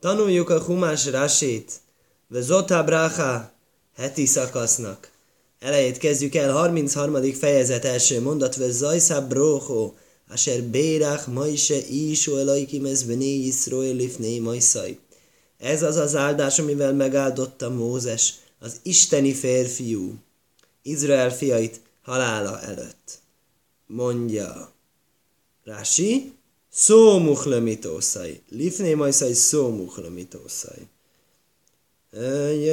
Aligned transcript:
Tanuljuk 0.00 0.50
a 0.50 0.62
Humás 0.62 1.06
Rasit, 1.06 1.72
Zotá 2.30 2.82
Bracha 2.82 3.52
heti 3.96 4.26
szakasznak. 4.26 5.10
Elejét 5.58 5.98
kezdjük 5.98 6.34
el, 6.34 6.52
33. 6.52 7.32
fejezet 7.32 7.84
első 7.84 8.20
mondat, 8.20 8.56
ve 8.56 8.70
zajszá 8.70 9.20
brocho, 9.20 9.92
asher 10.28 10.62
bérach 10.62 11.28
majse 11.28 11.76
iso 11.88 12.36
elaikim 12.36 12.84
ez 12.84 13.02
bené 13.02 13.34
Yisroel 13.34 13.94
lifné 13.94 14.38
majszaj. 14.38 14.98
Ez 15.58 15.82
az 15.82 15.96
az 15.96 16.16
áldás, 16.16 16.58
amivel 16.58 16.92
megáldotta 16.92 17.70
Mózes, 17.70 18.34
az 18.58 18.80
isteni 18.82 19.34
férfiú, 19.34 20.14
Izrael 20.82 21.30
fiait 21.30 21.80
halála 22.02 22.60
előtt. 22.60 23.18
Mondja 23.86 24.72
Rási, 25.64 26.37
szó 26.78 27.18
muhlemitószai. 27.18 28.40
Lifné 28.50 28.94
majszai 28.94 29.32
szó 29.32 29.68
muhlemitószai. 29.68 30.88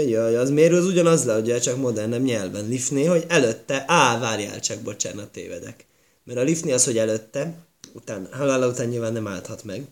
Jaj, 0.09 0.36
az 0.36 0.50
miért 0.50 0.73
az 0.73 0.86
ugyanaz 0.86 1.26
le, 1.26 1.38
ugye 1.38 1.59
csak 1.59 1.78
modernebb 1.78 2.23
nyelven. 2.23 2.68
Lifné, 2.68 3.05
hogy 3.05 3.26
előtte, 3.28 3.84
á, 3.88 4.20
várjál 4.20 4.59
csak, 4.59 4.80
bocsánat, 4.80 5.31
tévedek. 5.31 5.86
Mert 6.23 6.40
a 6.40 6.41
lifné 6.41 6.72
az, 6.72 6.86
hogy 6.86 6.98
előtte, 6.98 7.66
után, 7.94 8.28
halála 8.31 8.68
után 8.68 8.88
nyilván 8.88 9.14
nem 9.14 9.28
állhat 9.28 9.64
meg. 9.64 9.88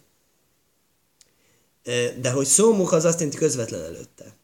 De 2.22 2.32
hogy 2.32 2.46
szómuk 2.46 2.92
az 2.92 3.06
azt 3.06 3.20
jelenti 3.20 3.38
közvetlen 3.38 3.82
előtte. 3.82 4.36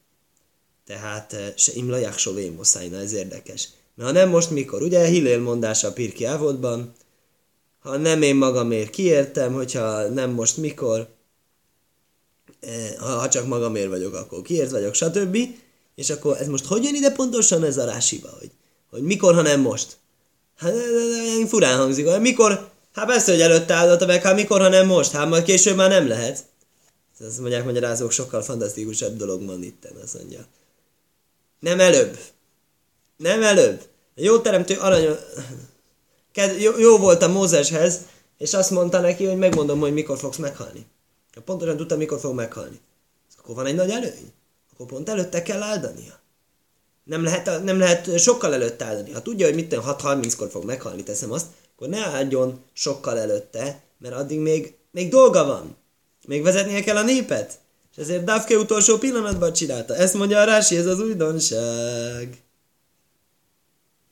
Tehát 0.85 1.53
se 1.55 1.71
imlaják 1.75 2.17
so 2.17 2.33
vémoszájna, 2.33 2.97
ez 2.97 3.13
érdekes. 3.13 3.69
Mert 3.95 4.09
ha 4.09 4.15
nem 4.15 4.29
most, 4.29 4.49
mikor? 4.49 4.81
Ugye 4.81 5.05
Hillél 5.05 5.39
mondása 5.39 5.87
a 5.87 5.93
Pirki 5.93 6.25
Ávodban, 6.25 6.93
ha 7.79 7.97
nem 7.97 8.21
én 8.21 8.35
magamért 8.35 8.89
kiértem, 8.89 9.53
hogyha 9.53 10.07
nem 10.07 10.29
most, 10.29 10.57
mikor, 10.57 11.07
ha, 12.99 13.05
ha 13.05 13.29
csak 13.29 13.47
magamért 13.47 13.89
vagyok, 13.89 14.13
akkor 14.13 14.41
kiért 14.41 14.71
vagyok, 14.71 14.93
stb. 14.93 15.37
És 15.95 16.09
akkor 16.09 16.37
ez 16.39 16.47
most 16.47 16.65
hogy 16.65 16.83
jön 16.83 16.95
ide 16.95 17.11
pontosan 17.11 17.63
ez 17.63 17.77
a 17.77 17.85
rásiba, 17.85 18.29
hogy, 18.39 18.51
hogy 18.89 19.01
mikor, 19.01 19.33
ha 19.33 19.41
nem 19.41 19.61
most? 19.61 19.97
Hát 20.57 20.73
furán 21.47 21.77
hangzik, 21.77 22.07
hogy 22.07 22.21
mikor, 22.21 22.69
hát 22.93 23.05
persze, 23.05 23.31
hogy 23.31 23.41
előtte 23.41 23.73
áldotta 23.73 24.05
meg, 24.05 24.21
hát 24.21 24.35
mikor, 24.35 24.61
ha 24.61 24.69
nem 24.69 24.87
most, 24.87 25.11
hát 25.11 25.29
majd 25.29 25.43
később 25.43 25.75
már 25.75 25.89
nem 25.89 26.07
lehet. 26.07 26.45
Ezt 27.19 27.39
mondják 27.39 27.65
magyarázók, 27.65 28.11
sokkal 28.11 28.41
fantasztikusabb 28.41 29.17
dolog 29.17 29.45
van 29.45 29.63
itt, 29.63 29.87
azt 30.03 30.13
mondja. 30.13 30.45
Nem 31.59 31.79
előbb. 31.79 32.17
Nem 33.17 33.43
előbb. 33.43 33.81
Jó 34.15 34.39
teremtő 34.39 34.75
arany... 34.75 35.07
Jó, 36.77 36.97
volt 36.97 37.21
a 37.21 37.27
Mózeshez, 37.27 37.99
és 38.37 38.53
azt 38.53 38.71
mondta 38.71 38.99
neki, 38.99 39.25
hogy 39.25 39.37
megmondom, 39.37 39.79
hogy 39.79 39.93
mikor 39.93 40.17
fogsz 40.17 40.37
meghalni. 40.37 40.85
Pontosan 41.45 41.77
tudta, 41.77 41.97
mikor 41.97 42.19
fog 42.19 42.33
meghalni. 42.33 42.79
Akkor 43.39 43.55
van 43.55 43.65
egy 43.65 43.75
nagy 43.75 43.89
előny. 43.89 44.33
Akkor 44.73 44.85
pont 44.85 45.09
előtte 45.09 45.41
kell 45.41 45.61
áldania. 45.61 46.19
Nem 47.03 47.23
lehet, 47.23 47.63
nem 47.63 47.79
lehet 47.79 48.19
sokkal 48.19 48.53
előtte 48.53 48.85
áldani. 48.85 49.11
Ha 49.11 49.21
tudja, 49.21 49.45
hogy 49.45 49.55
mit 49.55 49.73
6.30-kor 49.75 50.49
fog 50.49 50.65
meghalni, 50.65 51.03
teszem 51.03 51.31
azt, 51.31 51.45
akkor 51.75 51.87
ne 51.87 52.05
áldjon 52.05 52.63
sokkal 52.73 53.19
előtte, 53.19 53.81
mert 53.97 54.15
addig 54.15 54.39
még, 54.39 54.75
még 54.91 55.09
dolga 55.09 55.45
van. 55.45 55.75
Még 56.27 56.43
vezetnie 56.43 56.83
kell 56.83 56.97
a 56.97 57.03
népet. 57.03 57.59
És 57.91 57.97
ezért 57.97 58.23
Davke 58.23 58.57
utolsó 58.57 58.97
pillanatban 58.97 59.53
csinálta. 59.53 59.95
Ezt 59.95 60.13
mondja 60.13 60.39
a 60.39 60.43
Rási, 60.43 60.77
ez 60.77 60.85
az 60.85 60.99
újdonság. 60.99 62.37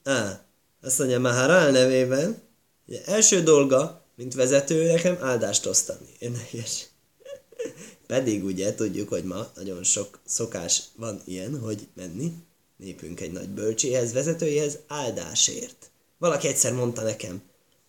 Á, 0.04 0.47
azt 0.82 1.00
mondja 1.00 1.20
Maharál 1.20 1.72
nevében, 1.72 2.42
hogy 2.86 3.02
első 3.06 3.44
dolga, 3.44 4.06
mint 4.16 4.34
vezető, 4.34 4.92
nekem 4.92 5.18
áldást 5.22 5.66
osztani. 5.66 6.08
Érdekes. 6.20 6.88
Pedig 8.08 8.44
ugye 8.44 8.76
tudjuk, 8.76 9.10
hogy 9.10 9.24
ma 9.24 9.52
nagyon 9.56 9.84
sok 9.84 10.20
szokás 10.26 10.84
van 10.96 11.22
ilyen, 11.26 11.60
hogy 11.60 11.88
menni 11.94 12.34
népünk 12.78 13.20
egy 13.20 13.32
nagy 13.32 13.50
bölcséhez, 13.50 14.14
vezetőjéhez 14.14 14.78
áldásért. 14.88 15.90
Valaki 16.18 16.48
egyszer 16.48 16.74
mondta 16.74 17.02
nekem, 17.02 17.42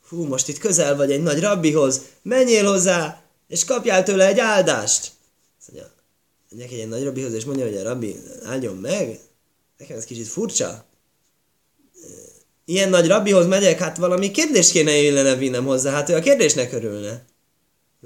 hú, 0.09 0.25
most 0.25 0.49
itt 0.49 0.59
közel 0.59 0.97
vagy 0.97 1.13
egy 1.13 1.23
nagy 1.23 1.41
rabbihoz, 1.41 2.01
menjél 2.23 2.65
hozzá, 2.65 3.23
és 3.49 3.65
kapjál 3.65 4.03
tőle 4.03 4.27
egy 4.27 4.39
áldást. 4.39 5.13
Azt 5.59 5.73
mondja, 5.73 5.93
menjek 6.51 6.73
egy 6.73 6.89
nagy 6.89 7.05
rabbihoz, 7.05 7.33
és 7.33 7.45
mondja, 7.45 7.65
hogy 7.65 7.77
a 7.77 7.83
rabbi 7.83 8.17
áldjon 8.45 8.77
meg. 8.77 9.21
Nekem 9.79 9.97
ez 9.97 10.05
kicsit 10.05 10.27
furcsa. 10.27 10.85
Ilyen 12.69 12.89
nagy 12.89 13.07
rabbihoz 13.07 13.47
megyek, 13.47 13.79
hát 13.79 13.97
valami 13.97 14.31
kérdést 14.31 14.71
kéne 14.71 14.97
illene 14.97 15.35
vinnem 15.35 15.65
hozzá, 15.65 15.91
hát 15.91 16.09
ő 16.09 16.15
a 16.15 16.21
kérdésnek 16.21 16.73
örülne. 16.73 17.23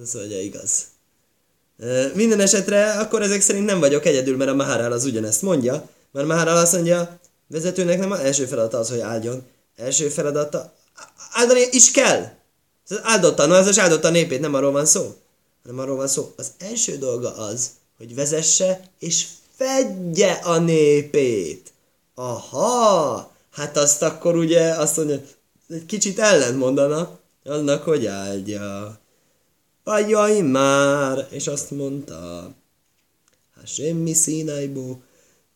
Azt 0.03 0.15
mondja, 0.15 0.41
igaz. 0.41 0.85
Minden 2.15 2.41
esetre 2.41 2.93
akkor 2.93 3.23
ezek 3.23 3.41
szerint 3.41 3.65
nem 3.65 3.81
vagyok 3.81 4.05
egyedül, 4.05 4.37
mert 4.37 4.51
a 4.51 4.55
Maharál 4.55 4.93
az 4.93 5.05
ugyanezt 5.05 5.43
mondja, 5.43 5.89
mert 6.13 6.27
Maharál 6.27 6.57
azt 6.57 6.73
mondja, 6.73 7.19
vezetőnek 7.47 7.99
nem 7.99 8.11
az 8.11 8.19
első 8.19 8.45
feladata 8.47 8.79
az, 8.79 8.89
hogy 8.89 9.01
áldjon. 9.01 9.43
Első 9.77 10.09
feladata, 10.09 10.73
áldani 11.33 11.65
is 11.71 11.91
kell. 11.91 12.33
Áldotta, 13.03 13.47
no, 13.47 13.55
ez 13.55 13.67
az 13.67 13.79
áldotta 13.79 14.09
a 14.09 14.11
népét, 14.11 14.41
nem 14.41 14.55
arról 14.55 14.73
van 14.73 14.87
szó. 14.87 15.15
Nem 15.63 15.79
arról 15.79 15.97
van 15.97 16.09
szó. 16.09 16.33
Az 16.37 16.51
első 16.59 16.99
dolga 16.99 17.37
az, 17.37 17.71
hogy 17.97 18.15
vezesse 18.15 18.81
és 18.99 19.27
fedje 19.57 20.33
a 20.33 20.59
népét. 20.59 21.73
Aha, 22.15 23.32
hát 23.53 23.77
azt 23.77 24.03
akkor 24.03 24.37
ugye 24.37 24.71
azt 24.71 24.97
mondja, 24.97 25.21
egy 25.69 25.87
kicsit 25.87 26.19
ellent 26.19 26.59
mondana 26.59 27.19
annak, 27.45 27.83
hogy 27.83 28.07
áldja. 28.07 28.99
Ajaj 29.85 30.41
már! 30.41 31.27
És 31.31 31.47
azt 31.47 31.71
mondta, 31.71 32.51
Hashem 33.61 33.97
mi 33.97 34.13
színajból, 34.13 35.03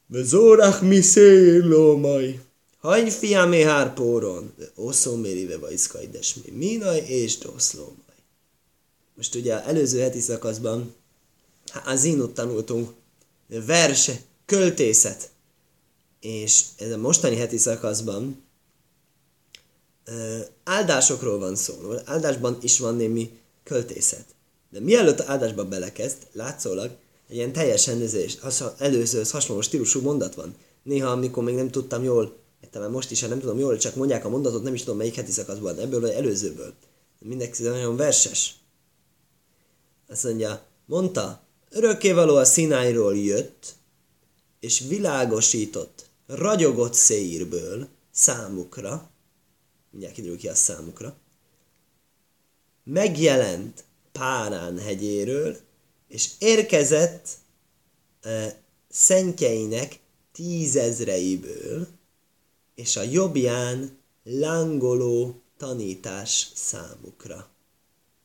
Vezorach 0.06 0.82
mi 0.82 1.00
szélomaj. 1.00 2.40
Hagy 2.78 3.12
fiam 3.12 3.52
hárpóron, 3.52 4.54
oszó 4.74 5.16
mérive 5.16 5.58
vajszkajdes 5.58 6.34
mi 6.34 6.50
minaj 6.50 6.98
és 6.98 7.38
doszlómaj. 7.38 7.94
Most 9.14 9.34
ugye 9.34 9.64
előző 9.64 10.00
heti 10.00 10.20
szakaszban 10.20 10.94
az 11.84 12.04
inut 12.04 12.34
tanultunk 12.34 12.90
verse, 13.46 14.20
költészet. 14.44 15.30
És 16.26 16.64
ez 16.76 16.92
a 16.92 16.96
mostani 16.96 17.36
heti 17.36 17.56
szakaszban 17.56 18.42
áldásokról 20.64 21.38
van 21.38 21.56
szó. 21.56 21.74
Áldásban 22.04 22.58
is 22.60 22.78
van 22.78 22.96
némi 22.96 23.30
költészet. 23.64 24.24
De 24.70 24.80
mielőtt 24.80 25.20
áldásba 25.20 25.64
belekezd, 25.64 26.16
látszólag 26.32 26.90
egy 27.28 27.36
ilyen 27.36 27.52
teljesen 27.52 28.08
előzőhöz 28.78 29.30
hasonló 29.30 29.60
stílusú 29.60 30.00
mondat 30.00 30.34
van. 30.34 30.54
Néha, 30.82 31.10
amikor 31.10 31.44
még 31.44 31.54
nem 31.54 31.70
tudtam 31.70 32.04
jól, 32.04 32.36
talán 32.70 32.90
most 32.90 33.10
is, 33.10 33.20
ha 33.20 33.28
nem 33.28 33.40
tudom 33.40 33.58
jól, 33.58 33.76
csak 33.76 33.94
mondják 33.94 34.24
a 34.24 34.28
mondatot, 34.28 34.62
nem 34.62 34.74
is 34.74 34.80
tudom 34.80 34.96
melyik 34.96 35.14
heti 35.14 35.32
szakaszban, 35.32 35.78
ebből 35.78 36.00
vagy 36.00 36.10
előzőből. 36.10 36.72
Mindenki 37.18 37.62
nagyon 37.62 37.96
verses. 37.96 38.54
Azt 40.08 40.24
mondja, 40.24 40.66
mondta, 40.86 41.40
örökkévaló 41.70 42.36
a 42.36 42.44
színáiról 42.44 43.16
jött, 43.16 43.74
és 44.60 44.82
világosított, 44.88 46.05
ragyogott 46.26 46.94
széirből 46.94 47.88
számukra, 48.10 49.10
mindjárt 49.90 50.14
kiderül 50.14 50.36
ki 50.36 50.48
a 50.48 50.54
számukra, 50.54 51.16
megjelent 52.84 53.84
Párán 54.12 54.78
hegyéről, 54.78 55.56
és 56.08 56.30
érkezett 56.38 57.28
e, 58.20 58.62
szentjeinek 58.88 60.00
tízezreiből, 60.32 61.86
és 62.74 62.96
a 62.96 63.02
jobbján 63.02 63.98
lángoló 64.22 65.42
tanítás 65.56 66.50
számukra. 66.54 67.48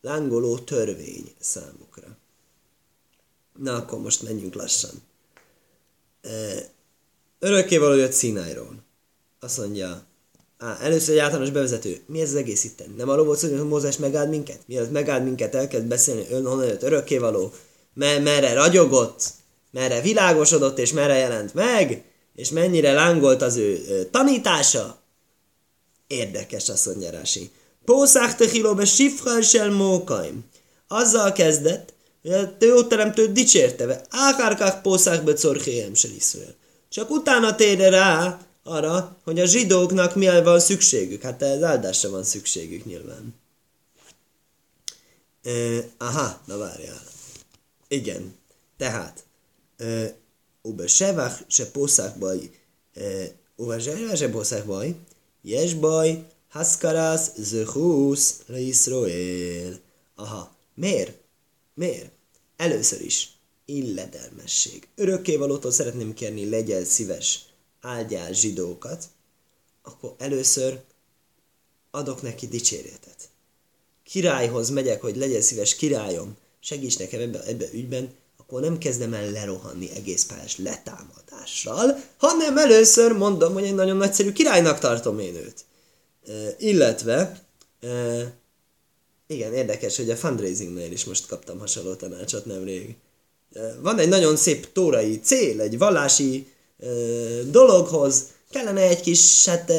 Lángoló 0.01 0.57
törvény 0.57 1.33
számukra. 1.39 2.18
Na, 3.57 3.75
akkor 3.75 4.00
most 4.00 4.22
menjünk 4.22 4.54
lassan. 4.54 5.01
Örökkévaló 7.44 7.96
jött 7.96 8.12
Színájról. 8.12 8.76
Azt 9.40 9.58
mondja, 9.58 10.04
Á, 10.58 10.78
először 10.82 11.14
egy 11.14 11.20
általános 11.20 11.50
bevezető. 11.50 12.02
Mi 12.06 12.22
ez 12.22 12.30
az 12.30 12.36
egész 12.36 12.64
itten? 12.64 12.94
Nem 12.98 13.10
arról 13.10 13.26
volt 13.26 13.40
szó, 13.40 13.50
hogy 13.50 13.68
Mózes 13.68 13.98
megáld 13.98 14.30
minket? 14.30 14.60
Mielőtt 14.66 14.92
megáld 14.92 15.24
minket, 15.24 15.56
elkezd 15.56 15.86
beszélni, 15.86 16.26
ön 16.30 16.46
honnan 16.46 16.66
jött 16.66 16.84
örökkévaló, 16.84 17.54
mer- 17.94 18.24
merre 18.24 18.54
ragyogott, 18.54 19.24
merre 19.72 20.02
világosodott, 20.02 20.80
és 20.80 20.92
merre 20.92 21.18
jelent 21.18 21.54
meg, 21.54 22.04
és 22.36 22.50
mennyire 22.50 22.92
lángolt 22.92 23.42
az 23.42 23.56
ő, 23.56 23.86
ő 23.90 24.06
tanítása. 24.12 25.02
Érdekes, 26.08 26.70
azt 26.70 26.86
mondja 26.86 27.10
Rási. 27.10 27.52
Pószák 27.86 28.36
tehilóbe 28.36 28.86
sifrál 28.86 29.70
mókaim. 29.72 30.46
Azzal 30.88 31.32
kezdett, 31.32 31.94
hogy 32.22 32.32
a 32.32 32.56
jó 32.60 32.84
teremtő 32.84 33.32
dicsérte, 33.32 34.02
ákárkák 34.10 34.82
pószák 34.82 35.24
be 35.24 35.34
corchéjem 35.34 35.94
Csak 36.92 37.10
utána 37.10 37.56
térde 37.56 37.90
rá, 37.90 38.40
arra, 38.64 39.18
hogy 39.24 39.40
a 39.40 39.46
zsidóknak 39.46 40.16
mi 40.16 40.42
van 40.44 40.60
szükségük. 40.60 41.22
Hát 41.22 41.42
ez 41.42 41.64
áldásra 41.64 42.10
van 42.10 42.24
szükségük 42.24 42.86
nyilván. 42.86 43.36
E, 45.44 45.52
aha, 45.98 46.42
na 46.46 46.58
várjál. 46.58 47.02
Igen. 47.88 48.36
Tehát, 48.78 49.26
Ube 50.62 50.88
Sevach 50.88 51.42
se 51.48 51.72
poszák 51.72 52.18
baj, 52.18 52.50
Ube 53.56 53.80
Sevach 53.80 54.16
se 54.16 54.30
poszák 54.30 54.66
baj, 54.66 54.96
Jes 55.42 55.74
baj, 55.74 56.26
Haskarász 56.50 57.32
zöhusz 57.36 58.42
le 58.46 58.60
Israel. 58.60 59.80
Aha, 60.16 60.56
miért? 60.74 61.18
Miért? 61.74 62.12
Először 62.58 63.02
is, 63.02 63.30
illedelmesség. 63.75 64.88
Örökkévalótól 64.95 65.71
szeretném 65.71 66.13
kérni, 66.13 66.50
legyen 66.50 66.85
szíves, 66.85 67.39
áldjál 67.81 68.33
zsidókat, 68.33 69.06
akkor 69.83 70.15
először 70.18 70.79
adok 71.91 72.21
neki 72.21 72.47
dicséretet. 72.47 73.29
Királyhoz 74.03 74.69
megyek, 74.69 75.01
hogy 75.01 75.15
legyen 75.15 75.41
szíves 75.41 75.75
királyom, 75.75 76.38
segíts 76.59 76.97
nekem 76.97 77.21
ebbe, 77.21 77.44
ebbe 77.44 77.65
ügyben, 77.73 78.13
akkor 78.38 78.62
nem 78.62 78.77
kezdem 78.77 79.13
el 79.13 79.31
lerohanni 79.31 79.89
egész 79.95 80.25
pályás 80.25 80.57
letámadással, 80.57 82.03
hanem 82.18 82.57
először 82.57 83.12
mondom, 83.12 83.53
hogy 83.53 83.63
egy 83.63 83.75
nagyon 83.75 83.97
nagyszerű 83.97 84.31
királynak 84.31 84.79
tartom 84.79 85.19
én 85.19 85.35
őt. 85.35 85.65
E, 86.27 86.56
illetve, 86.59 87.41
e, 87.79 88.33
igen, 89.27 89.53
érdekes, 89.53 89.97
hogy 89.97 90.09
a 90.09 90.15
fundraisingnél 90.15 90.91
is 90.91 91.06
most 91.06 91.27
kaptam 91.27 91.59
hasonló 91.59 91.94
tanácsot 91.94 92.45
nemrég. 92.45 92.95
Van 93.81 94.00
egy 94.00 94.09
nagyon 94.09 94.36
szép 94.36 94.71
tórai 94.71 95.19
cél, 95.19 95.62
egy 95.62 95.77
vallási 95.77 96.48
dologhoz, 97.45 98.24
kellene 98.51 98.81
egy 98.81 99.01
kis 99.01 99.45
hát, 99.45 99.71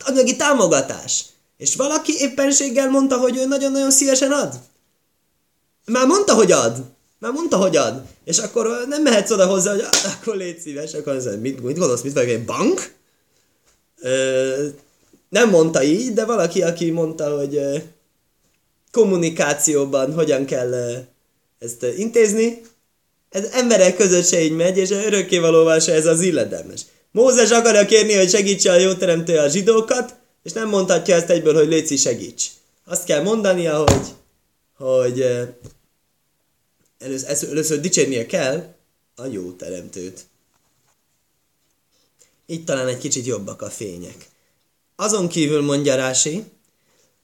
anyagi 0.00 0.36
támogatás. 0.36 1.24
És 1.56 1.76
valaki 1.76 2.12
éppenséggel 2.18 2.90
mondta, 2.90 3.16
hogy 3.18 3.36
ő 3.36 3.46
nagyon-nagyon 3.46 3.90
szívesen 3.90 4.32
ad. 4.32 4.54
Már 5.84 6.06
mondta, 6.06 6.34
hogy 6.34 6.52
ad. 6.52 6.84
Már 7.18 7.32
mondta, 7.32 7.56
hogy 7.56 7.76
ad. 7.76 8.02
És 8.24 8.38
akkor 8.38 8.84
nem 8.88 9.02
mehetsz 9.02 9.30
oda 9.30 9.46
hozzá, 9.46 9.70
hogy 9.70 9.84
akkor 10.20 10.36
légy 10.36 10.58
szíves, 10.58 10.94
akkor 10.94 11.12
az, 11.12 11.28
mit, 11.40 11.62
mit 11.62 11.78
gondolsz, 11.78 12.02
mit 12.02 12.12
vagyok, 12.12 12.30
egy 12.30 12.44
bank? 12.44 12.94
Ö, 14.00 14.66
nem 15.28 15.50
mondta 15.50 15.82
így, 15.82 16.12
de 16.12 16.24
valaki, 16.24 16.62
aki 16.62 16.90
mondta, 16.90 17.36
hogy 17.36 17.56
ö, 17.56 17.76
kommunikációban 18.90 20.14
hogyan 20.14 20.44
kell 20.44 20.70
ö, 20.70 20.96
ezt 21.58 21.82
ö, 21.82 21.88
intézni, 21.88 22.62
ez 23.36 23.48
emberek 23.52 23.96
között 23.96 24.26
se 24.26 24.40
így 24.40 24.52
megy, 24.52 24.76
és 24.76 24.90
örökkévalóval 24.90 25.80
se 25.80 25.92
ez 25.92 26.06
az 26.06 26.20
illedemes. 26.20 26.80
Mózes 27.10 27.50
akarja 27.50 27.84
kérni, 27.84 28.14
hogy 28.14 28.30
segítse 28.30 28.72
a 28.72 28.78
jó 28.78 28.94
teremtő 28.94 29.38
a 29.38 29.48
zsidókat, 29.48 30.14
és 30.42 30.52
nem 30.52 30.68
mondhatja 30.68 31.14
ezt 31.14 31.30
egyből, 31.30 31.54
hogy 31.54 31.68
Léci 31.68 31.96
segíts. 31.96 32.46
Azt 32.84 33.04
kell 33.04 33.22
mondania, 33.22 33.78
hogy, 33.78 34.06
hogy 34.76 35.24
először, 36.98 37.48
először 37.48 37.80
dicsérnie 37.80 38.26
kell 38.26 38.74
a 39.14 39.26
jó 39.26 39.52
teremtőt. 39.52 40.26
Így 42.46 42.64
talán 42.64 42.88
egy 42.88 42.98
kicsit 42.98 43.26
jobbak 43.26 43.62
a 43.62 43.70
fények. 43.70 44.28
Azon 44.96 45.28
kívül 45.28 45.62
mondja 45.62 45.94
Rási, 45.94 46.44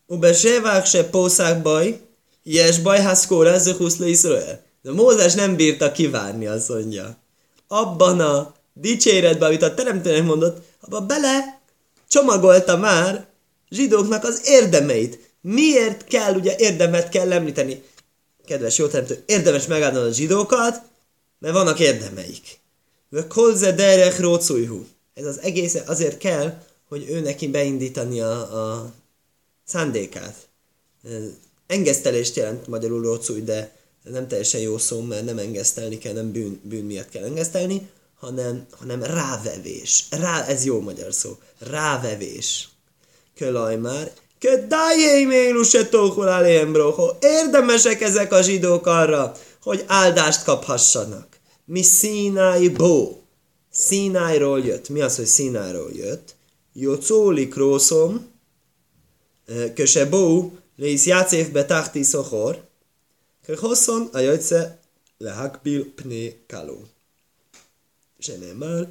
Ube 0.07 0.33
sevák 0.33 0.87
se 0.87 1.05
pószák 1.05 1.63
baj, 1.63 2.01
ilyes 2.43 2.79
baj 2.79 3.01
haszkóra 3.01 3.59
zehusz 3.59 3.97
le 3.97 4.09
Iszrael. 4.09 4.71
De 4.83 4.93
Mózes 4.93 5.35
nem 5.35 5.57
bírta 5.57 5.93
kivárni, 5.93 6.47
azt 6.47 6.69
mondja. 6.69 7.17
Abban 7.69 8.21
a 8.21 8.55
dicséretben, 8.73 9.49
amit 9.49 9.63
a 9.63 9.75
teremtőnek 9.75 10.25
mondott, 10.25 10.65
abba 10.81 11.01
bele 11.01 11.61
csomagolta 12.09 12.77
már 12.77 13.27
zsidóknak 13.71 14.25
az 14.25 14.41
érdemeit. 14.45 15.31
Miért 15.41 16.05
kell, 16.05 16.35
ugye 16.35 16.55
érdemet 16.59 17.09
kell 17.09 17.33
említeni? 17.33 17.83
Kedves 18.45 18.79
jó 18.79 18.87
teremtő, 18.87 19.23
érdemes 19.27 19.67
megállni 19.67 19.99
a 19.99 20.13
zsidókat, 20.13 20.83
mert 21.39 21.55
vannak 21.55 21.79
érdemeik. 21.81 22.61
Kolze 23.29 23.73
derech 23.73 24.21
rócújhú. 24.21 24.87
Ez 25.15 25.25
az 25.25 25.41
egész 25.41 25.75
azért 25.87 26.19
kell, 26.19 26.63
hogy 26.89 27.07
ő 27.09 27.21
neki 27.21 27.49
beindítani 27.49 28.21
a, 28.21 28.33
a 28.33 28.93
szándékát. 29.65 30.35
Engesztelést 31.67 32.37
jelent 32.37 32.67
magyarul 32.67 33.03
rócúj, 33.03 33.41
de 33.41 33.77
nem 34.03 34.29
teljesen 34.29 34.61
jó 34.61 34.79
szó, 34.79 35.01
mert 35.01 35.25
nem 35.25 35.39
engesztelni 35.39 35.99
kell, 35.99 36.13
nem 36.13 36.33
bűn, 36.33 36.61
bűn 36.65 36.85
miatt 36.85 37.09
kell 37.09 37.25
engesztelni, 37.25 37.91
hanem, 38.19 38.67
hanem 38.71 39.03
rávevés. 39.03 40.05
Rá, 40.11 40.45
ez 40.45 40.65
jó 40.65 40.81
magyar 40.81 41.13
szó. 41.13 41.39
Rávevés. 41.59 42.69
Kölaj 43.37 43.77
már. 43.77 44.11
Ködájéim 44.39 45.31
éluse 45.31 45.89
tókol 45.89 46.47
Érdemesek 47.21 48.01
ezek 48.01 48.33
a 48.33 48.43
zsidók 48.43 48.87
arra, 48.87 49.37
hogy 49.63 49.85
áldást 49.87 50.45
kaphassanak. 50.45 51.27
Mi 51.65 51.83
színái 51.83 52.69
bó. 52.69 53.23
Színájról 53.71 54.61
jött. 54.61 54.89
Mi 54.89 55.01
az, 55.01 55.17
hogy 55.17 55.27
színájról 55.27 55.91
jött? 55.93 56.35
Jocóli 56.73 57.49
krószom, 57.49 58.31
köse 59.75 60.07
bó, 60.07 60.53
lész 60.77 61.07
játszévbe 61.07 61.65
tahti 61.65 62.03
szohor, 62.03 62.71
köhosszon 63.46 64.10
a 64.12 64.20
jöjtsze 64.20 64.80
lehakbil 65.18 65.94
pné 65.96 66.36
kaló. 66.48 66.80
שנאמר, 68.20 68.84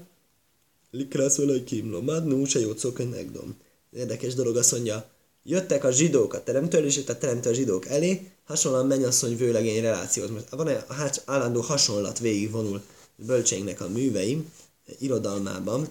לקראת 0.92 1.40
אלוהיקים, 1.40 1.90
לומדנו 1.90 2.46
שיוצאו 2.46 2.94
כנגדom. 2.94 3.52
Érdekes 3.92 4.34
dolog 4.34 4.56
azt 4.56 4.72
mondja, 4.72 5.10
jöttek 5.42 5.84
a 5.84 5.90
zsidók 5.90 6.34
a 6.34 6.42
teremtől, 6.42 6.84
és 6.84 6.96
itt 6.96 7.08
a 7.08 7.18
teremtő 7.18 7.50
a 7.50 7.52
zsidók 7.52 7.86
elé, 7.86 8.30
hasonlóan 8.44 8.86
mennyasszony 8.86 9.36
vőlegény 9.36 9.80
relációhoz. 9.80 10.30
Most 10.30 10.50
van 10.50 10.68
egy 10.68 10.82
állandó 11.24 11.60
hasonlat 11.60 12.18
végigvonul 12.18 12.82
bölcseinknek 13.16 13.80
a 13.80 13.88
műveim, 13.88 14.52
irodalmában. 14.98 15.88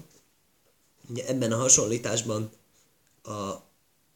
Ugye 1.09 1.27
ebben 1.27 1.51
a 1.51 1.57
hasonlításban 1.57 2.51
a 3.23 3.53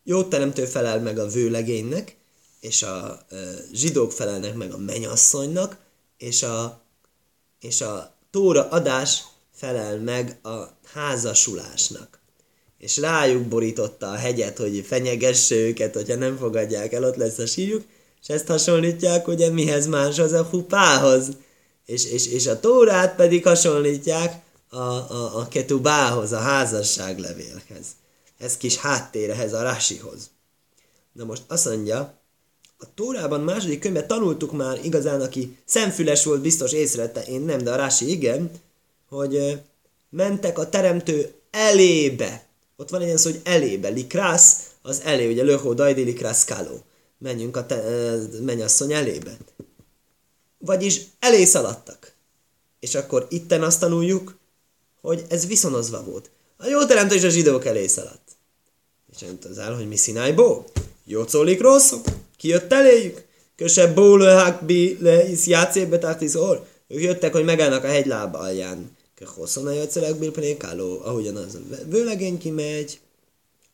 jó 0.03 0.23
teremtő 0.23 0.65
felel 0.65 0.99
meg 0.99 1.17
a 1.17 1.27
vőlegénynek, 1.27 2.15
és 2.64 2.82
a 2.82 3.26
zsidók 3.72 4.12
felelnek 4.12 4.54
meg 4.54 4.72
a 4.72 4.78
mennyasszonynak, 4.78 5.76
és 6.18 6.42
a, 6.42 6.80
és 7.60 7.80
a 7.80 8.14
tóra 8.30 8.68
adás 8.68 9.22
felel 9.54 9.98
meg 9.98 10.38
a 10.42 10.56
házasulásnak. 10.92 12.18
És 12.78 12.96
rájuk 12.96 13.42
borította 13.42 14.10
a 14.10 14.14
hegyet, 14.14 14.58
hogy 14.58 14.84
fenyegesse 14.86 15.54
őket, 15.54 15.94
hogyha 15.94 16.14
nem 16.14 16.36
fogadják 16.36 16.92
el, 16.92 17.04
ott 17.04 17.16
lesz 17.16 17.38
a 17.38 17.46
sírjuk, 17.46 17.84
és 18.22 18.28
ezt 18.28 18.46
hasonlítják 18.46 19.28
ugye 19.28 19.50
mihez 19.50 19.86
máshoz, 19.86 20.32
a 20.32 20.42
hupához. 20.42 21.28
És, 21.86 22.04
és, 22.04 22.26
és 22.26 22.46
a 22.46 22.60
tórát 22.60 23.16
pedig 23.16 23.44
hasonlítják 23.44 24.42
a, 24.68 24.76
a, 24.78 25.38
a 25.38 25.48
ketubához, 25.48 26.32
a 26.32 26.38
házasságlevélhez. 26.38 27.86
Ez 28.38 28.56
kis 28.56 28.76
háttérehez, 28.76 29.52
a 29.52 29.62
rásihoz. 29.62 30.30
Na 31.12 31.24
most 31.24 31.42
azt 31.46 31.64
mondja, 31.64 32.22
a 32.84 32.94
Tórában 32.94 33.40
második 33.40 33.80
könyvben 33.80 34.06
tanultuk 34.06 34.52
már 34.52 34.78
igazán, 34.82 35.20
aki 35.20 35.56
szemfüles 35.64 36.24
volt, 36.24 36.40
biztos 36.40 36.72
észrevette, 36.72 37.22
én 37.22 37.40
nem, 37.40 37.58
de 37.58 37.72
a 37.72 37.76
Rási 37.76 38.10
igen, 38.10 38.50
hogy 39.08 39.60
mentek 40.10 40.58
a 40.58 40.68
teremtő 40.68 41.34
elébe. 41.50 42.46
Ott 42.76 42.90
van 42.90 43.00
egy 43.00 43.06
ilyen 43.06 43.18
szó, 43.18 43.30
hogy 43.30 43.40
elébe. 43.44 43.88
Likrász, 43.88 44.56
az 44.82 45.00
elé, 45.04 45.30
ugye 45.30 45.42
löhó, 45.42 45.72
dajdi, 45.72 46.02
likrász, 46.02 46.44
káló. 46.44 46.82
Menjünk 47.18 47.56
a 47.56 47.66
te, 47.66 47.82
mennyasszony 48.40 48.92
elébe. 48.92 49.36
Vagyis 50.58 51.00
elé 51.18 51.44
szaladtak. 51.44 52.12
És 52.80 52.94
akkor 52.94 53.26
itten 53.30 53.62
azt 53.62 53.80
tanuljuk, 53.80 54.36
hogy 55.00 55.24
ez 55.28 55.46
viszonozva 55.46 56.04
volt. 56.04 56.30
A 56.56 56.66
jó 56.66 56.84
teremtő 56.84 57.14
és 57.14 57.24
a 57.24 57.28
zsidók 57.28 57.64
elé 57.64 57.86
szaladt. 57.86 58.30
És 59.12 59.26
az 59.50 59.58
áll, 59.58 59.74
hogy 59.74 59.88
mi 59.88 59.96
színájból? 59.96 60.64
Jó 61.04 61.26
szólik 61.26 61.60
rosszul 62.44 62.48
ki 62.48 62.48
jött 62.48 62.72
eléjük? 62.72 63.24
Köse 63.56 63.92
bólőhák 63.92 64.64
bi 64.64 64.96
le 65.00 65.28
is 65.28 65.46
játszébe 65.46 65.98
tátisz 65.98 66.34
or. 66.34 66.66
Ők 66.88 67.02
jöttek, 67.02 67.32
hogy 67.32 67.44
megállnak 67.44 67.84
a 67.84 67.88
hegylába 67.88 68.38
alján. 68.38 68.96
Ke 69.14 69.26
hosszon 69.26 69.66
a 69.66 69.70
jötszerek 69.70 70.16
bilpenékáló. 70.16 71.00
Ahogyan 71.04 71.36
az 71.36 71.54
a 71.54 71.88
vőlegény 71.88 72.38
kimegy, 72.38 73.00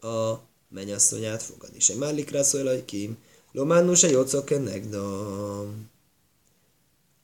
a 0.00 0.34
mennyasszonyát 0.68 1.42
fogad. 1.42 1.70
És 1.76 1.88
egy 1.88 1.98
mállik 1.98 2.30
rászól, 2.30 2.84
ki. 2.84 3.16
Lománnu 3.52 3.94
se 3.94 4.08
jócok 4.08 4.50
negdom. 4.64 5.88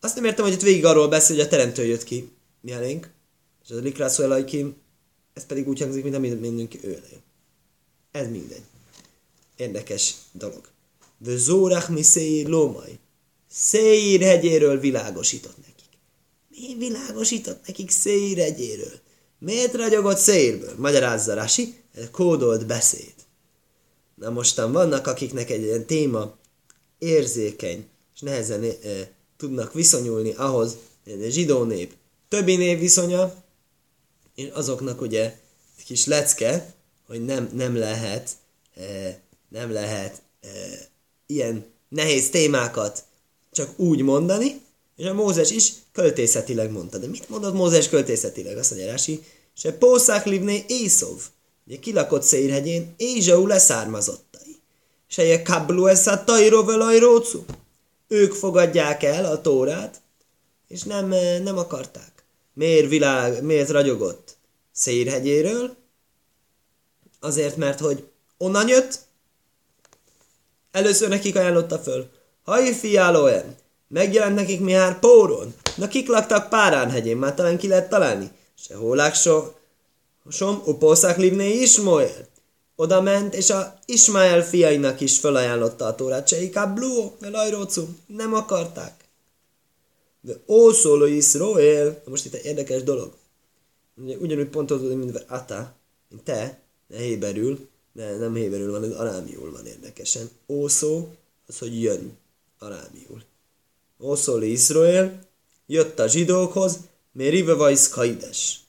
Azt 0.00 0.14
nem 0.14 0.24
értem, 0.24 0.44
hogy 0.44 0.54
itt 0.54 0.62
végig 0.62 0.84
arról 0.84 1.08
beszél, 1.08 1.36
hogy 1.36 1.44
a 1.44 1.48
teremtő 1.48 1.84
jött 1.84 2.04
ki. 2.04 2.30
Mi 2.60 2.72
elénk? 2.72 3.10
És 3.64 3.70
az 3.70 3.76
a 3.76 3.80
likrászol, 3.80 4.44
ki. 4.44 4.74
Ez 5.34 5.46
pedig 5.46 5.68
úgy 5.68 5.80
hangzik, 5.80 6.02
mint 6.02 6.14
amit 6.14 6.40
mindenki 6.40 6.78
őlé. 6.82 7.20
Ez 8.10 8.28
mindegy. 8.28 8.64
Érdekes 9.56 10.14
dolog. 10.32 10.74
Zórach 11.24 11.90
mi 11.90 12.02
Széír 12.02 12.46
lómaj. 12.46 12.98
Széír 13.50 14.20
hegyéről 14.20 14.80
világosított 14.80 15.56
nekik. 15.56 15.98
Mi 16.48 16.74
világosított 16.78 17.66
nekik 17.66 17.90
Széír 17.90 18.38
hegyéről? 18.38 19.00
Miért 19.38 19.74
ragyogott 19.74 20.18
Széírből? 20.18 20.74
Magyarázza 20.76 21.34
Rasi, 21.34 21.74
ez 21.94 22.08
kódolt 22.10 22.66
beszéd. 22.66 23.14
Na 24.14 24.30
mostan 24.30 24.72
vannak, 24.72 25.06
akiknek 25.06 25.50
egy 25.50 25.62
ilyen 25.62 25.86
téma 25.86 26.36
érzékeny, 26.98 27.88
és 28.14 28.20
nehezen 28.20 28.64
e, 28.64 28.74
tudnak 29.36 29.72
viszonyulni 29.72 30.32
ahhoz, 30.32 30.76
zsidó 31.28 31.64
nép 31.64 31.94
többi 32.28 32.56
név 32.56 32.78
viszonya, 32.78 33.44
és 34.34 34.48
azoknak 34.52 35.00
ugye 35.00 35.38
kis 35.84 36.06
lecke, 36.06 36.74
hogy 37.06 37.24
nem, 37.24 37.50
nem 37.52 37.76
lehet, 37.76 38.30
nem 39.48 39.72
lehet 39.72 40.22
ilyen 41.26 41.64
nehéz 41.88 42.30
témákat 42.30 43.04
csak 43.52 43.78
úgy 43.78 44.02
mondani, 44.02 44.60
és 44.96 45.06
a 45.06 45.14
Mózes 45.14 45.50
is 45.50 45.72
költészetileg 45.92 46.70
mondta. 46.70 46.98
De 46.98 47.06
mit 47.06 47.28
mondott 47.28 47.54
Mózes 47.54 47.88
költészetileg? 47.88 48.56
Azt 48.56 48.70
mondja 48.70 48.90
Rási, 48.90 49.22
se 49.56 49.72
pószák 49.72 50.24
livné 50.24 50.64
Észov, 50.68 51.22
ugye 51.66 51.78
kilakott 51.78 52.22
Széirhegyén, 52.22 52.94
Ézsau 52.96 53.46
leszármazottai. 53.46 54.56
Se 55.06 55.24
je 55.24 55.42
kablu 55.42 55.86
eszá 55.86 56.24
tajró 56.24 56.64
velajrócu. 56.64 57.44
Ők 58.08 58.32
fogadják 58.32 59.02
el 59.02 59.24
a 59.24 59.40
tórát, 59.40 60.00
és 60.68 60.82
nem, 60.82 61.08
nem 61.42 61.58
akarták. 61.58 62.24
Miért 62.54 62.88
világ, 62.88 63.42
miért 63.42 63.70
ragyogott 63.70 64.36
Széirhegyéről? 64.72 65.76
Azért, 67.20 67.56
mert 67.56 67.80
hogy 67.80 68.04
onnan 68.38 68.68
jött, 68.68 69.05
először 70.76 71.08
nekik 71.08 71.36
ajánlotta 71.36 71.78
föl. 71.78 72.06
Haj, 72.44 72.72
fiálóen, 72.72 73.56
megjelent 73.88 74.34
nekik 74.34 74.60
Mihár 74.60 74.98
Póron. 74.98 75.54
Na 75.76 75.88
kik 75.88 76.08
laktak 76.08 76.48
Párán 76.48 76.90
hegyén, 76.90 77.16
már 77.16 77.34
talán 77.34 77.58
ki 77.58 77.68
lehet 77.68 77.88
találni. 77.88 78.30
Se 78.58 78.74
hólák 78.74 79.14
so, 79.14 79.42
som, 80.28 80.62
upószák 80.64 81.16
livné 81.16 81.50
Ismoel. 81.50 82.26
Oda 82.76 83.00
ment, 83.00 83.34
és 83.34 83.50
a 83.50 83.78
Ismael 83.84 84.42
fiainak 84.42 85.00
is 85.00 85.18
felajánlotta 85.18 85.86
a 85.86 85.94
tórát. 85.94 86.28
Se 86.28 86.42
ikább 86.42 86.74
bluó, 86.74 87.16
velajrócú. 87.20 87.88
Nem 88.06 88.34
akarták. 88.34 88.94
De 90.20 90.32
ó, 90.46 90.70
szóló 90.70 91.04
Iszroél. 91.04 92.02
Most 92.04 92.24
itt 92.24 92.34
egy 92.34 92.44
érdekes 92.44 92.82
dolog. 92.82 93.12
Ugye, 93.94 94.16
ugyanúgy 94.16 94.48
pontozódik, 94.48 94.96
mint 94.96 95.24
Ata, 95.28 95.72
mint 96.08 96.22
te, 96.22 96.58
ne 96.86 96.98
héberül, 96.98 97.68
de 97.96 98.16
nem 98.16 98.34
héberül 98.34 98.70
van, 98.70 98.84
ez 98.84 98.90
arámiul 98.90 99.52
van 99.52 99.66
érdekesen. 99.66 100.30
Ószó, 100.48 101.08
az, 101.46 101.58
hogy 101.58 101.82
jön 101.82 102.16
arámiul. 102.58 103.22
Ószó 104.00 104.42
Iszroél, 104.42 105.20
jött 105.66 105.98
a 105.98 106.08
zsidókhoz, 106.08 106.78
mert 107.12 107.30
rive 107.30 107.54
vajsz 107.54 107.88
kaides. 107.88 108.60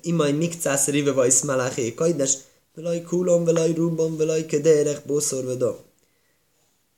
Imaj 0.00 0.32
nikcász 0.32 0.86
rive 0.86 1.12
vajsz 1.12 1.42
malaché 1.42 1.94
kaides, 1.94 2.36
velaj 2.74 3.02
kulom, 3.02 3.44
velaj 3.44 3.72
rubom, 3.72 4.16
velaj 4.16 4.46
kederek, 4.46 5.06
boszor 5.06 5.44
vedom. 5.44 5.76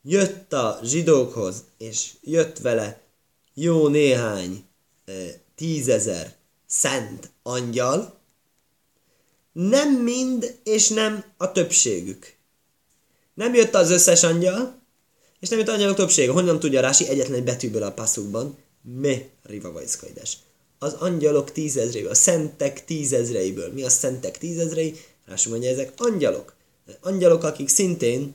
Jött 0.02 0.52
a 0.52 0.80
zsidókhoz, 0.82 1.64
és 1.78 2.12
jött 2.20 2.58
vele 2.58 3.00
jó 3.54 3.88
néhány 3.88 4.64
e, 5.04 5.12
tízezer 5.54 6.36
szent 6.66 7.30
angyal, 7.42 8.17
nem 9.58 10.02
mind, 10.02 10.58
és 10.64 10.88
nem 10.88 11.24
a 11.36 11.52
többségük. 11.52 12.34
Nem 13.34 13.54
jött 13.54 13.74
az 13.74 13.90
összes 13.90 14.22
angyal, 14.22 14.82
és 15.40 15.48
nem 15.48 15.58
jött 15.58 15.68
angyalok 15.68 15.96
többsége. 15.96 16.32
Honnan 16.32 16.58
tudja 16.58 16.80
Rási 16.80 17.08
egyetlen 17.08 17.38
egy 17.38 17.44
betűből 17.44 17.82
a 17.82 17.92
passzukban? 17.92 18.56
Me 19.00 19.22
riva 19.42 19.72
vajszkaides. 19.72 20.36
Az 20.78 20.92
angyalok 20.92 21.52
tízezreiből, 21.52 22.10
a 22.10 22.14
szentek 22.14 22.84
tízezreiből. 22.84 23.72
Mi 23.72 23.84
a 23.84 23.88
szentek 23.88 24.38
tízezrei? 24.38 24.94
Rási 25.26 25.48
mondja, 25.48 25.70
ezek 25.70 25.92
angyalok. 25.96 26.54
Angyalok, 27.00 27.42
akik 27.42 27.68
szintén 27.68 28.34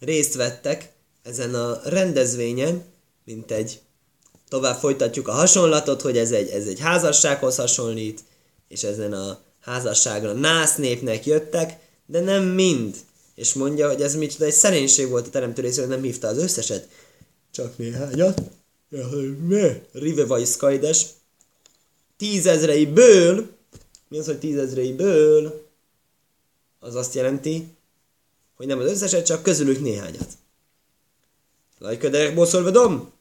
részt 0.00 0.34
vettek 0.34 0.92
ezen 1.22 1.54
a 1.54 1.80
rendezvényen, 1.84 2.84
mint 3.24 3.50
egy 3.50 3.80
tovább 4.48 4.78
folytatjuk 4.78 5.28
a 5.28 5.32
hasonlatot, 5.32 6.02
hogy 6.02 6.18
ez 6.18 6.30
egy, 6.30 6.48
ez 6.48 6.66
egy 6.66 6.80
házassághoz 6.80 7.56
hasonlít, 7.56 8.24
és 8.68 8.82
ezen 8.82 9.12
a 9.12 9.40
házasságra 9.60 10.32
nász 10.32 10.76
népnek 10.76 11.26
jöttek, 11.26 11.78
de 12.06 12.20
nem 12.20 12.44
mind. 12.44 12.96
És 13.34 13.52
mondja, 13.52 13.88
hogy 13.88 14.02
ez 14.02 14.14
micsoda 14.14 14.44
egy 14.44 14.52
szerénység 14.52 15.08
volt 15.08 15.26
a 15.26 15.30
teremtő 15.30 15.62
részéről, 15.62 15.88
nem 15.88 16.02
hívta 16.02 16.28
az 16.28 16.38
összeset, 16.38 16.88
csak 17.50 17.78
néhányat. 17.78 18.40
Rive 19.92 20.24
vagy 20.24 20.46
Skajdes. 20.46 21.06
Tízezreiből, 22.16 23.48
mi 24.08 24.18
az, 24.18 24.26
hogy 24.26 24.38
tízezreiből? 24.38 25.66
Az 26.80 26.94
azt 26.94 27.14
jelenti, 27.14 27.68
hogy 28.56 28.66
nem 28.66 28.78
az 28.78 28.90
összeset, 28.90 29.26
csak 29.26 29.42
közülük 29.42 29.80
néhányat. 29.80 30.28
Lajköderek 31.78 32.34
boszolvedom? 32.34 33.12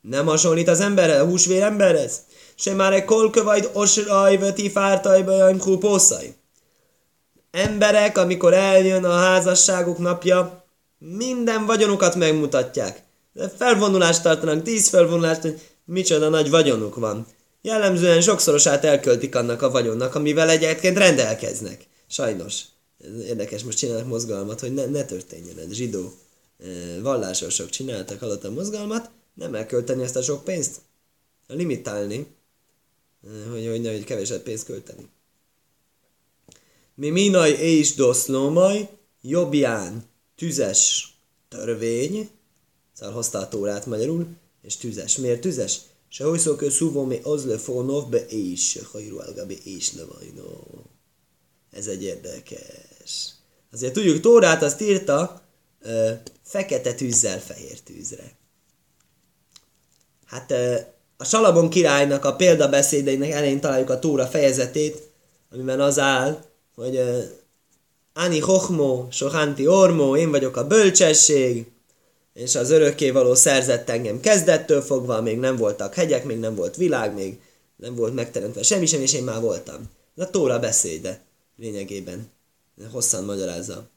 Nem 0.00 0.26
hasonlít 0.26 0.68
az 0.68 0.80
emberre, 0.80 1.20
a 1.20 1.26
húsvér 1.26 1.62
emberhez? 1.62 2.20
Se 2.60 2.74
már 2.74 2.92
egy 2.92 3.04
kolkövajd 3.04 3.70
osraj 3.72 4.36
veti 4.36 4.70
fártajba 4.70 5.32
jaimkú 5.32 5.78
pószai. 5.78 6.34
Emberek, 7.50 8.18
amikor 8.18 8.54
eljön 8.54 9.04
a 9.04 9.16
házasságuk 9.16 9.98
napja, 9.98 10.64
minden 10.98 11.66
vagyonukat 11.66 12.14
megmutatják. 12.14 13.02
De 13.32 13.48
felvonulást 13.48 14.22
tartanak, 14.22 14.62
tíz 14.62 14.88
felvonulást, 14.88 15.40
hogy 15.40 15.60
micsoda 15.84 16.28
nagy 16.28 16.50
vagyonuk 16.50 16.96
van. 16.96 17.26
Jellemzően 17.62 18.20
sokszorosát 18.20 18.84
elköltik 18.84 19.34
annak 19.34 19.62
a 19.62 19.70
vagyonnak, 19.70 20.14
amivel 20.14 20.50
egyébként 20.50 20.98
rendelkeznek. 20.98 21.86
Sajnos. 22.08 22.62
Érdekes, 23.26 23.64
most 23.64 23.78
csinálnak 23.78 24.06
mozgalmat, 24.06 24.60
hogy 24.60 24.74
ne, 24.74 24.86
ne 24.86 25.04
történjen 25.04 25.58
ez. 25.58 25.72
Zsidó 25.72 26.12
eh, 26.58 26.68
vallásosok 27.02 27.68
csináltak 27.68 28.22
alatt 28.22 28.44
a 28.44 28.50
mozgalmat, 28.50 29.10
nem 29.34 29.54
elkölteni 29.54 30.02
ezt 30.02 30.16
a 30.16 30.22
sok 30.22 30.44
pénzt. 30.44 30.76
Limitálni, 31.46 32.36
hogy, 33.50 33.66
hogy, 33.66 33.86
hogy 33.86 34.04
kevesebb 34.04 34.42
pénzt 34.42 34.64
költeni. 34.64 35.08
Mi 36.94 37.10
minaj 37.10 37.50
és 37.50 37.94
doszlómaj, 37.94 38.88
jobbján 39.20 40.04
tüzes 40.36 41.12
törvény, 41.48 42.30
szóval 42.92 43.14
hozta 43.14 43.38
a 43.38 43.48
tórát 43.48 43.86
magyarul, 43.86 44.26
és 44.62 44.76
tüzes. 44.76 45.16
Miért 45.16 45.40
tüzes? 45.40 45.80
Se 46.08 46.24
szúvó 46.70 47.04
mi 47.04 47.20
az 47.22 47.44
le 47.44 47.58
fonov 47.58 48.08
be 48.08 48.26
és, 48.26 48.80
hajru 48.92 49.18
algabi 49.18 49.58
és 49.64 49.92
levajnó. 49.92 50.84
Ez 51.70 51.86
egy 51.86 52.02
érdekes. 52.02 53.34
Azért 53.72 53.92
tudjuk, 53.92 54.20
Tórát 54.20 54.62
azt 54.62 54.80
írta 54.80 55.42
ö, 55.80 56.12
fekete 56.42 56.94
tűzzel 56.94 57.40
fehér 57.40 57.80
tűzre. 57.80 58.36
Hát 60.24 60.54
a 61.20 61.24
Salabon 61.24 61.70
királynak 61.70 62.24
a 62.24 62.36
példabeszédeinek 62.36 63.30
elején 63.30 63.60
találjuk 63.60 63.90
a 63.90 63.98
Tóra 63.98 64.26
fejezetét, 64.26 65.10
amiben 65.52 65.80
az 65.80 65.98
áll, 65.98 66.44
hogy 66.74 67.00
Ani 68.14 68.38
Hochmo, 68.38 69.06
Sohanti 69.10 69.66
Ormo, 69.66 70.16
én 70.16 70.30
vagyok 70.30 70.56
a 70.56 70.66
bölcsesség, 70.66 71.66
és 72.34 72.54
az 72.54 72.70
örökkévaló 72.70 73.34
szerzett 73.34 73.88
engem 73.88 74.20
kezdettől 74.20 74.80
fogva, 74.80 75.20
még 75.20 75.38
nem 75.38 75.56
voltak 75.56 75.94
hegyek, 75.94 76.24
még 76.24 76.38
nem 76.38 76.54
volt 76.54 76.76
világ, 76.76 77.14
még 77.14 77.40
nem 77.76 77.94
volt 77.94 78.14
megteremtve 78.14 78.62
semmi 78.62 78.86
sem, 78.86 79.00
és 79.00 79.12
én 79.12 79.24
már 79.24 79.40
voltam. 79.40 79.90
Ez 80.16 80.24
a 80.24 80.30
Tóra 80.30 80.58
beszéde 80.58 81.20
lényegében. 81.56 82.30
Hosszan 82.92 83.24
magyarázza. 83.24 83.88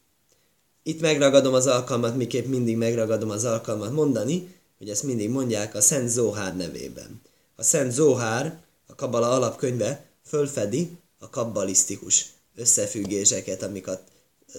Itt 0.84 1.02
megragadom 1.02 1.54
az 1.54 1.68
alkalmat, 1.68 2.16
miképp 2.16 2.46
mindig 2.46 2.78
megragadom 2.78 3.30
az 3.30 3.46
alkalmat 3.46 3.92
mondani, 3.92 4.61
hogy 4.82 4.90
ezt 4.90 5.04
mindig 5.04 5.30
mondják 5.30 5.76
a 5.76 5.82
Szent 5.82 6.10
Zóhár 6.10 6.56
nevében. 6.56 7.22
A 7.56 7.64
Szent 7.64 7.92
Zóhár, 7.92 8.58
a 8.88 8.96
Kabala 8.96 9.30
alapkönyve 9.30 10.06
fölfedi 10.26 10.92
a 11.20 11.30
kabbalisztikus 11.30 12.26
összefüggéseket, 12.56 13.64
amik 13.64 13.88
a 13.88 14.00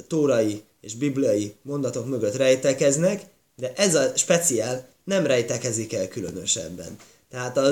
tórai 0.08 0.62
és 0.80 0.94
bibliai 0.94 1.54
mondatok 1.62 2.06
mögött 2.06 2.36
rejtekeznek, 2.36 3.22
de 3.56 3.72
ez 3.76 3.94
a 3.94 4.12
speciál 4.16 4.88
nem 5.04 5.26
rejtekezik 5.26 5.92
el 5.92 6.08
különösebben. 6.08 6.96
Tehát 7.30 7.56
a 7.56 7.70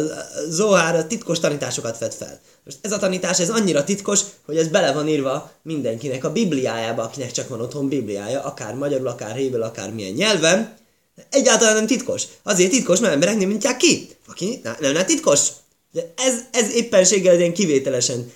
Zohár 0.48 0.96
a 0.96 1.06
titkos 1.06 1.40
tanításokat 1.40 1.98
vet 1.98 2.14
fel. 2.14 2.40
Most 2.64 2.78
ez 2.80 2.92
a 2.92 2.98
tanítás, 2.98 3.40
ez 3.40 3.50
annyira 3.50 3.84
titkos, 3.84 4.20
hogy 4.44 4.56
ez 4.56 4.68
bele 4.68 4.92
van 4.92 5.08
írva 5.08 5.52
mindenkinek 5.62 6.24
a 6.24 6.32
Bibliájába, 6.32 7.02
akinek 7.02 7.30
csak 7.30 7.48
van 7.48 7.60
otthon 7.60 7.88
Bibliája, 7.88 8.42
akár 8.42 8.74
magyarul, 8.74 9.06
akár 9.06 9.36
héber, 9.36 9.60
akár 9.60 9.92
milyen 9.92 10.12
nyelven. 10.12 10.78
Egyáltalán 11.30 11.74
nem 11.74 11.86
titkos. 11.86 12.24
Azért 12.42 12.70
titkos, 12.70 13.00
mert 13.00 13.12
emberek 13.12 13.36
nem 13.36 13.48
mondják 13.48 13.76
ki. 13.76 14.08
Aki 14.26 14.60
nem, 14.62 14.92
nem 14.92 15.06
titkos. 15.06 15.48
De 15.92 16.12
ez, 16.16 16.34
ez 16.52 16.74
éppenséggel 16.74 17.32
egy 17.32 17.38
ilyen 17.38 17.52
kivételesen 17.52 18.32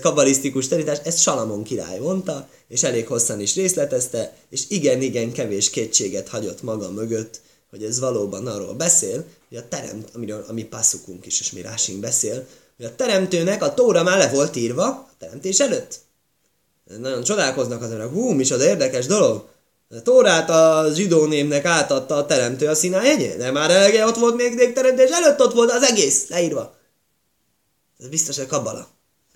kabalisztikus 0.00 0.68
tanítás, 0.68 0.98
ezt 1.04 1.20
Salamon 1.20 1.62
király 1.62 1.98
mondta, 1.98 2.48
és 2.68 2.82
elég 2.82 3.06
hosszan 3.06 3.40
is 3.40 3.54
részletezte, 3.54 4.36
és 4.50 4.62
igen-igen 4.68 5.32
kevés 5.32 5.70
kétséget 5.70 6.28
hagyott 6.28 6.62
maga 6.62 6.90
mögött, 6.90 7.40
hogy 7.70 7.84
ez 7.84 8.00
valóban 8.00 8.46
arról 8.46 8.74
beszél, 8.74 9.24
hogy 9.48 9.58
a 9.58 9.68
teremt, 9.68 10.08
amiről 10.14 10.44
a 10.48 10.52
mi 10.52 10.62
passzukunk 10.62 11.26
is, 11.26 11.40
és 11.40 11.52
mi 11.52 11.60
rásink 11.60 12.00
beszél, 12.00 12.46
hogy 12.76 12.86
a 12.86 12.94
teremtőnek 12.96 13.62
a 13.62 13.74
tóra 13.74 14.02
már 14.02 14.18
le 14.18 14.28
volt 14.28 14.56
írva 14.56 14.84
a 14.84 15.10
teremtés 15.18 15.60
előtt. 15.60 16.00
Nagyon 16.98 17.22
csodálkoznak 17.22 17.82
az 17.82 17.90
emberek, 17.90 18.12
hú, 18.12 18.30
micsoda 18.30 18.64
érdekes 18.64 19.06
dolog. 19.06 19.48
A 19.96 20.02
Tórát 20.02 20.50
a 20.50 20.90
zsidó 20.94 21.24
némnek 21.24 21.64
átadta 21.64 22.14
a 22.14 22.26
teremtő 22.26 22.66
a 22.66 22.74
Sinai 22.74 23.34
de 23.36 23.50
már 23.50 23.70
elege 23.70 24.06
ott 24.06 24.16
volt 24.16 24.36
még 24.36 24.72
teremtés 24.72 25.10
előtt 25.10 25.40
ott 25.40 25.52
volt 25.52 25.70
az 25.70 25.82
egész 25.82 26.28
leírva. 26.28 26.76
Ez 27.98 28.08
biztos, 28.08 28.36
hogy 28.36 28.46
kabala. 28.46 28.88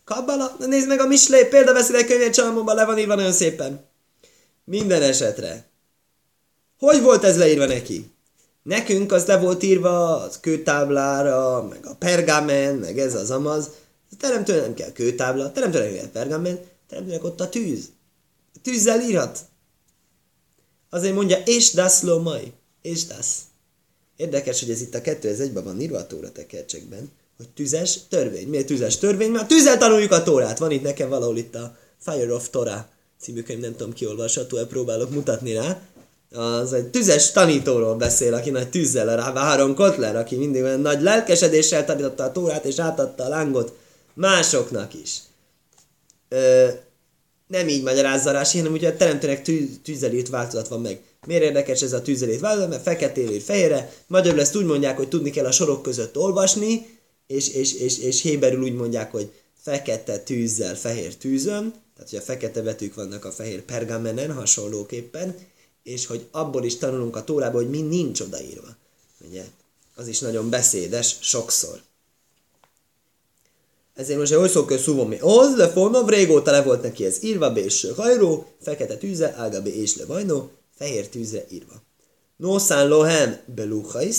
Kabala? 0.05 0.57
Na 0.59 0.67
nézd 0.67 0.89
meg 0.89 1.01
a 1.01 1.07
Mislé, 1.07 1.45
példaveszélyek 1.45 2.07
könyvét 2.07 2.35
csalmomban 2.35 2.75
le 2.75 2.85
van 2.85 2.99
írva 2.99 3.15
nagyon 3.15 3.33
szépen. 3.33 3.87
Minden 4.65 5.03
esetre. 5.03 5.67
Hogy 6.79 7.03
volt 7.03 7.25
ez 7.25 7.39
leírva 7.39 7.67
neki? 7.67 8.11
Nekünk 8.63 9.13
az 9.13 9.27
le 9.27 9.39
volt 9.39 9.63
írva 9.63 10.23
a 10.23 10.31
kőtáblára, 10.41 11.63
meg 11.71 11.87
a 11.87 11.95
pergamen, 11.95 12.75
meg 12.75 12.99
ez 12.99 13.15
az 13.15 13.31
amaz. 13.31 13.71
A 14.11 14.15
teremtőnek 14.19 14.63
nem 14.63 14.75
kell 14.75 14.93
kőtábla, 14.93 15.53
teremtőnek 15.53 15.95
kell 15.95 16.11
pergamen, 16.11 16.61
teremtőnek 16.89 17.25
ott 17.25 17.41
a 17.41 17.49
tűz. 17.49 17.89
A 18.55 18.59
tűzzel 18.63 19.01
írhat. 19.01 19.39
Azért 20.91 21.15
mondja, 21.15 21.37
és 21.45 21.71
das 21.71 22.03
lo 22.03 22.19
mai, 22.19 22.53
és 22.83 23.05
das. 23.05 23.27
Érdekes, 24.17 24.61
hogy 24.61 24.71
ez 24.71 24.81
itt 24.81 24.95
a 24.95 25.01
2001-ben 25.01 25.65
van 25.65 25.81
írva 25.81 25.99
a 25.99 26.07
Tóra 26.07 26.33
tekercsekben, 26.33 27.11
hogy 27.37 27.49
tüzes 27.49 27.99
törvény. 28.09 28.49
Miért 28.49 28.67
tüzes 28.67 28.99
törvény? 28.99 29.31
Mert 29.31 29.49
tűzzel 29.49 29.79
tanuljuk 29.79 30.13
a 30.13 30.23
Tórát. 30.23 30.59
Van 30.59 30.71
itt 30.71 30.83
nekem 30.83 31.09
valahol 31.09 31.37
itt 31.37 31.55
a 31.55 31.77
Fire 31.99 32.35
of 32.35 32.51
Torah 32.51 32.85
című 33.21 33.43
könyv, 33.43 33.61
nem 33.61 33.77
tudom 33.77 33.93
kiolvasható, 33.93 34.67
próbálok 34.67 35.11
mutatni 35.11 35.53
rá. 35.53 35.81
Az 36.33 36.73
egy 36.73 36.87
tüzes 36.87 37.33
tanítóról 37.33 37.95
beszél, 37.95 38.35
aki 38.35 38.51
nagy 38.51 38.71
tűzzel 38.71 39.17
rá, 39.17 39.33
Három 39.33 39.75
Kotler, 39.75 40.17
aki 40.17 40.37
mindig 40.37 40.63
olyan 40.63 40.81
nagy 40.81 41.03
lelkesedéssel 41.03 41.85
tanította 41.85 42.25
a 42.25 42.33
Tórát, 42.33 42.65
és 42.65 42.79
átadta 42.79 43.25
a 43.25 43.29
lángot 43.29 43.73
másoknak 44.15 44.95
is. 44.95 45.19
Ö, 46.29 46.69
nem 47.49 47.69
így 47.69 47.83
magyarázza 47.83 48.31
rá, 48.31 48.45
hanem 48.53 48.73
ugye 48.73 48.89
a 48.89 48.97
teremtőnek 48.97 49.43
tű, 49.43 49.69
tűzelét 49.83 50.29
változat 50.29 50.69
van 50.69 50.81
meg. 50.81 51.01
Miért 51.27 51.43
érdekes 51.43 51.83
ez 51.83 51.93
a 51.93 52.03
tűzelét 52.03 52.41
változat? 52.41 52.69
Mert 52.69 52.83
feketéről 52.83 53.41
fehérre. 53.41 53.93
Magyarul 54.07 54.41
ezt 54.41 54.57
úgy 54.57 54.65
mondják, 54.65 54.97
hogy 54.97 55.09
tudni 55.09 55.31
kell 55.31 55.47
a 55.47 55.51
sorok 55.51 55.83
között 55.83 56.17
olvasni, 56.17 56.87
és, 57.27 57.49
és, 57.49 57.75
és, 57.75 57.99
és 57.99 58.23
héberül 58.23 58.63
úgy 58.63 58.75
mondják, 58.75 59.11
hogy 59.11 59.33
fekete 59.63 60.19
tűzzel, 60.19 60.77
fehér 60.77 61.17
tűzön, 61.17 61.73
tehát 61.95 62.11
hogy 62.11 62.19
a 62.19 62.23
fekete 62.23 62.63
betűk 62.63 62.95
vannak 62.95 63.25
a 63.25 63.33
fehér 63.33 63.63
pergamenen 63.63 64.33
hasonlóképpen, 64.33 65.37
és 65.83 66.07
hogy 66.07 66.27
abból 66.31 66.65
is 66.65 66.77
tanulunk 66.77 67.17
a 67.17 67.25
tórából, 67.25 67.61
hogy 67.61 67.71
mi 67.71 67.81
nincs 67.81 68.21
odaírva. 68.21 68.77
Ugye? 69.29 69.45
Az 69.95 70.09
is 70.09 70.19
nagyon 70.19 70.51
beszédes 70.51 71.17
sokszor. 71.21 71.81
Ezért 73.99 74.19
most 74.19 74.33
hogy 74.33 74.51
szó 74.51 74.67
szúvom 74.77 75.09
mi? 75.09 75.19
Az 75.21 75.57
le 75.57 75.69
fonov, 75.69 76.09
régóta 76.09 76.51
le 76.51 76.63
volt 76.63 76.83
neki 76.83 77.05
ez 77.05 77.17
írva, 77.23 77.53
bés 77.53 77.87
hajró, 77.97 78.47
fekete 78.61 78.97
tűze, 78.97 79.35
ágabé 79.37 79.81
és 79.81 79.97
le 79.97 80.05
vajnó, 80.05 80.51
fehér 80.77 81.09
tűzre 81.09 81.45
írva. 81.51 81.83
Nószán 82.37 82.89
lohem 82.89 83.39
beluchais, 83.55 84.17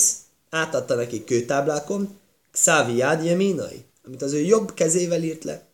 átadta 0.50 0.94
neki 0.94 1.24
kőtáblákon, 1.24 2.18
Xavi 2.50 2.96
Yad 2.96 3.24
Yeminai, 3.24 3.84
amit 4.06 4.22
az 4.22 4.32
ő 4.32 4.40
jobb 4.40 4.74
kezével 4.74 5.22
írt 5.22 5.44
le. 5.44 5.66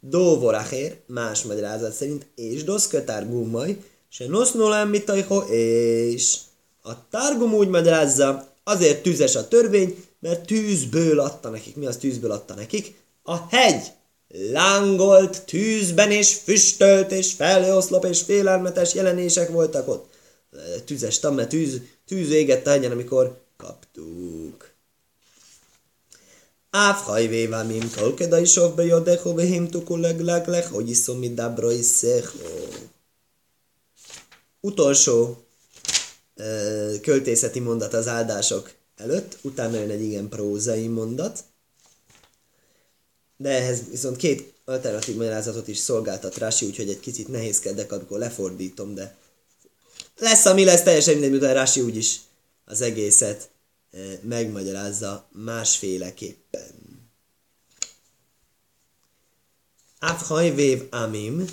Dóvoracher, 0.00 0.96
más 1.06 1.42
magyarázat 1.42 1.92
szerint, 1.92 2.26
és 2.34 2.64
doszkötár 2.64 3.28
gummai, 3.28 3.82
se 4.08 4.28
nosznolám 4.28 4.88
mitajho, 4.88 5.40
és 5.40 6.36
a 6.82 7.08
tárgum 7.08 7.54
úgy 7.54 7.68
magyarázza, 7.68 8.48
azért 8.64 9.02
tűzes 9.02 9.36
a 9.36 9.48
törvény, 9.48 10.04
mert 10.20 10.46
tűzből 10.46 11.20
adta 11.20 11.48
nekik. 11.48 11.76
Mi 11.76 11.86
az 11.86 11.96
tűzből 11.96 12.30
adta 12.30 12.54
nekik? 12.54 13.00
A 13.22 13.46
hegy 13.48 13.92
lángolt 14.28 15.44
tűzben, 15.44 16.10
és 16.10 16.34
füstölt, 16.34 17.12
és 17.12 17.32
felhőoszlop, 17.32 18.04
és 18.04 18.22
félelmetes 18.22 18.94
jelenések 18.94 19.48
voltak 19.48 19.88
ott. 19.88 20.10
Tüzes 20.84 21.18
tamme, 21.18 21.46
tűz, 21.46 21.80
tűz 22.06 22.30
égett 22.30 22.66
a 22.66 22.70
hegyen, 22.70 22.90
amikor 22.90 23.40
kaptuk. 23.56 24.70
Áv 26.70 26.96
hajvévá 26.96 27.62
mim 27.62 27.90
tolkeda 27.90 28.38
is 28.38 28.56
ovbe 28.56 28.84
jodeho 28.84 29.34
behim 29.34 29.68
tukuleg 29.68 30.20
leglech, 30.20 30.70
hogy 30.70 30.88
iszom 30.88 31.18
mi 31.18 31.34
dabra 31.34 31.68
Utolsó 34.60 35.44
ö, 36.34 36.94
költészeti 37.02 37.60
mondat 37.60 37.94
az 37.94 38.08
áldások 38.08 38.72
előtt, 38.96 39.38
utána 39.42 39.78
jön 39.78 39.90
egy 39.90 40.02
igen 40.02 40.28
prózai 40.28 40.86
mondat 40.86 41.44
de 43.42 43.50
ehhez 43.50 43.82
viszont 43.90 44.16
két 44.16 44.54
alternatív 44.64 45.16
magyarázatot 45.16 45.68
is 45.68 45.78
szolgáltat 45.78 46.36
Rási, 46.36 46.66
úgyhogy 46.66 46.88
egy 46.88 47.00
kicsit 47.00 47.28
nehézkedek, 47.28 47.92
amikor 47.92 48.18
lefordítom, 48.18 48.94
de 48.94 49.16
lesz, 50.18 50.44
ami 50.44 50.64
lesz, 50.64 50.82
teljesen 50.82 51.12
mindegy, 51.12 51.30
miután 51.30 51.54
Rási 51.54 51.80
úgyis 51.80 52.20
az 52.64 52.80
egészet 52.80 53.50
megmagyarázza 54.20 55.28
másféleképpen. 55.32 56.80
Afhajvév 59.98 60.86
amim, 60.90 61.44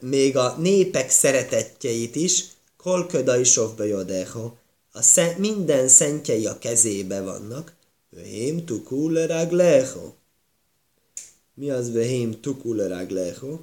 még 0.00 0.36
a 0.36 0.56
népek 0.56 1.10
szeretetjeit 1.10 2.14
is, 2.16 2.44
kolködai 2.76 3.44
sovbe 3.44 3.84
a 4.92 5.02
szent, 5.02 5.38
minden 5.38 5.88
szentjei 5.88 6.46
a 6.46 6.58
kezébe 6.58 7.20
vannak, 7.20 7.72
vehém 8.14 8.64
tukuleragleho. 8.64 10.12
Mi 11.54 11.70
az 11.70 11.92
vehém 11.92 12.40
tukuleragleho? 12.40 13.58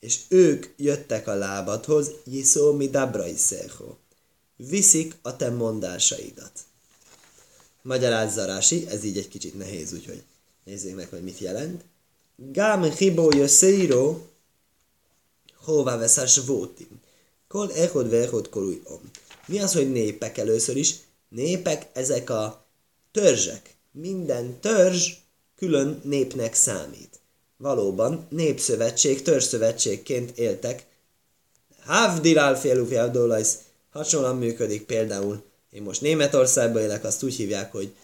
És 0.00 0.20
ők 0.28 0.66
jöttek 0.76 1.26
a 1.26 1.34
lábadhoz, 1.34 2.10
jiszó 2.24 2.72
mi 2.72 2.88
dabraiszeho 2.88 3.96
viszik 4.58 5.16
a 5.22 5.36
te 5.36 5.50
mondásaidat. 5.50 6.52
Magyarázza 7.82 8.58
ez 8.88 9.04
így 9.04 9.18
egy 9.18 9.28
kicsit 9.28 9.54
nehéz, 9.58 9.92
úgyhogy 9.92 10.22
nézzük 10.64 10.94
meg, 10.94 11.08
hogy 11.08 11.22
mit 11.22 11.38
jelent. 11.38 11.84
Gám 12.36 12.82
hibó 12.82 13.30
jöszeiro, 13.30 14.20
hová 15.54 15.96
veszás 15.96 16.38
vótim. 16.38 17.00
Kol 17.48 17.72
echod 17.72 18.10
vechod 18.10 18.48
kolúj 18.48 18.80
om. 18.84 19.00
Mi 19.46 19.58
az, 19.58 19.72
hogy 19.72 19.92
népek 19.92 20.38
először 20.38 20.76
is? 20.76 20.94
Népek, 21.28 21.86
ezek 21.92 22.30
a 22.30 22.66
törzsek. 23.10 23.76
Minden 23.92 24.60
törzs 24.60 25.12
külön 25.56 26.00
népnek 26.04 26.54
számít. 26.54 27.20
Valóban 27.56 28.26
népszövetség, 28.30 29.22
törzszövetségként 29.22 30.38
éltek. 30.38 30.86
Havdilál 31.84 32.56
félú 32.58 32.88
Hasonlóan 33.90 34.36
működik 34.36 34.86
például, 34.86 35.42
én 35.70 35.82
most 35.82 36.00
Németországban 36.00 36.82
élek, 36.82 37.04
azt 37.04 37.22
úgy 37.22 37.34
hívják, 37.34 37.72
hogy 37.72 37.94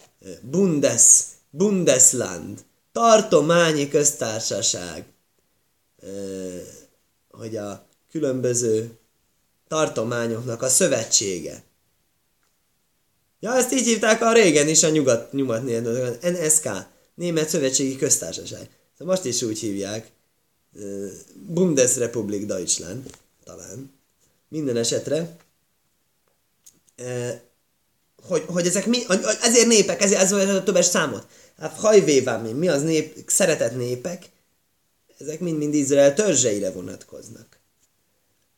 Bundes, 0.41 1.23
Bundesland, 1.49 2.65
tartományi 2.91 3.87
köztársaság, 3.87 5.05
hogy 7.31 7.55
a 7.55 7.85
különböző 8.11 8.97
tartományoknak 9.67 10.61
a 10.61 10.69
szövetsége. 10.69 11.63
Ja, 13.45 13.55
ezt 13.55 13.73
így 13.73 13.85
hívták 13.85 14.21
a 14.21 14.33
régen 14.33 14.67
is 14.67 14.83
a 14.83 14.89
nyugat, 14.89 15.31
nyugat 15.31 15.63
NSK, 16.21 16.69
Német 17.15 17.49
Szövetségi 17.49 17.95
Köztársaság. 17.95 18.69
Szóval 18.97 19.15
most 19.15 19.25
is 19.25 19.41
úgy 19.41 19.59
hívják, 19.59 20.11
Bundesrepublik 21.33 22.45
Deutschland, 22.45 23.09
talán. 23.43 23.93
Minden 24.47 24.77
esetre 24.77 25.37
hogy, 28.27 28.43
hogy 28.47 28.67
ezek 28.67 28.85
mi, 28.85 29.03
ezért 29.41 29.67
népek, 29.67 30.01
ezért 30.01 30.21
ez 30.21 30.31
a 30.31 30.63
többes 30.63 30.85
számot. 30.85 31.27
Hát 31.57 31.77
hajvévámi, 31.77 32.51
mi 32.51 32.67
az 32.67 32.81
nép, 32.81 33.23
szeretett 33.27 33.75
népek, 33.75 34.29
ezek 35.19 35.39
mind-mind 35.39 35.73
Izrael 35.73 36.13
törzseire 36.13 36.71
vonatkoznak. 36.71 37.59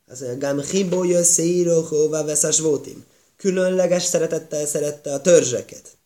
Az 0.06 0.22
a 0.22 0.36
gám 0.36 0.60
hibó 0.60 1.04
jösszéíró 1.04 1.80
hóvá 1.80 2.24
veszás 2.24 2.60
voltim. 2.60 3.04
Különleges 3.38 4.02
szeretettel 4.02 4.66
szerette 4.66 5.12
a 5.12 5.20
törzseket. 5.20 5.96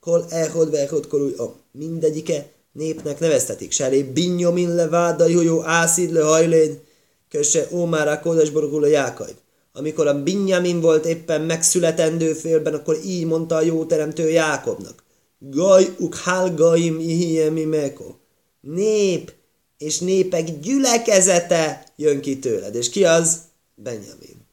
Kol 0.00 0.26
ehod 0.30 0.70
vehod 0.70 1.06
korúj 1.06 1.34
om. 1.36 1.54
Mindegyike 1.72 2.50
népnek 2.72 3.18
neveztetik. 3.18 3.72
Seré 3.72 4.02
binyomin 4.02 4.74
leváda 4.74 5.26
jó 5.26 5.64
ászid 5.64 6.12
le 6.12 6.22
hajlén. 6.22 6.80
Köse 7.28 7.68
ómára 7.72 8.20
kódasborgul 8.20 8.82
a 8.82 8.86
jákajv 8.86 9.34
amikor 9.78 10.06
a 10.06 10.22
Binyamin 10.22 10.80
volt 10.80 11.06
éppen 11.06 11.40
megszületendő 11.40 12.32
félben, 12.32 12.74
akkor 12.74 12.98
így 13.04 13.24
mondta 13.24 13.54
a 13.54 13.62
jó 13.62 13.84
teremtő 13.84 14.30
Jákobnak. 14.30 15.02
Gaj 15.38 15.94
ukhál 15.98 16.54
gaim 16.54 16.98
ihiemi 17.00 17.64
meko. 17.64 18.14
Nép 18.60 19.32
és 19.78 19.98
népek 19.98 20.60
gyülekezete 20.60 21.84
jön 21.96 22.20
ki 22.20 22.38
tőled. 22.38 22.74
És 22.74 22.90
ki 22.90 23.04
az? 23.04 23.38
Benjamin. 23.74 24.46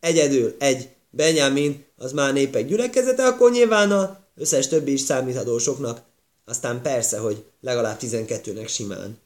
Egyedül 0.00 0.54
egy 0.58 0.88
Benjamin, 1.16 1.84
az 1.96 2.12
már 2.12 2.32
népek 2.32 2.66
gyülekezete, 2.66 3.24
akkor 3.24 3.50
nyilván 3.50 3.92
a 3.92 4.26
összes 4.34 4.68
többi 4.68 4.92
is 4.92 5.00
számítható 5.00 5.58
soknak. 5.58 6.02
Aztán 6.44 6.82
persze, 6.82 7.18
hogy 7.18 7.44
legalább 7.60 7.98
12-nek 8.00 8.68
simán 8.68 9.18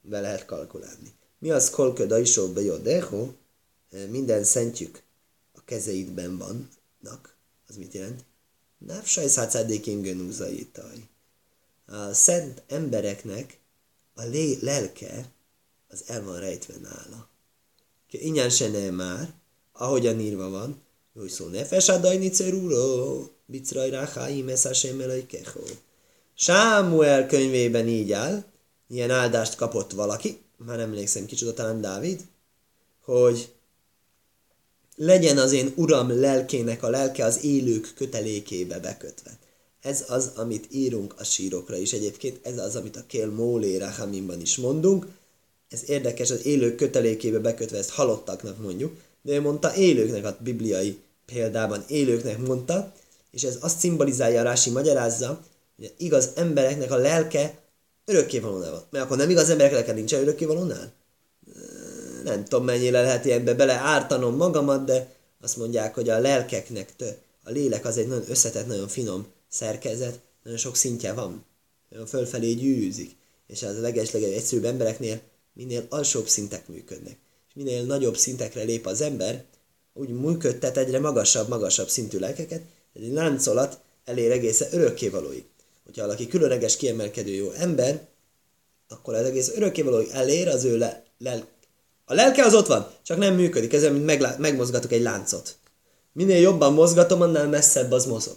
be 0.00 0.20
lehet 0.20 0.44
kalkulálni. 0.44 1.14
Mi 1.38 1.50
az 1.50 1.70
kolköda 1.70 2.18
isó 2.18 2.48
be 2.48 2.60
jó, 2.60 3.34
minden 4.08 4.44
szentjük 4.44 5.02
a 5.52 5.64
kezeidben 5.64 6.38
vannak, 6.38 7.36
az 7.68 7.76
mit 7.76 7.92
jelent? 7.92 8.24
Návsaj 8.78 9.28
szátszádékén 9.28 10.02
gönúzaitaj. 10.02 11.08
A 11.86 12.12
szent 12.12 12.62
embereknek 12.68 13.58
a 14.14 14.22
lé- 14.22 14.60
lelke 14.60 15.30
az 15.88 16.04
el 16.06 16.22
van 16.22 16.40
rejtve 16.40 16.74
nála. 16.82 17.28
Inyán 18.10 18.50
se 18.50 18.68
nem 18.68 18.94
már, 18.94 19.34
ahogyan 19.72 20.20
írva 20.20 20.48
van, 20.48 20.84
hogy 21.18 21.28
szó 21.28 21.46
nefes 21.46 21.88
adajni 21.88 22.28
cerúró, 22.28 23.30
bicraj 23.46 23.90
ráháim 23.90 24.48
eszásem 24.48 25.02
keho. 25.26 25.64
Sámuel 26.34 27.26
könyvében 27.26 27.88
így 27.88 28.12
áll, 28.12 28.44
ilyen 28.88 29.10
áldást 29.10 29.54
kapott 29.54 29.92
valaki, 29.92 30.38
már 30.56 30.80
emlékszem 30.80 31.26
kicsoda, 31.26 31.54
talán 31.54 31.80
Dávid, 31.80 32.20
hogy 33.04 33.52
legyen 34.96 35.38
az 35.38 35.52
én 35.52 35.72
uram 35.76 36.20
lelkének 36.20 36.82
a 36.82 36.88
lelke 36.88 37.24
az 37.24 37.44
élők 37.44 37.92
kötelékébe 37.94 38.78
bekötve. 38.78 39.38
Ez 39.80 40.04
az, 40.08 40.30
amit 40.34 40.66
írunk 40.70 41.14
a 41.18 41.24
sírokra 41.24 41.76
is 41.76 41.92
egyébként, 41.92 42.46
ez 42.46 42.58
az, 42.58 42.76
amit 42.76 42.96
a 42.96 43.04
Kél 43.06 43.30
Mólé 43.30 43.76
Rahamimban 43.76 44.40
is 44.40 44.56
mondunk. 44.56 45.06
Ez 45.68 45.82
érdekes, 45.86 46.30
az 46.30 46.46
élők 46.46 46.76
kötelékébe 46.76 47.38
bekötve, 47.38 47.78
ezt 47.78 47.90
halottaknak 47.90 48.62
mondjuk, 48.62 48.96
de 49.22 49.32
ő 49.32 49.40
mondta 49.40 49.74
élőknek 49.74 50.24
a 50.24 50.36
bibliai 50.40 50.98
példában, 51.26 51.84
élőknek 51.88 52.38
mondta, 52.38 52.92
és 53.30 53.42
ez 53.42 53.58
azt 53.60 53.78
szimbolizálja, 53.78 54.42
Rási 54.42 54.70
magyarázza, 54.70 55.40
hogy 55.76 55.94
igaz 55.98 56.30
embereknek 56.34 56.90
a 56.90 56.96
lelke 56.96 57.58
örökkévalónál 58.04 58.70
van. 58.70 58.84
Mert 58.90 59.04
akkor 59.04 59.16
nem 59.16 59.30
igaz 59.30 59.50
emberek 59.50 59.72
lelke 59.72 59.92
nincs 59.92 60.12
örökkévalónál? 60.12 60.92
Nem 62.24 62.44
tudom, 62.44 62.64
mennyire 62.64 63.02
lehet 63.02 63.24
ilyenbe 63.24 63.54
bele 63.54 63.72
ártanom 63.72 64.36
magamat, 64.36 64.84
de 64.84 65.14
azt 65.40 65.56
mondják, 65.56 65.94
hogy 65.94 66.08
a 66.08 66.18
lelkeknek, 66.18 66.96
tő, 66.96 67.16
a 67.44 67.50
lélek 67.50 67.84
az 67.84 67.96
egy 67.98 68.08
nagyon 68.08 68.24
összetett, 68.28 68.66
nagyon 68.66 68.88
finom 68.88 69.26
szerkezet, 69.48 70.20
nagyon 70.42 70.58
sok 70.58 70.76
szintje 70.76 71.12
van. 71.12 71.44
Nagyon 71.90 72.06
fölfelé 72.06 72.52
gyűrűzik. 72.52 73.16
És 73.46 73.62
az 73.62 73.76
a 73.76 73.80
legesleges 73.80 74.34
egyszerűbb 74.34 74.64
embereknél 74.64 75.20
minél 75.52 75.86
alsóbb 75.88 76.28
szintek 76.28 76.68
működnek. 76.68 77.16
És 77.48 77.54
minél 77.54 77.84
nagyobb 77.84 78.16
szintekre 78.16 78.62
lép 78.62 78.86
az 78.86 79.00
ember, 79.00 79.44
úgy 79.96 80.08
működtet 80.08 80.76
egyre 80.76 81.00
magasabb, 81.00 81.48
magasabb 81.48 81.88
szintű 81.88 82.18
lelkeket, 82.18 82.60
egy 82.94 83.12
láncolat 83.12 83.78
elér 84.04 84.30
egészen 84.30 84.68
örökkévalóig. 84.72 85.44
Hogyha 85.84 86.02
valaki 86.02 86.26
különleges, 86.26 86.76
kiemelkedő 86.76 87.32
jó 87.32 87.50
ember, 87.50 88.06
akkor 88.88 89.14
az 89.14 89.24
egész 89.24 89.52
örökkévalóig 89.54 90.08
elér 90.12 90.48
az 90.48 90.64
ő 90.64 90.78
le, 90.78 91.04
lel, 91.18 91.46
a 92.04 92.14
lelke 92.14 92.44
az 92.44 92.54
ott 92.54 92.66
van, 92.66 92.90
csak 93.02 93.18
nem 93.18 93.34
működik, 93.34 93.72
ezzel, 93.72 93.92
mint 93.92 94.04
meglá, 94.04 94.36
megmozgatok 94.38 94.92
egy 94.92 95.02
láncot. 95.02 95.56
Minél 96.12 96.40
jobban 96.40 96.72
mozgatom, 96.72 97.20
annál 97.20 97.48
messzebb 97.48 97.92
az 97.92 98.06
mozog. 98.06 98.36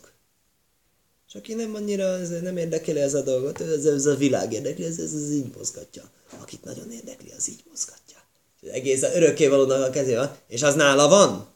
Csak 1.31 1.41
aki 1.41 1.53
nem 1.53 1.75
annyira, 1.75 2.03
ez 2.03 2.29
nem 2.29 2.57
érdekeli 2.57 2.99
ez 2.99 3.13
a 3.13 3.21
dolgot, 3.21 3.61
ez, 3.61 3.85
ez 3.85 4.05
a 4.05 4.15
világ 4.15 4.53
érdekli, 4.53 4.83
ez, 4.83 4.97
ez, 4.97 5.13
ez 5.13 5.31
így 5.31 5.51
mozgatja. 5.57 6.03
Akit 6.41 6.63
nagyon 6.63 6.91
érdekli, 6.91 7.31
az 7.37 7.49
így 7.49 7.63
mozgatja. 7.69 8.17
Az 8.61 8.67
egész 8.69 9.03
örökkévalónak 9.03 9.87
a 9.87 9.89
kezében, 9.89 10.35
és 10.47 10.63
az 10.63 10.75
nála 10.75 11.07
van. 11.07 11.47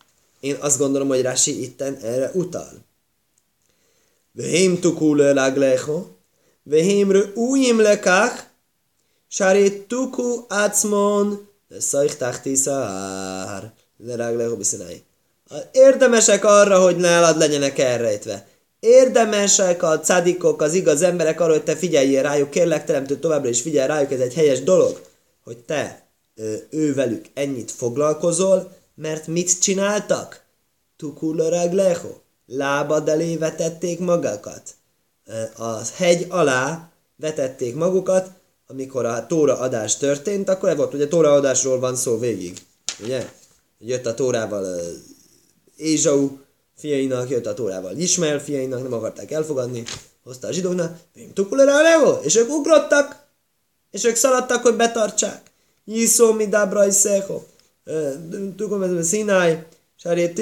Én 0.44 0.58
azt 0.60 0.78
gondolom, 0.78 1.08
hogy 1.08 1.22
Rási 1.22 1.62
itten 1.62 1.96
erre 1.96 2.32
utal. 2.34 2.72
Vehém 4.32 4.80
tukú 4.80 5.14
laglecho, 5.14 6.06
vehém 6.64 7.12
újim 7.36 7.80
lekach, 7.80 8.44
sáré 9.28 9.70
tukú 9.70 10.46
ácmon, 10.48 11.48
szajk 11.80 12.18
tahtiszár, 12.18 13.74
leráglecho 13.98 14.56
biszinái. 14.56 15.04
Érdemesek 15.72 16.46
arra, 16.46 16.80
hogy 16.80 16.98
nálad 16.98 17.38
legyenek 17.38 17.80
elrejtve. 17.80 18.48
Érdemesek 18.80 19.84
a 19.84 20.00
cadikok, 20.00 20.62
az 20.62 20.74
igaz 20.74 21.02
emberek 21.02 21.40
arra, 21.40 21.52
hogy 21.52 21.64
te 21.64 21.76
figyeljél 21.76 22.22
rájuk, 22.22 22.50
kérlek 22.50 22.86
teremtő 22.86 23.16
továbbra 23.16 23.50
is 23.50 23.62
figyelj 23.62 23.88
rájuk, 23.88 24.12
ez 24.12 24.20
egy 24.20 24.34
helyes 24.34 24.64
dolog, 24.64 25.02
hogy 25.44 25.58
te 25.58 26.08
ővelük 26.70 27.26
ennyit 27.34 27.72
foglalkozol, 27.72 28.82
mert 28.96 29.28
mit 29.28 29.60
csináltak? 29.60 30.44
Tukulorag 30.98 31.72
leho. 31.72 32.10
Lábad 32.46 33.10
elé 33.10 33.36
vetették 33.36 34.00
magakat. 34.00 34.62
A 35.58 35.78
hegy 35.96 36.26
alá 36.30 36.92
vetették 37.16 37.76
magukat, 37.76 38.30
amikor 38.68 39.06
a 39.06 39.26
tóra 39.28 39.60
adás 39.60 39.98
történt, 39.98 40.50
akkor 40.50 40.70
ez 40.70 40.76
volt, 40.76 40.94
ugye 40.94 41.08
tóra 41.08 41.34
adásról 41.34 41.80
van 41.80 41.96
szó 41.96 42.20
végig. 42.20 42.58
Ugye? 43.04 43.30
Jött 43.80 44.06
a 44.06 44.14
tórával 44.14 44.80
Ézsau 45.76 46.38
fiainak, 46.76 47.30
jött 47.30 47.46
a 47.46 47.54
tórával 47.54 47.98
Ismael 47.98 48.40
fiainak, 48.40 48.82
nem 48.82 48.94
akarták 48.94 49.32
elfogadni, 49.32 49.84
hozta 50.24 50.48
a 50.48 50.52
zsidóknak, 50.52 50.98
és 52.24 52.36
ők 52.36 52.50
ugrottak, 52.50 53.26
és 53.92 54.04
ők 54.04 54.16
szaladtak, 54.16 54.62
hogy 54.62 54.76
betartsák. 54.76 55.52
Jiszó 55.86 56.32
mi 56.32 56.48
dábrai 56.48 56.92
Tudom, 58.56 58.82
ez 58.82 58.92
a 58.92 59.04
színáj, 59.04 59.68
sáré 59.96 60.34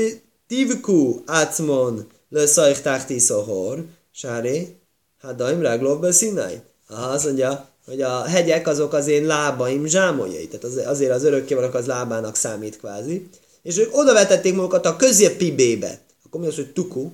tivku 0.48 1.22
ácmon 1.26 2.08
le 2.30 2.46
szajk 2.46 2.82
táhti 2.82 3.20
szohor, 3.20 3.86
sáré, 4.12 4.76
hát 5.22 5.36
daim 5.36 5.62
ráglov 5.62 6.12
színáj. 6.12 6.62
Azt 6.88 7.26
mondja, 7.26 7.70
hogy 7.86 8.02
a 8.02 8.24
hegyek 8.24 8.68
azok 8.68 8.94
az 8.94 9.08
én 9.08 9.26
lábaim 9.26 9.86
zsámoljai, 9.86 10.48
tehát 10.48 10.88
azért 10.88 11.12
az 11.12 11.24
örökkévalók 11.24 11.74
az 11.74 11.86
lábának 11.86 12.36
számít 12.36 12.78
kvázi, 12.78 13.30
és 13.62 13.78
ők 13.78 13.98
oda 13.98 14.14
vetették 14.14 14.56
magukat 14.56 14.86
a 14.86 14.96
középibébe. 14.96 16.00
Akkor 16.26 16.42
mi 16.42 16.48
az, 16.48 16.56
hogy 16.56 16.74
tuku, 16.74 17.12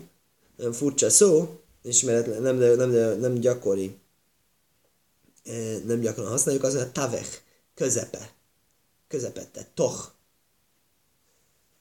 nem 0.55 0.71
furcsa 0.71 1.09
szó, 1.09 1.59
ismeretlen, 1.83 2.41
nem, 2.41 2.57
nem, 2.57 2.89
nem, 2.89 3.19
nem 3.19 3.33
gyakori, 3.33 3.95
nem 5.85 5.99
gyakran 5.99 6.27
használjuk, 6.27 6.63
az 6.63 6.73
a 6.73 6.91
tavech, 6.91 7.37
közepe, 7.75 8.29
közepette, 9.07 9.67
toch. 9.73 10.15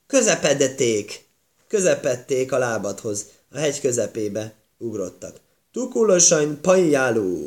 Közepedették, 0.07 1.25
közepették 1.69 2.53
a 2.53 2.59
lábadhoz, 2.59 3.27
a 3.51 3.59
hegy 3.59 3.81
közepébe 3.81 4.55
ugrottak. 4.79 5.40
Tukulosain 5.73 6.61
pajjáló. 6.61 7.38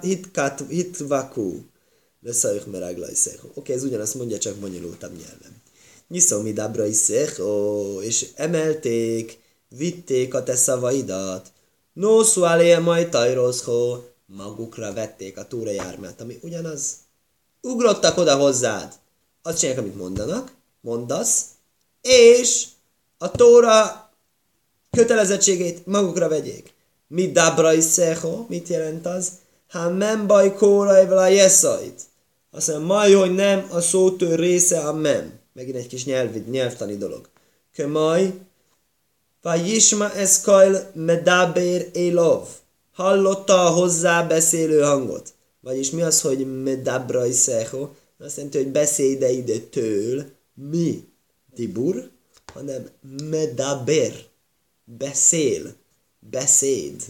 Hitkat 0.00 0.64
hitvaku. 0.68 1.60
Leszajuk 2.22 2.66
meráglai 2.66 3.14
Oké, 3.54 3.72
ez 3.72 3.84
ugyanazt 3.84 4.14
mondja, 4.14 4.38
csak 4.38 4.56
bonyolultabb 4.56 5.12
nyelven. 5.12 5.62
Nyiszom 6.08 6.46
idábra 6.46 6.86
is 6.86 7.08
és 8.02 8.28
emelték, 8.34 9.38
vitték 9.68 10.34
a 10.34 10.42
te 10.42 10.56
szavaidat. 10.56 11.52
No 11.92 12.22
majd 12.80 13.08
tajroszho, 13.08 14.02
magukra 14.26 14.92
vették 14.92 15.38
a 15.38 15.46
túrajármát, 15.46 16.20
ami 16.20 16.38
ugyanaz. 16.42 16.96
Ugrottak 17.68 18.18
oda 18.18 18.36
hozzád. 18.36 18.92
Azt 19.42 19.58
csinálják, 19.58 19.84
amit 19.84 19.96
mondanak, 19.96 20.52
mondasz, 20.80 21.44
és 22.00 22.64
a 23.18 23.30
tóra 23.30 24.08
kötelezettségét 24.90 25.86
magukra 25.86 26.28
vegyék. 26.28 26.74
Mi 27.08 27.32
dabra 27.32 27.72
is 27.72 27.84
szeho, 27.84 28.44
mit 28.48 28.68
jelent 28.68 29.06
az? 29.06 29.32
Ha 29.68 29.88
nem 29.88 30.26
baj 30.26 30.54
kórajvel 30.54 31.18
a 31.18 31.26
jeszajt. 31.26 32.00
Azt 32.50 32.68
mondja, 32.68 32.86
majd, 32.86 33.14
hogy 33.14 33.34
nem 33.34 33.66
a 33.70 33.80
szótör 33.80 34.38
része 34.38 34.78
a 34.78 34.92
mem. 34.92 35.32
Megint 35.52 35.76
egy 35.76 35.86
kis 35.86 36.04
nyelvi, 36.04 36.44
nyelvtani 36.50 36.96
dolog. 36.96 37.28
Kömaj, 37.74 38.34
Vajisma 39.42 40.12
eszkajl 40.12 40.90
medaber 40.94 41.86
élov. 41.92 42.48
Hallotta 42.92 43.66
a 43.66 43.70
hozzá 43.70 44.22
beszélő 44.22 44.80
hangot. 44.80 45.34
Vagyis 45.68 45.90
mi 45.90 46.02
az, 46.02 46.20
hogy 46.20 46.62
medabra 46.62 47.32
szeho? 47.32 47.88
Azt 48.18 48.36
jelenti, 48.36 48.58
hogy 48.58 49.68
től. 49.70 50.24
Mi? 50.54 51.08
Dibur? 51.54 52.10
Hanem 52.52 52.88
medaber. 53.30 54.12
Beszél. 54.84 55.74
Beszéd. 56.30 57.02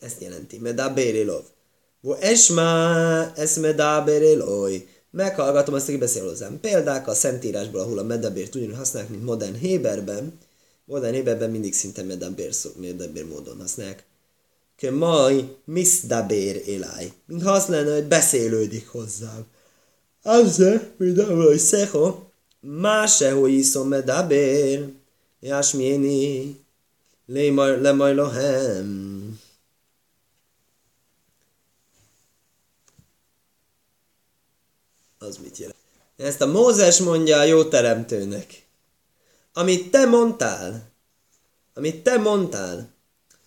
Ezt 0.00 0.20
jelenti. 0.20 0.58
Medaber 0.58 1.14
élov. 1.14 1.44
Vo 2.00 2.12
esma 2.12 3.32
es 3.36 3.54
medaber 3.54 4.22
eloj. 4.22 4.88
Meghallgatom 5.10 5.74
azt, 5.74 5.88
aki 5.88 5.96
beszél 5.96 6.24
hozzám. 6.24 6.60
Példák 6.60 7.08
a 7.08 7.14
Szentírásból, 7.14 7.80
ahol 7.80 7.98
a 7.98 8.02
medabért 8.02 8.54
ugyanúgy 8.54 8.76
használják, 8.76 9.10
mint 9.10 9.24
modern 9.24 9.54
Héberben. 9.54 10.38
Modern 10.84 11.14
Héberben 11.14 11.50
mindig 11.50 11.74
szinte 11.74 12.02
medabér, 12.02 12.52
medabér 12.76 13.26
módon 13.26 13.58
használják. 13.58 14.10
Ke 14.82 14.90
maj 14.90 15.46
misdabér 15.64 16.68
eláj. 16.68 17.12
Mintha 17.26 17.50
azt 17.50 17.68
lenne, 17.68 17.94
hogy 17.94 18.04
beszélődik 18.04 18.88
hozzám. 18.88 19.46
Azze, 20.22 20.94
hogy 20.98 21.58
szeho, 21.58 22.18
máseho 22.60 23.46
iszom 23.46 23.88
medabér. 23.88 24.92
Jásmiéni, 25.40 26.56
lemaj 27.26 28.14
lohem. 28.14 29.40
Az 35.18 35.36
mit 35.36 35.56
jelent? 35.56 35.76
Ezt 36.16 36.40
a 36.40 36.46
Mózes 36.46 36.98
mondja 36.98 37.38
a 37.38 37.44
jó 37.44 37.64
teremtőnek. 37.64 38.66
Amit 39.52 39.90
te 39.90 40.06
mondtál, 40.06 40.90
amit 41.74 42.02
te 42.02 42.18
mondtál, 42.18 42.91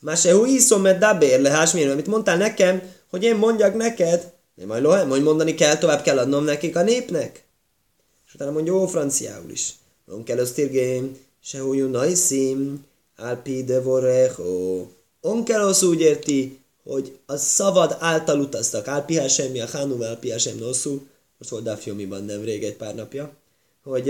már 0.06 0.18
se 0.18 0.34
iszom, 0.46 0.82
mert 0.82 1.00
dabér 1.00 1.42
le 1.42 1.70
amit 1.92 2.08
mondtál 2.08 2.38
nekem, 2.38 2.82
hogy 3.10 3.24
én 3.24 3.36
mondjak 3.36 3.76
neked, 3.76 4.34
nem 4.56 4.68
majd 4.68 4.84
lohem, 4.84 5.10
hogy 5.10 5.24
mondani 5.24 5.54
kell, 5.54 5.78
tovább 5.78 6.02
kell 6.02 6.18
adnom 6.18 6.44
nekik 6.44 6.76
a 6.76 6.82
népnek. 6.82 7.44
És 8.28 8.34
utána 8.34 8.52
mondja, 8.52 8.74
ó, 8.74 8.86
franciául 8.86 9.50
is. 9.50 9.74
Non 10.06 10.24
kell 10.24 10.38
ösztirgém, 10.38 11.18
se 11.44 11.60
hújú 11.60 11.88
najszim, 11.88 12.86
alpi 13.18 13.64
de 13.64 13.82
vorecho. 13.82 14.86
Onkelosz 15.22 15.82
úgy 15.82 16.02
érti, 16.02 16.60
hogy 16.84 17.18
a 17.26 17.38
szavad 17.38 17.98
által 18.00 18.40
utaztak. 18.40 18.88
Alpi 18.88 19.20
semmi 19.28 19.60
a 19.60 19.68
hánum, 19.68 20.02
alpi 20.02 20.34
sem 20.38 20.58
noszú. 20.58 21.08
Most 21.38 21.50
volt 21.50 21.64
Dafjomiban 21.64 22.24
nemrég 22.24 22.64
egy 22.64 22.76
pár 22.76 22.96
napja. 22.96 23.32
Hogy 23.84 24.10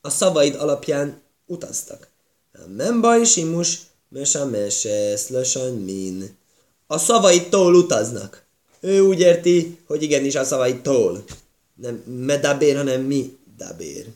a 0.00 0.10
szavaid 0.10 0.54
alapján 0.54 1.20
utaztak. 1.46 2.08
Nem 2.76 3.00
baj, 3.00 3.24
simus, 3.24 3.80
mesa 4.14 4.46
meses, 4.46 5.28
lösan 5.28 5.72
min. 5.72 6.36
A 6.86 6.98
szavaitól 6.98 7.74
utaznak. 7.74 8.42
Ő 8.80 9.00
úgy 9.00 9.20
érti, 9.20 9.78
hogy 9.86 10.02
igenis 10.02 10.34
a 10.34 10.44
szavaitól. 10.44 11.24
Nem 11.74 11.94
medabér, 12.06 12.76
hanem 12.76 13.00
mi 13.00 13.36
dabér. 13.56 14.06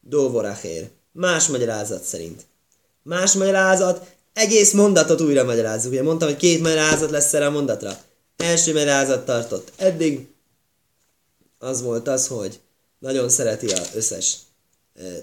Dóvorachér. 0.00 0.88
Más 1.12 1.46
magyarázat 1.46 2.04
szerint. 2.04 2.46
Más 3.02 3.32
magyarázat, 3.32 4.06
egész 4.32 4.72
mondatot 4.72 5.20
újra 5.20 5.44
magyarázzuk. 5.44 5.92
Ugye 5.92 6.02
mondtam, 6.02 6.28
hogy 6.28 6.36
két 6.36 6.60
magyarázat 6.60 7.10
lesz 7.10 7.34
erre 7.34 7.46
a 7.46 7.50
mondatra. 7.50 7.98
Első 8.36 8.72
magyarázat 8.72 9.24
tartott. 9.24 9.72
Eddig 9.76 10.28
az 11.58 11.82
volt 11.82 12.08
az, 12.08 12.26
hogy 12.26 12.60
nagyon 12.98 13.28
szereti 13.28 13.66
az 13.66 13.90
összes 13.94 14.36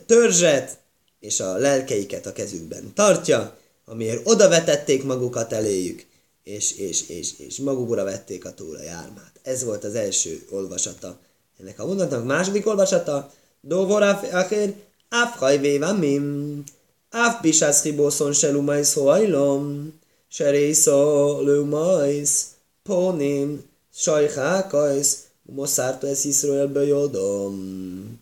törzset, 0.05 0.77
és 1.19 1.39
a 1.39 1.57
lelkeiket 1.57 2.25
a 2.25 2.33
kezükben 2.33 2.93
tartja, 2.93 3.59
amiért 3.91 4.27
oda 4.27 4.49
vetették 4.49 5.03
magukat 5.03 5.53
eléjük, 5.53 6.05
és, 6.43 6.77
és, 6.77 7.09
és, 7.09 7.39
és 7.39 7.57
magukra 7.57 8.03
vették 8.03 8.45
a 8.45 8.53
túl 8.53 8.75
a 8.75 8.83
jármát. 8.83 9.31
Ez 9.41 9.63
volt 9.63 9.83
az 9.83 9.95
első 9.95 10.41
olvasata 10.49 11.17
ennek 11.59 11.79
a 11.79 11.85
mondatnak. 11.85 12.25
Második 12.25 12.67
olvasata, 12.67 13.31
Dovor 13.61 14.01
Acher, 14.01 14.73
Afhaj 15.09 15.57
Mim, 15.97 16.63
Af 17.09 17.41
Bisász 17.41 17.83
Hibószon 17.83 18.33
se 18.33 18.51
lumajsz 18.51 18.93
hoajlom, 18.93 19.93
se 20.27 20.49
részo 20.49 21.41
lumajsz, 21.41 22.47
ponim, 22.83 23.63
sajhákajsz, 23.93 25.25
moszárta 25.41 26.07
ez 26.07 26.25
Iszraelbe 26.25 26.85
jodom. 26.85 28.19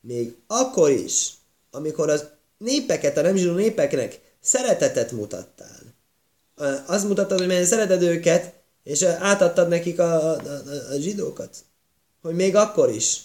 Még 0.00 0.34
akkor 0.46 0.90
is, 0.90 1.32
amikor 1.70 2.10
az 2.10 2.24
népeket, 2.58 3.16
a 3.16 3.20
nem 3.20 3.34
népeknek 3.34 4.24
szeretetet 4.46 5.12
mutattál. 5.12 5.94
Az 6.86 7.04
mutattad, 7.04 7.38
hogy 7.38 7.46
milyen 7.46 7.64
szereted 7.64 8.02
őket, 8.02 8.52
és 8.84 9.02
átadtad 9.02 9.68
nekik 9.68 9.98
a, 9.98 10.30
a, 10.30 10.34
a, 10.34 10.92
a 10.92 10.98
zsidókat. 10.98 11.56
Hogy 12.22 12.34
még 12.34 12.56
akkor 12.56 12.90
is, 12.90 13.20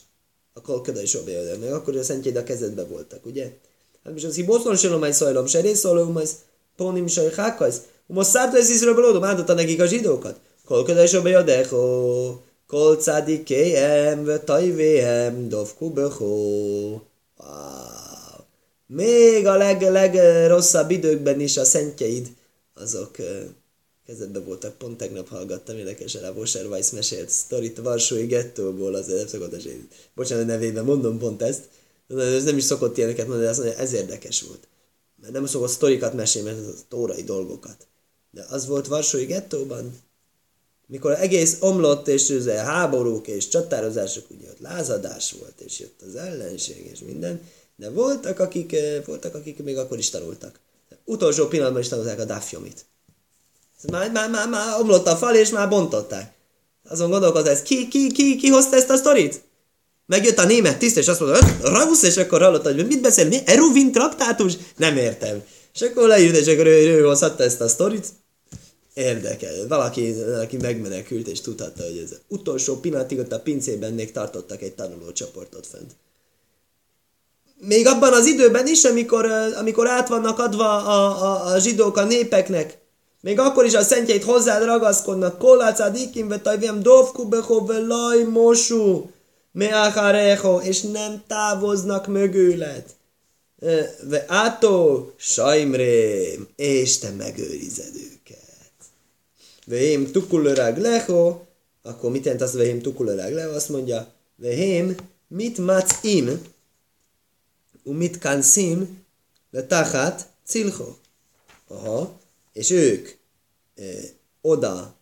akkor 0.54 0.82
ködöj 0.82 1.06
sobjövő, 1.06 1.58
még 1.58 1.72
akkor 1.72 1.94
is 1.94 2.00
a 2.00 2.04
szentjeid 2.04 2.38
a 2.38 2.44
kezedbe 2.44 2.84
voltak, 2.84 3.26
ugye? 3.26 3.52
Hát 4.04 4.14
most 4.14 4.26
az 4.26 4.36
hiboszon 4.36 4.76
se 4.76 4.90
lomaj 4.90 5.12
szajlom, 5.12 5.46
se 5.46 5.60
részolom, 5.60 6.12
majd 6.12 6.30
pónim 6.76 7.08
saj 7.08 7.32
hákajsz. 7.36 7.82
Most 8.06 8.30
szárta 8.30 8.58
ez 8.58 8.70
Izrael 8.70 8.96
belódom, 8.96 9.24
átadta 9.24 9.54
nekik 9.54 9.82
a 9.82 9.86
zsidókat. 9.86 10.40
Kol 10.66 10.84
ködöj 10.84 11.08
sobjövő, 11.08 11.68
kol 12.68 12.96
cadikéjem, 12.96 14.26
ve 14.26 14.40
tajvéhem, 14.40 15.50
dovku 15.50 15.90
behó. 15.90 17.02
Még 18.94 19.48
a 19.48 19.56
leg, 19.56 19.82
legrosszabb 19.82 20.92
időkben 20.92 21.40
is 21.40 21.58
a 21.58 21.64
szentjeid, 21.64 22.28
azok 22.74 23.18
kezedbe 24.06 24.40
voltak. 24.40 24.78
Pont 24.78 24.98
tegnap 24.98 25.28
hallgattam 25.28 25.78
érdekesen 25.78 26.24
a 26.24 26.34
Vosser 26.34 26.66
Weiss 26.66 26.90
mesélt 26.90 27.30
sztorit 27.30 27.78
a 27.78 27.82
Varsói 27.82 28.26
gettóból, 28.26 28.96
az 28.96 29.08
nem 29.08 29.28
szokott 29.28 29.54
esély. 29.54 29.88
Bocsánat, 30.16 30.46
nevében 30.46 30.84
mondom 30.84 31.18
pont 31.18 31.42
ezt. 31.42 31.64
Ez 32.08 32.44
nem 32.44 32.58
is 32.58 32.64
szokott 32.64 32.98
ilyeneket 32.98 33.28
mondani, 33.28 33.44
de 33.44 33.50
azt 33.50 33.60
mondja, 33.60 33.80
ez 33.80 33.94
érdekes 33.94 34.42
volt. 34.42 34.68
Mert 35.22 35.34
nem 35.34 35.46
szokott 35.46 35.70
sztorikat 35.70 36.14
mesélni, 36.14 36.50
mert 36.50 36.62
ez 36.62 36.68
a 36.68 36.84
tórai 36.90 37.24
dolgokat. 37.24 37.88
De 38.32 38.46
az 38.50 38.68
volt 38.68 38.88
Varsói 38.88 39.26
gettóban, 39.26 39.98
mikor 40.88 41.12
egész 41.12 41.58
omlott, 41.60 42.08
és 42.08 42.30
ez 42.30 42.48
háborúk 42.48 43.28
és 43.28 43.48
csatározások, 43.48 44.30
ugye 44.30 44.50
ott 44.50 44.60
lázadás 44.60 45.32
volt, 45.40 45.62
és 45.62 45.80
jött 45.80 46.02
az 46.02 46.16
ellenség, 46.16 46.90
és 46.92 47.00
minden, 47.00 47.42
de 47.82 47.90
voltak, 47.90 48.40
akik, 48.40 48.76
voltak, 49.06 49.36
akik 49.36 49.64
még 49.64 49.78
akkor 49.78 49.98
is 49.98 50.10
tanultak. 50.10 50.60
Utolsó 51.06 51.48
pillanatban 51.48 51.82
is 51.82 51.88
tanulták 51.88 52.20
a 52.20 52.26
dafjomit. 52.26 52.86
Már, 53.92 54.12
már, 54.12 54.30
már, 54.30 54.50
már 54.50 54.80
omlott 54.80 55.08
a 55.08 55.16
fal, 55.16 55.36
és 55.36 55.50
már 55.50 55.70
bontották. 55.70 56.34
Azon 56.90 57.10
gondolkodott, 57.10 57.64
ki, 57.64 57.88
ki, 57.88 58.12
ki, 58.12 58.36
ki 58.36 58.48
hozta 58.48 58.76
ezt 58.76 58.90
a 58.90 58.96
sztorit? 58.96 59.42
Megjött 60.06 60.38
a 60.38 60.46
német 60.46 60.78
tiszt, 60.78 60.98
és 60.98 61.08
azt 61.08 61.20
mondta, 61.20 61.48
Rausz, 61.62 62.04
és 62.04 62.18
akkor 62.18 62.42
hallotta, 62.42 62.74
hogy 62.74 62.88
mit 62.88 63.02
beszél, 63.02 63.28
mi? 63.28 63.38
Eruvin 63.46 63.92
traktátus? 63.92 64.54
Nem 64.78 64.98
értem. 64.98 65.44
És 65.74 65.82
akkor 65.82 66.08
leírt, 66.08 66.36
és 66.36 66.48
akkor 66.48 66.66
ő, 66.66 66.98
ő 66.98 67.04
hozhatta 67.04 67.44
ezt 67.44 67.62
a 67.62 67.68
sztorit. 67.68 68.08
Érdekel. 68.94 69.68
Valaki, 69.68 70.14
valaki 70.14 70.58
megmenekült, 70.58 71.28
és 71.28 71.42
tudhatta, 71.42 71.84
hogy 71.84 71.98
ez 71.98 72.18
utolsó 72.28 72.80
pillanatig 72.80 73.20
ott 73.20 73.32
a 73.32 73.40
pincében 73.40 73.94
még 73.94 74.12
tartottak 74.12 74.62
egy 74.62 74.74
tanulócsoportot 74.74 75.68
fent 75.68 75.96
még 77.68 77.88
abban 77.88 78.14
az 78.14 78.26
időben 78.26 78.68
is, 78.68 78.84
amikor, 78.84 79.26
amikor 79.60 79.88
át 79.88 80.08
vannak 80.08 80.40
adva 80.40 80.86
a, 80.86 81.24
a, 81.24 81.54
a 81.54 81.60
zsidók 81.60 81.98
a 81.98 82.04
népeknek, 82.04 82.78
még 83.22 83.40
akkor 83.40 83.66
is 83.66 83.74
a 83.74 83.82
szentjeit 83.82 84.24
hozzád 84.24 84.64
ragaszkodnak. 84.64 85.38
Kolácád 85.38 85.96
ikim 85.96 86.28
vetajvém 86.28 86.82
dovku 86.82 87.28
beho 87.28 87.66
velaj 87.66 88.24
mosú 88.24 89.12
meacharecho, 89.52 90.60
és 90.62 90.82
nem 90.82 91.24
távoznak 91.28 92.08
mögőled. 92.08 92.84
Ve 94.10 94.26
átó 94.28 95.12
sajmrém, 95.18 96.48
és 96.56 96.98
te 96.98 97.10
megőrized 97.10 97.96
őket. 97.96 98.72
Vehém 99.66 100.12
tukulörag 100.12 100.78
leho, 100.78 101.40
akkor 101.84 102.12
mit 102.12 102.24
jelent 102.24 102.42
az 102.42 102.54
vehém 102.54 102.82
tukulörag 102.82 103.34
leho? 103.34 103.56
Azt 103.56 103.70
mondja, 103.70 104.08
vehém 104.36 104.96
mit 105.28 105.62
im, 106.02 106.42
ומתכנסים 107.87 108.95
לתחת 109.53 110.23
צילחו. 110.45 110.93
Aha, 111.69 112.19
és 112.53 112.71
ők 112.71 113.19
e, 113.75 113.83
oda 114.41 114.95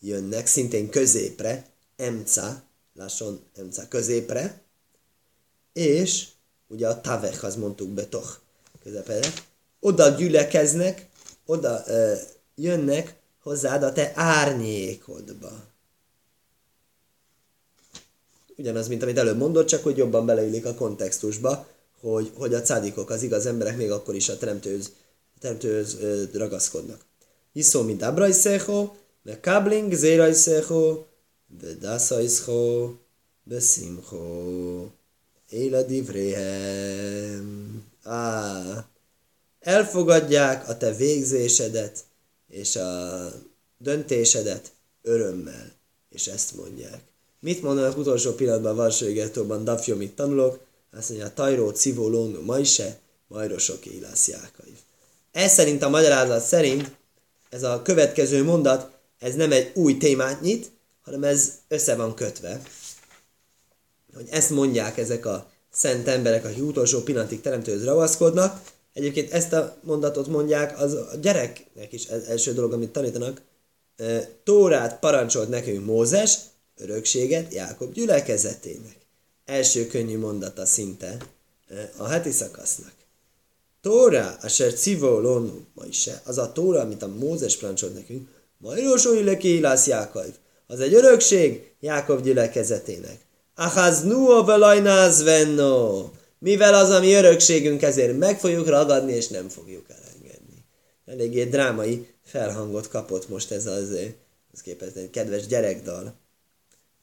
jönnek, 0.00 0.46
szintén 0.46 0.90
középre, 0.90 1.66
emca, 1.96 2.62
lásson 2.94 3.40
emca, 3.56 3.88
középre, 3.88 4.60
és 5.72 6.26
ugye 6.68 6.88
a 6.88 7.00
tavech, 7.00 7.44
az 7.44 7.56
mondtuk 7.56 7.88
betoch 7.88 8.38
közepére, 8.82 9.32
oda 9.80 10.08
gyülekeznek, 10.08 11.06
oda 11.46 11.84
e, 11.84 12.20
jönnek 12.54 13.14
hozzád 13.42 13.82
a 13.82 13.92
te 13.92 14.12
árnyékodba. 14.14 15.68
Ugyanaz, 18.56 18.88
mint 18.88 19.02
amit 19.02 19.18
előbb 19.18 19.36
mondott, 19.36 19.66
csak 19.66 19.82
hogy 19.82 19.96
jobban 19.96 20.26
beleillik 20.26 20.64
a 20.64 20.74
kontextusba, 20.74 21.66
hogy, 22.11 22.31
hogy 22.35 22.53
a 22.53 22.61
cádikok, 22.61 23.09
az 23.09 23.23
igaz 23.23 23.45
emberek 23.45 23.77
még 23.77 23.91
akkor 23.91 24.15
is 24.15 24.29
a 24.29 24.37
teremtőhöz, 24.37 24.91
teremtőhöz 25.39 25.97
ö, 26.01 26.23
ragaszkodnak. 26.33 27.01
Iszó, 27.53 27.81
mint 27.81 28.01
Abrajszecho, 28.01 28.91
me 29.21 29.39
kabling 29.39 29.93
zérajszecho, 29.93 31.03
de 31.59 31.73
daszajscho, 31.73 32.91
be 33.43 33.59
szimcho, 33.59 34.87
éledivréhem. 35.49 37.83
Á, 38.03 38.87
elfogadják 39.59 40.69
a 40.69 40.77
te 40.77 40.93
végzésedet 40.93 42.03
és 42.47 42.75
a 42.75 43.31
döntésedet 43.77 44.71
örömmel, 45.01 45.71
és 46.09 46.27
ezt 46.27 46.55
mondják. 46.55 47.01
Mit 47.39 47.61
mondanak 47.61 47.97
utolsó 47.97 48.31
pillanatban 48.31 48.71
a 48.71 48.75
Varsói 48.75 49.13
Gettóban, 49.13 49.63
Dafjomit 49.63 50.15
tanulok? 50.15 50.64
Azt 50.97 51.09
mondja, 51.09 51.33
Tajró, 51.33 51.69
Civó, 51.69 52.09
Lónu, 52.09 52.41
Majse, 52.41 52.99
Majrosok, 53.27 53.85
Élász, 53.85 54.27
Jákaiv. 54.27 54.75
Ez 55.31 55.53
szerint 55.53 55.83
a 55.83 55.89
magyarázat 55.89 56.45
szerint, 56.45 56.91
ez 57.49 57.63
a 57.63 57.81
következő 57.81 58.43
mondat, 58.43 58.91
ez 59.19 59.35
nem 59.35 59.51
egy 59.51 59.71
új 59.73 59.97
témát 59.97 60.41
nyit, 60.41 60.71
hanem 61.01 61.23
ez 61.23 61.51
össze 61.67 61.95
van 61.95 62.13
kötve. 62.13 62.61
Hogy 64.13 64.27
ezt 64.31 64.49
mondják 64.49 64.97
ezek 64.97 65.25
a 65.25 65.51
szent 65.71 66.07
emberek, 66.07 66.45
akik 66.45 66.63
utolsó 66.63 67.01
pillanatig 67.01 67.41
teremtőhöz 67.41 67.83
ragaszkodnak. 67.83 68.61
Egyébként 68.93 69.31
ezt 69.31 69.53
a 69.53 69.77
mondatot 69.81 70.27
mondják, 70.27 70.79
az 70.79 70.93
a 70.93 71.15
gyereknek 71.21 71.93
is 71.93 72.05
ez 72.05 72.23
első 72.23 72.53
dolog, 72.53 72.73
amit 72.73 72.91
tanítanak. 72.91 73.41
Tórát 74.43 74.99
parancsolt 74.99 75.49
nekünk 75.49 75.85
Mózes, 75.85 76.37
örökséget 76.77 77.53
Jákob 77.53 77.93
gyülekezetének. 77.93 79.04
Első 79.45 79.87
könnyű 79.87 80.17
mondata 80.17 80.65
szinte 80.65 81.17
a 81.97 82.07
heti 82.07 82.31
szakasznak. 82.31 82.93
Tóra, 83.81 84.37
ser 84.47 84.73
civó 84.73 85.19
lónu, 85.19 85.65
ma 85.73 85.85
is. 85.85 86.09
Az 86.23 86.37
a 86.37 86.51
tóra, 86.51 86.79
amit 86.79 87.03
a 87.03 87.07
Mózes 87.07 87.57
parancsolt 87.57 87.93
nekünk, 87.93 88.27
Majrósói 88.57 89.23
lekélász 89.23 89.87
Jákob. 89.87 90.33
Az 90.67 90.79
egy 90.79 90.93
örökség 90.93 91.73
Jákob 91.79 92.21
gyülekezetének. 92.21 93.19
Ahaz 93.55 94.03
nuo 94.03 94.43
velajnáz 94.43 95.23
venno. 95.23 96.09
Mivel 96.39 96.73
az 96.73 96.89
a 96.89 96.99
mi 96.99 97.13
örökségünk, 97.13 97.81
ezért 97.81 98.17
meg 98.17 98.39
fogjuk 98.39 98.67
ragadni, 98.67 99.13
és 99.13 99.27
nem 99.27 99.49
fogjuk 99.49 99.85
elengedni. 99.89 100.65
Eléggé 101.05 101.43
drámai 101.43 102.07
felhangot 102.23 102.87
kapott 102.87 103.29
most 103.29 103.51
ez 103.51 103.65
az, 103.65 103.89
az 104.53 104.61
képest 104.61 104.95
egy 104.95 105.09
kedves 105.09 105.47
gyerekdal. 105.47 106.15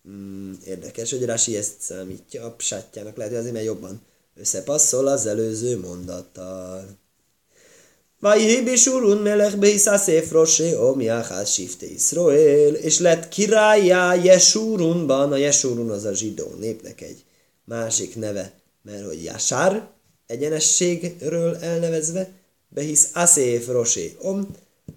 Mm, 0.09 0.53
érdekes, 0.65 1.11
hogy 1.11 1.25
Rasi 1.25 1.57
ezt 1.57 1.81
számítja 1.81 2.45
a 2.45 2.51
psátjának, 2.51 3.17
lehet, 3.17 3.33
hogy 3.33 3.41
azért, 3.41 3.55
mert 3.55 3.67
jobban 3.67 4.03
összepasszol 4.37 5.07
az 5.07 5.27
előző 5.27 5.79
mondattal. 5.79 7.01
Vajhi 8.21 8.63
Bishurun 8.63 9.19
melech 9.19 9.57
Beisasef 9.57 10.31
Rosé 10.31 10.75
Omiachás 10.75 11.53
Sifte 11.53 11.87
Israel, 11.87 12.75
és 12.75 12.99
lett 12.99 13.29
királyá 13.29 14.15
Jesurunban, 14.15 15.33
a 15.33 15.37
Jesurun 15.37 15.91
az 15.91 16.05
a 16.05 16.15
zsidó 16.15 16.55
népnek 16.59 17.01
egy 17.01 17.25
másik 17.65 18.17
neve, 18.17 18.53
mert 18.83 19.05
hogy 19.05 19.23
Jasár, 19.25 19.91
egyenességről 20.27 21.57
elnevezve, 21.57 22.33
behisz 22.69 23.11
Asef 23.15 23.67
Rosé 23.67 24.17
Om, 24.19 24.49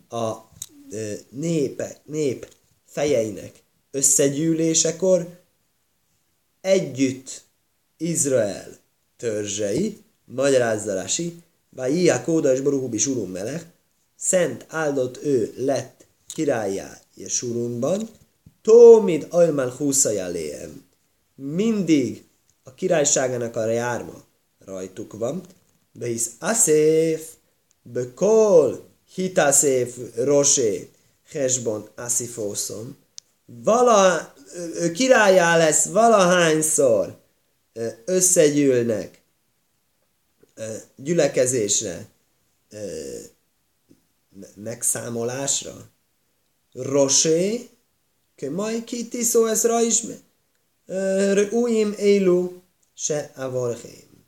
a 0.10 0.34
népek, 1.30 2.00
nép 2.06 2.48
fejeinek 2.86 3.63
összegyűlésekor 3.96 5.28
együtt 6.62 7.44
Izrael 7.98 8.78
törzsei, 9.18 9.98
magyarázzalási, 10.26 11.44
Vájia 11.70 12.24
Kóda 12.24 12.54
és 12.54 12.62
Baruhubi 12.62 12.98
Surun 12.98 13.30
Melech, 13.30 13.66
szent 14.16 14.66
áldott 14.70 15.24
ő 15.24 15.54
lett 15.58 16.06
királyá 16.34 17.00
Jesurunban, 17.16 18.10
Tómid 18.62 19.28
Ajmán 19.30 19.72
Húszajaléem. 19.72 20.86
Mindig 21.36 22.24
a 22.64 22.74
királyságának 22.74 23.56
a 23.56 23.66
járma 23.66 24.24
rajtuk 24.66 25.14
van, 25.14 25.44
Behisz 25.92 26.32
Aszéf, 26.40 27.34
Bekol, 27.82 28.86
Hitászéf, 29.14 29.98
Rosé, 30.16 30.90
Hesbon, 31.28 31.88
Aszifószom. 31.96 33.04
Vala, 33.46 34.34
királyá 34.94 35.58
lesz 35.58 35.86
valahányszor. 35.86 37.18
Összegyűlnek. 38.06 39.22
Gyülekezésre, 40.96 42.08
megszámolásra. 44.56 45.90
Rosé, 46.74 47.70
que 48.36 48.50
majd 48.50 48.84
kitiszó 48.84 49.46
ez 49.46 49.64
ra 49.64 49.82
is, 49.82 50.04
újim 51.52 51.94
élu 51.98 52.62
se 52.94 53.32
avorhém. 53.36 54.26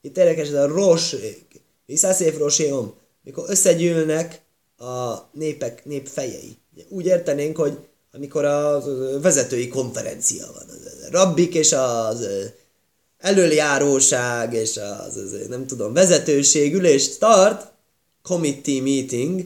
Itt 0.00 0.16
érdekes 0.16 0.48
ez 0.48 0.54
a 0.54 0.66
rosé, 0.66 1.46
viszászév 1.86 2.36
roséom, 2.36 2.94
mikor 3.22 3.44
összegyűlnek 3.48 4.40
a 4.76 5.14
népek, 5.32 5.84
nép 5.84 6.06
fejei. 6.06 6.56
Úgy 6.88 7.06
értenénk, 7.06 7.56
hogy 7.56 7.87
amikor 8.12 8.44
a 8.44 8.82
vezetői 9.20 9.68
konferencia 9.68 10.46
van, 10.54 10.66
a 11.06 11.10
rabbik 11.10 11.54
és 11.54 11.72
az 11.72 12.28
előjáróság 13.18 14.52
és 14.52 14.76
az, 14.76 15.16
az, 15.16 15.46
nem 15.48 15.66
tudom, 15.66 15.92
vezetőség 15.92 16.74
ülést 16.74 17.18
tart, 17.18 17.70
committee 18.22 18.82
meeting, 18.82 19.44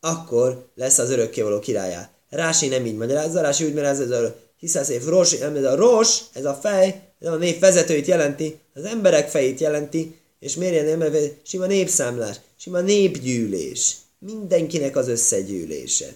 akkor 0.00 0.66
lesz 0.74 0.98
az 0.98 1.10
örökkévaló 1.10 1.58
királyá. 1.58 2.10
Rási 2.28 2.68
nem 2.68 2.86
így 2.86 2.96
magyarázza, 2.96 3.40
Rási 3.40 3.64
úgy 3.64 3.72
magyarázza, 3.72 4.02
ez 4.02 4.10
a 4.10 4.36
hiszászév 4.58 5.04
ros, 5.04 5.32
ez 5.32 5.64
a 5.64 5.74
ros, 5.74 6.18
ez 6.32 6.44
a 6.44 6.54
fej, 6.54 7.02
ez 7.20 7.28
a 7.28 7.36
nép 7.36 7.60
vezetőit 7.60 8.06
jelenti, 8.06 8.58
az 8.74 8.84
emberek 8.84 9.28
fejét 9.28 9.60
jelenti, 9.60 10.18
és 10.40 10.54
miért 10.54 10.98
nem, 10.98 11.12
sima 11.42 11.66
népszámlás, 11.66 12.36
sima 12.56 12.80
népgyűlés, 12.80 13.96
mindenkinek 14.18 14.96
az 14.96 15.08
összegyűlése. 15.08 16.06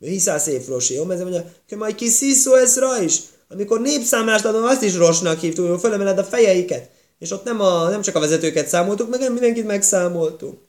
Hiszászév 0.00 0.66
rosi, 0.66 0.94
jó, 0.94 1.10
ez 1.10 1.20
mondja, 1.20 1.52
hogy 1.68 1.78
majd 1.78 1.94
kisziszó 1.94 2.54
ez 2.54 2.78
rá 2.78 3.02
is, 3.02 3.20
amikor 3.48 3.80
népszámlást 3.80 4.44
adom, 4.44 4.62
azt 4.62 4.82
is 4.82 4.96
rosnak 4.96 5.40
hívtuk, 5.40 5.68
hogy 5.68 5.80
fölemeled 5.80 6.18
a 6.18 6.24
fejeiket. 6.24 6.90
És 7.18 7.30
ott 7.30 7.44
nem, 7.44 7.60
a, 7.60 7.88
nem 7.88 8.02
csak 8.02 8.14
a 8.14 8.20
vezetőket 8.20 8.68
számoltuk, 8.68 9.10
meg 9.10 9.32
mindenkit 9.32 9.66
megszámoltuk. 9.66 10.62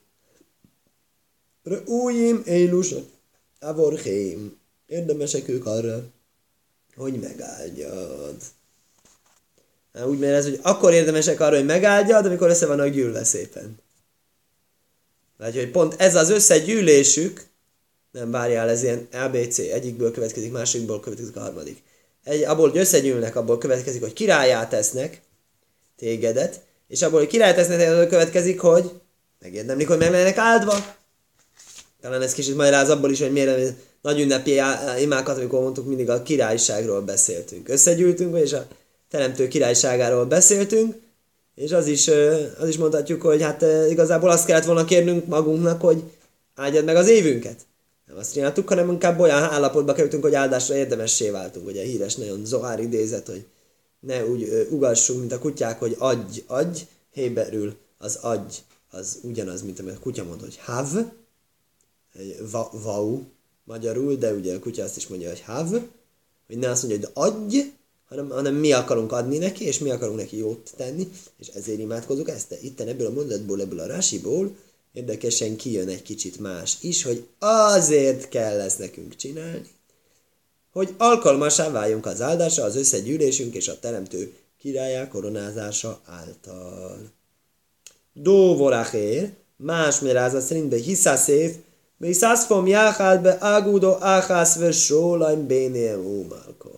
Újim, 1.84 2.42
élusot, 2.44 3.08
avorhém. 3.60 4.58
Érdemesek 4.86 5.48
ők 5.48 5.66
arra, 5.66 6.02
hogy 6.96 7.20
megáldjad. 7.20 8.36
Hát 9.94 10.06
úgy 10.06 10.24
ez, 10.24 10.44
hogy 10.44 10.60
akkor 10.62 10.92
érdemesek 10.92 11.40
arra, 11.40 11.56
hogy 11.56 11.64
megáldjad, 11.64 12.26
amikor 12.26 12.48
össze 12.48 12.66
vannak 12.66 12.88
gyűlve 12.88 13.24
szépen. 13.24 13.78
Vagy 15.38 15.54
hogy 15.54 15.70
pont 15.70 15.94
ez 15.98 16.14
az 16.14 16.30
összegyűlésük, 16.30 17.46
nem 18.18 18.30
várjál, 18.30 18.68
ez 18.68 18.82
ilyen 18.82 19.08
ABC, 19.12 19.58
egyikből 19.58 20.10
következik, 20.10 20.52
másikból 20.52 21.00
következik 21.00 21.36
a 21.36 21.40
harmadik 21.40 21.82
egy, 22.26 22.42
abból, 22.42 22.70
hogy 22.70 22.78
összegyűlnek, 22.78 23.36
abból 23.36 23.58
következik, 23.58 24.02
hogy 24.02 24.12
királyát 24.12 24.70
tesznek 24.70 25.20
tégedet, 25.96 26.60
és 26.88 27.02
abból, 27.02 27.18
hogy 27.18 27.28
királyát 27.28 27.56
tesznek, 27.56 27.90
abból 27.90 28.06
következik, 28.06 28.60
hogy 28.60 28.90
megérdemlik, 29.40 29.88
hogy 29.88 29.98
meg 29.98 30.10
lennek 30.10 30.36
áldva. 30.36 30.94
Talán 32.00 32.22
ez 32.22 32.32
kicsit 32.32 32.56
magyaráz 32.56 32.90
abból 32.90 33.10
is, 33.10 33.20
hogy 33.20 33.32
miért 33.32 33.72
nagy 34.02 34.20
ünnepi 34.20 34.60
imákat, 35.00 35.38
amikor 35.38 35.60
mondtuk, 35.60 35.86
mindig 35.86 36.10
a 36.10 36.22
királyságról 36.22 37.00
beszéltünk. 37.00 37.68
Összegyűltünk, 37.68 38.38
és 38.38 38.52
a 38.52 38.66
teremtő 39.10 39.48
királyságáról 39.48 40.24
beszéltünk, 40.24 40.94
és 41.54 41.72
az 41.72 41.86
is, 41.86 42.08
az 42.58 42.68
is 42.68 42.76
mondhatjuk, 42.76 43.22
hogy 43.22 43.42
hát 43.42 43.64
igazából 43.90 44.30
azt 44.30 44.46
kellett 44.46 44.64
volna 44.64 44.84
kérnünk 44.84 45.26
magunknak, 45.26 45.80
hogy 45.80 46.02
áldjad 46.54 46.84
meg 46.84 46.96
az 46.96 47.08
évünket. 47.08 47.60
Nem 48.06 48.16
azt 48.16 48.32
csináltuk, 48.32 48.68
hanem 48.68 48.90
inkább 48.90 49.18
olyan 49.18 49.42
állapotba 49.42 49.92
kerültünk, 49.92 50.22
hogy 50.22 50.34
áldásra 50.34 50.74
érdemessé 50.74 51.30
váltunk. 51.30 51.66
Ugye 51.66 51.82
híres 51.82 52.14
nagyon 52.14 52.44
Zohár 52.44 52.80
idézet, 52.80 53.26
hogy 53.26 53.46
ne 54.00 54.26
úgy 54.26 54.42
ö, 54.42 54.66
ugassunk, 54.68 55.18
mint 55.18 55.32
a 55.32 55.38
kutyák, 55.38 55.78
hogy 55.78 55.96
adj, 55.98 56.42
adj, 56.46 56.80
héberül 57.10 57.76
az 57.98 58.16
adj, 58.16 58.56
az 58.90 59.18
ugyanaz, 59.22 59.62
mint 59.62 59.78
amit 59.78 59.94
a 59.94 59.98
kutya 59.98 60.24
mond, 60.24 60.40
hogy 60.40 60.56
hav, 60.56 60.88
va, 62.50 62.70
vau, 62.82 63.22
magyarul, 63.64 64.14
de 64.14 64.32
ugye 64.32 64.54
a 64.54 64.58
kutya 64.58 64.84
azt 64.84 64.96
is 64.96 65.06
mondja, 65.06 65.28
hogy 65.28 65.40
hav, 65.40 65.68
hogy 66.46 66.58
ne 66.58 66.70
azt 66.70 66.82
mondja, 66.82 67.08
hogy 67.14 67.24
adj, 67.24 67.58
hanem, 68.08 68.28
hanem 68.30 68.54
mi 68.54 68.72
akarunk 68.72 69.12
adni 69.12 69.38
neki, 69.38 69.64
és 69.64 69.78
mi 69.78 69.90
akarunk 69.90 70.18
neki 70.18 70.36
jót 70.36 70.70
tenni, 70.76 71.08
és 71.38 71.48
ezért 71.48 71.78
imádkozunk 71.78 72.28
ezt. 72.28 72.48
De 72.48 72.56
itt 72.60 72.80
ebből 72.80 73.06
a 73.06 73.12
mondatból, 73.12 73.60
ebből 73.60 73.80
a 73.80 73.86
rásiból, 73.86 74.56
érdekesen 74.96 75.56
kijön 75.56 75.88
egy 75.88 76.02
kicsit 76.02 76.38
más 76.38 76.76
is, 76.80 77.02
hogy 77.02 77.26
azért 77.38 78.28
kell 78.28 78.60
ezt 78.60 78.78
nekünk 78.78 79.16
csinálni, 79.16 79.70
hogy 80.72 80.94
alkalmasá 80.98 81.70
váljunk 81.70 82.06
az 82.06 82.20
áldásra, 82.20 82.64
az 82.64 82.76
összegyűlésünk 82.76 83.54
és 83.54 83.68
a 83.68 83.78
teremtő 83.78 84.34
királyá 84.58 85.08
koronázása 85.08 86.00
által. 86.04 87.10
Dó 88.12 88.56
voraché, 88.56 89.30
más 89.56 90.00
mérázat 90.00 90.42
szerint 90.42 90.68
be 90.68 90.76
hiszászév, 90.76 91.54
be 91.96 92.06
hiszászfom 92.06 92.66
jáhát 92.66 93.22
be 93.22 93.36
ágúdó 93.40 93.96
áhász 94.00 94.56
ve 94.56 94.72
sólaim 94.72 95.46
bénél 95.46 95.98
úmálko. 95.98 96.70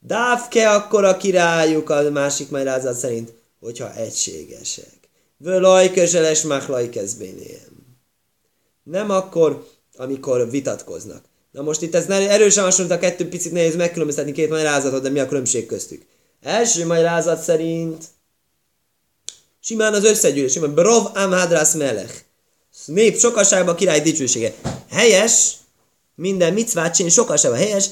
Dávke 0.00 0.70
akkor 0.70 1.04
a 1.04 1.16
királyuk 1.16 1.90
a 1.90 2.10
másik 2.10 2.50
magyarázat 2.50 2.94
szerint, 2.94 3.32
hogyha 3.60 3.94
egységesek. 3.94 5.01
Völaj 5.42 5.90
közeles 5.90 6.42
machlajkez 6.42 7.16
Nem 8.82 9.10
akkor, 9.10 9.66
amikor 9.96 10.50
vitatkoznak. 10.50 11.24
Na 11.50 11.62
most 11.62 11.82
itt 11.82 11.94
ez 11.94 12.08
erősen 12.08 12.64
hasonlít 12.64 12.92
a 12.92 12.98
kettő 12.98 13.28
picit 13.28 13.52
nehéz 13.52 13.76
megkülönböztetni 13.76 14.32
két 14.32 14.48
magyarázatot, 14.48 15.02
de 15.02 15.08
mi 15.08 15.18
a 15.18 15.28
különbség 15.28 15.66
köztük? 15.66 16.02
Első 16.42 16.86
magyarázat 16.86 17.42
szerint 17.42 18.04
simán 19.60 19.94
az 19.94 20.04
összegyűlés, 20.04 20.52
simán 20.52 20.74
Brov 20.74 21.06
Amhadras 21.14 21.72
Melech. 21.72 22.14
Nép 22.86 23.18
sokaságban 23.18 23.76
király 23.76 24.00
dicsősége. 24.00 24.54
Helyes, 24.90 25.52
minden 26.14 26.52
micvát 26.52 26.94
csinálni 26.94 27.14
sokaságban 27.14 27.60
helyes, 27.60 27.88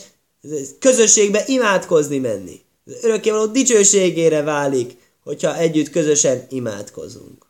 közösségbe 0.78 1.44
imádkozni 1.46 2.18
menni. 2.18 2.60
Örökkévaló 3.02 3.46
dicsőségére 3.46 4.42
válik 4.42 4.99
hogyha 5.20 5.56
együtt 5.56 5.90
közösen 5.90 6.46
imádkozunk. 6.48 7.46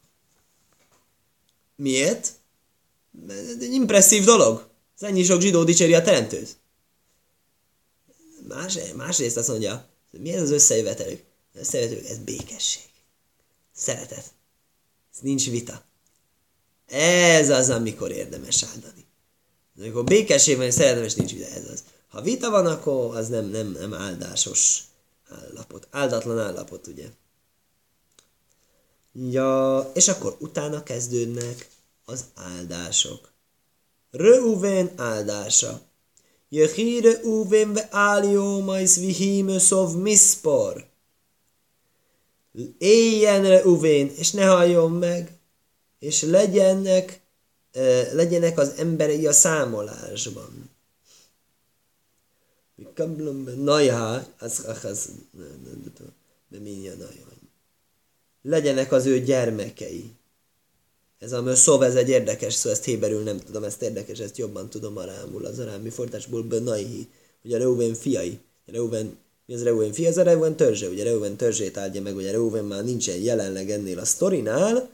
Miért? 1.76 2.32
Ez 3.28 3.56
egy 3.60 3.72
impresszív 3.72 4.24
dolog. 4.24 4.68
Ez 4.96 5.08
ennyi 5.08 5.22
sok 5.22 5.40
zsidó 5.40 5.64
dicséri 5.64 5.94
a 5.94 6.02
teremtőt. 6.02 6.56
Más, 8.48 8.78
másrészt 8.96 9.36
azt 9.36 9.48
mondja, 9.48 9.88
mi 10.10 10.32
ez 10.32 10.42
az 10.42 10.50
összejövetelük? 10.50 11.22
Az 11.54 11.60
összejövetelük, 11.60 12.08
ez 12.08 12.18
békesség. 12.18 12.90
Szeretet. 13.72 14.24
Ez 15.14 15.20
nincs 15.20 15.50
vita. 15.50 15.84
Ez 16.86 17.50
az, 17.50 17.70
amikor 17.70 18.10
érdemes 18.10 18.64
áldani. 18.64 19.06
Amikor 19.78 20.04
békesség 20.04 20.56
van, 20.56 20.66
és 20.66 21.14
nincs 21.14 21.32
vita, 21.32 21.46
ez 21.46 21.68
az. 21.72 21.84
Ha 22.08 22.22
vita 22.22 22.50
van, 22.50 22.66
akkor 22.66 23.16
az 23.16 23.28
nem, 23.28 23.46
nem, 23.46 23.70
nem 23.70 23.94
áldásos 23.94 24.82
állapot. 25.28 25.88
Áldatlan 25.90 26.38
állapot, 26.38 26.86
ugye? 26.86 27.06
Ja, 29.12 29.90
és 29.94 30.08
akkor 30.08 30.36
utána 30.38 30.82
kezdődnek 30.82 31.68
az 32.04 32.24
áldások. 32.34 33.32
Reuven 34.10 34.90
áldása. 34.96 35.80
Jehi 36.48 37.00
Reuven 37.00 37.72
ve 37.72 37.88
álió 37.90 38.60
majsz 38.60 38.96
vihímöszov 38.96 39.96
miszpor. 39.96 40.88
Éljen 42.78 43.42
Reuven, 43.42 44.10
és 44.16 44.30
ne 44.30 44.44
halljon 44.44 44.92
meg, 44.92 45.38
és 45.98 46.22
legyenek, 46.22 47.20
legyenek 48.12 48.58
az 48.58 48.72
emberei 48.76 49.26
a 49.26 49.32
számolásban. 49.32 50.70
Najha, 53.56 54.22
az, 54.38 54.64
az, 54.84 55.10
legyenek 58.42 58.92
az 58.92 59.06
ő 59.06 59.20
gyermekei. 59.20 60.10
Ez 61.18 61.32
a 61.32 61.54
szó, 61.54 61.80
ez 61.80 61.94
egy 61.94 62.08
érdekes 62.08 62.54
szó, 62.54 62.70
ezt 62.70 62.84
héberül 62.84 63.22
nem 63.22 63.38
tudom, 63.38 63.64
ezt 63.64 63.82
érdekes, 63.82 64.18
ezt 64.18 64.38
jobban 64.38 64.70
tudom 64.70 64.96
arámul, 64.96 65.44
az 65.44 65.58
arámi 65.58 65.90
fordításból 65.90 66.42
Benaihi, 66.42 67.08
ugye 67.44 67.58
Reuven 67.58 67.94
fiai. 67.94 68.38
Reuven, 68.66 69.18
mi 69.46 69.54
az 69.54 69.62
Reuven 69.62 69.92
fia? 69.92 70.08
Ez 70.08 70.18
a 70.18 70.22
Reuven 70.22 70.56
törzse, 70.56 70.88
ugye 70.88 71.04
Reuven 71.04 71.36
törzsét 71.36 71.76
áldja 71.76 72.02
meg, 72.02 72.16
ugye 72.16 72.30
Reuven 72.30 72.64
már 72.64 72.84
nincsen 72.84 73.16
jelenleg 73.16 73.70
ennél 73.70 73.98
a 73.98 74.04
sztorinál, 74.04 74.90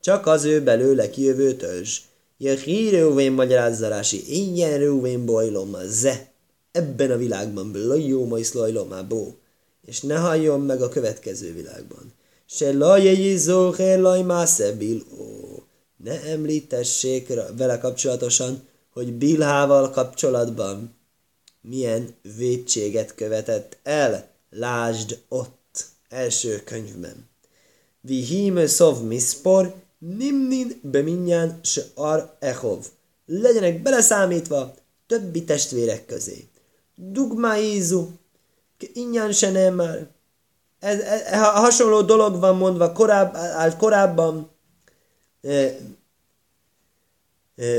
csak 0.00 0.26
az 0.26 0.44
ő 0.44 0.62
belőle 0.62 1.10
kijövő 1.10 1.54
törzs. 1.54 2.00
Jehi 2.36 2.90
Reuven 2.90 3.32
magyarázzarási, 3.32 4.22
ilyen 4.26 4.78
Reuven 4.78 5.24
bojlom 5.24 5.74
a 5.74 5.86
ze, 5.86 6.30
ebben 6.72 7.10
a 7.10 7.16
világban, 7.16 7.72
blajó 7.72 8.26
majszlajlom 8.26 8.92
a 8.92 9.06
bó, 9.06 9.34
és 9.86 10.00
ne 10.00 10.16
halljon 10.16 10.60
meg 10.60 10.82
a 10.82 10.88
következő 10.88 11.52
világban. 11.52 12.12
Se 12.50 12.72
lajjei 12.72 13.36
zóhe 13.36 13.96
laj 13.96 14.22
mászebil, 14.22 15.02
ó, 15.20 15.24
ne 15.96 16.22
említessék 16.22 17.28
vele 17.56 17.78
kapcsolatosan, 17.78 18.62
hogy 18.92 19.12
Bilhával 19.12 19.90
kapcsolatban 19.90 20.94
milyen 21.60 22.14
védséget 22.36 23.14
követett 23.14 23.78
el. 23.82 24.30
Lásd 24.50 25.18
ott, 25.28 25.84
első 26.08 26.62
könyvben. 26.64 27.28
Vi 28.00 28.24
híme 28.24 28.66
szov 28.66 29.02
miszpor, 29.02 29.74
nimnin 29.98 30.80
beminnyán 30.82 31.60
se 31.62 31.82
ar 31.94 32.36
echov. 32.38 32.86
Legyenek 33.26 33.82
beleszámítva 33.82 34.74
többi 35.06 35.44
testvérek 35.44 36.06
közé. 36.06 36.48
Dugmaizu, 36.94 38.08
innyán 38.92 39.32
se 39.32 39.50
nem 39.50 39.74
már. 39.74 40.16
Ez, 40.78 41.00
ez, 41.00 41.32
hasonló 41.32 42.02
dolog 42.02 42.40
van 42.40 42.56
mondva 42.56 42.92
korább, 42.92 43.34
állt 43.34 43.76
korábban, 43.76 44.50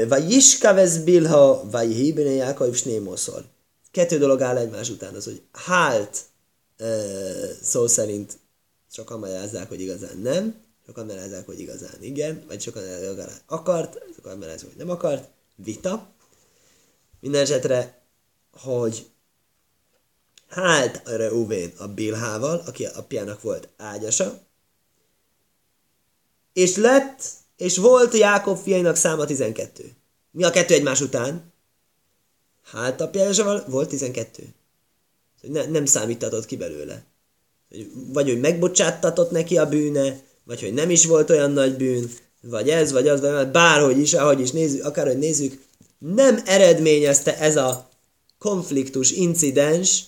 vagy 0.07 0.31
Iskavez 0.31 1.03
Bilha, 1.03 1.69
vagy 1.69 1.93
Hibene 1.93 2.29
Jákaiv 2.29 2.75
Snémoszor. 2.75 3.45
Kettő 3.91 4.17
dolog 4.17 4.41
áll 4.41 4.57
egymás 4.57 4.89
után, 4.89 5.15
az, 5.15 5.23
hogy 5.25 5.41
hált 5.51 6.17
szó 7.61 7.87
szerint 7.87 8.37
sokan 8.91 9.19
magyarázzák, 9.19 9.69
hogy 9.69 9.81
igazán 9.81 10.17
nem, 10.17 10.55
sokan 10.85 11.05
magyarázzák, 11.05 11.45
hogy 11.45 11.59
igazán 11.59 11.97
igen, 11.99 12.43
vagy 12.47 12.61
sokan 12.61 12.83
magyarázzák, 12.83 13.43
akart, 13.45 13.99
sokan 14.15 14.37
magyarázzák, 14.37 14.67
hogy 14.67 14.77
nem 14.77 14.89
akart, 14.89 15.29
vita. 15.55 16.07
Minden 17.19 17.41
esetre, 17.41 18.01
hogy 18.51 19.07
hált 20.49 21.01
a 21.07 21.15
Reuvén 21.15 21.73
a 21.77 21.87
Bilhával, 21.87 22.63
aki 22.65 22.85
apjának 22.85 23.41
volt 23.41 23.69
ágyasa, 23.77 24.39
és 26.53 26.75
lett 26.75 27.21
és 27.57 27.77
volt 27.77 28.13
Jákob 28.13 28.57
fiainak 28.57 28.95
száma 28.95 29.25
12. 29.25 29.91
Mi 30.31 30.43
a 30.43 30.49
kettő 30.49 30.73
egymás 30.73 31.01
után? 31.01 31.53
Hát 32.63 33.01
apjával 33.01 33.63
volt 33.67 33.89
12. 33.89 34.43
Ne, 35.41 35.65
nem 35.65 35.85
számítatott 35.85 36.45
ki 36.45 36.57
belőle. 36.57 37.03
Vagy 37.93 38.27
hogy 38.27 38.39
megbocsáttatott 38.39 39.31
neki 39.31 39.57
a 39.57 39.69
bűne, 39.69 40.21
vagy 40.43 40.61
hogy 40.61 40.73
nem 40.73 40.89
is 40.89 41.05
volt 41.05 41.29
olyan 41.29 41.51
nagy 41.51 41.75
bűn, 41.75 42.09
vagy 42.41 42.69
ez, 42.69 42.91
vagy 42.91 43.07
az, 43.07 43.21
vagy 43.21 43.47
bárhogy 43.47 43.97
is, 43.97 44.13
ahogy 44.13 44.39
is 44.39 44.51
nézzük, 44.51 44.85
akárhogy 44.85 45.17
nézzük, 45.17 45.61
nem 45.97 46.41
eredményezte 46.45 47.37
ez 47.37 47.57
a 47.57 47.89
konfliktus, 48.37 49.11
incidens, 49.11 50.03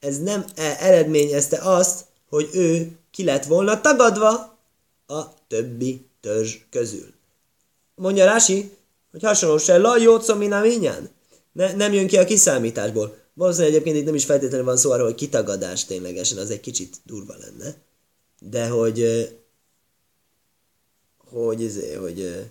ez 0.00 0.18
nem 0.18 0.44
e- 0.54 0.76
eredményezte 0.80 1.58
azt, 1.58 2.04
hogy 2.28 2.48
ő 2.52 2.98
ki 3.10 3.24
lett 3.24 3.44
volna 3.44 3.80
tagadva 3.80 4.58
a 5.06 5.46
többi 5.48 6.06
törzs 6.20 6.56
közül. 6.70 7.14
Mondja 7.94 8.24
Rási, 8.24 8.76
hogy 9.10 9.22
hasonló 9.22 9.58
se 9.58 9.78
la 9.78 9.96
jócom 9.96 10.38
minaményán. 10.38 11.10
Ne, 11.52 11.72
nem 11.74 11.92
jön 11.92 12.06
ki 12.06 12.16
a 12.16 12.24
kiszámításból. 12.24 13.18
Valószínűleg 13.34 13.72
egyébként 13.72 13.96
itt 13.96 14.04
nem 14.04 14.14
is 14.14 14.24
feltétlenül 14.24 14.66
van 14.66 14.76
szó 14.76 14.90
arról, 14.90 15.04
hogy 15.04 15.14
kitagadás 15.14 15.84
ténylegesen, 15.84 16.38
az 16.38 16.50
egy 16.50 16.60
kicsit 16.60 16.96
durva 17.04 17.34
lenne. 17.38 17.76
De 18.38 18.68
hogy 18.68 19.28
hogy, 21.30 21.60
izé, 21.60 21.94
hogy, 21.94 22.50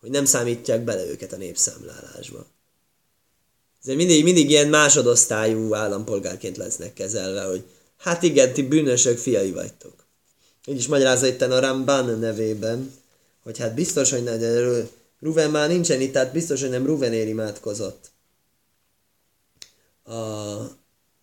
hogy 0.00 0.10
nem 0.10 0.24
számítják 0.24 0.84
bele 0.84 1.06
őket 1.06 1.32
a 1.32 1.36
népszámlálásba. 1.36 2.46
Ezért 3.86 3.98
mindig, 3.98 4.24
mindig 4.24 4.50
ilyen 4.50 4.68
másodosztályú 4.68 5.74
állampolgárként 5.74 6.56
lesznek 6.56 6.92
kezelve, 6.92 7.42
hogy 7.42 7.64
hát 7.96 8.22
igen, 8.22 8.52
ti 8.52 8.62
bűnösök 8.62 9.18
fiai 9.18 9.50
vagytok. 9.50 10.06
Így 10.64 10.76
is 10.76 10.86
magyarázza 10.86 11.26
itt 11.26 11.40
a 11.40 11.60
Ramban 11.60 12.18
nevében, 12.18 12.92
hogy 13.42 13.58
hát 13.58 13.74
biztos, 13.74 14.10
hogy 14.10 14.22
ne, 14.22 14.36
de 14.36 14.82
Ruven 15.20 15.50
már 15.50 15.68
nincsen 15.68 16.00
itt, 16.00 16.12
tehát 16.12 16.32
biztos, 16.32 16.60
hogy 16.60 16.70
nem 16.70 16.86
Ruvenér 16.86 17.28
imádkozott. 17.28 18.10
A, 20.04 20.14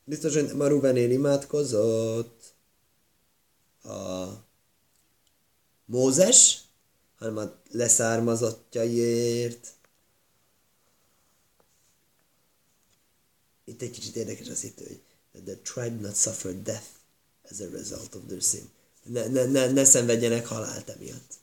biztos, 0.03 0.33
hogy 0.33 0.45
nem 0.45 0.61
a 0.61 0.67
Ruvenér 0.67 1.11
imádkozott 1.11 2.41
a 3.83 4.25
Mózes, 5.85 6.57
hanem 7.19 7.37
a 7.37 7.51
leszármazottjaiért. 7.71 9.67
Itt 13.73 13.81
egy 13.81 13.91
kicsit 13.91 14.15
érdekes 14.15 14.49
az 14.49 14.63
itt, 14.63 14.77
hogy 14.77 15.43
the 15.43 15.55
tribe 15.73 16.07
not 16.07 16.15
suffered 16.15 16.63
death 16.63 16.85
as 17.51 17.59
a 17.59 17.69
result 17.71 18.15
of 18.15 18.21
their 18.27 18.41
sin. 18.41 18.69
Ne, 19.03 19.27
ne, 19.27 19.45
ne, 19.45 19.71
ne 19.71 19.83
szenvedjenek 19.83 20.47
halált 20.47 20.89
emiatt. 20.89 21.33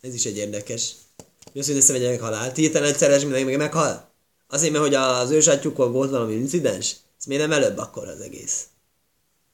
Ez 0.00 0.14
is 0.14 0.24
egy 0.24 0.36
érdekes. 0.36 0.92
Mi 1.52 1.60
az, 1.60 1.66
hogy 1.66 1.74
ne 1.74 1.80
szenvedjenek 1.80 2.20
halált? 2.20 2.56
Hirtelen 2.56 2.88
egyszeres 2.88 3.22
mindenki 3.22 3.44
meg 3.44 3.56
meghal? 3.56 4.10
Azért, 4.48 4.72
mert 4.72 4.84
hogy 4.84 4.94
az 4.94 5.30
ősatjukon 5.30 5.92
volt 5.92 6.10
valami 6.10 6.34
incidens? 6.34 6.96
Ez 7.18 7.24
miért 7.24 7.42
nem 7.42 7.62
előbb 7.62 7.78
akkor 7.78 8.08
az 8.08 8.20
egész? 8.20 8.66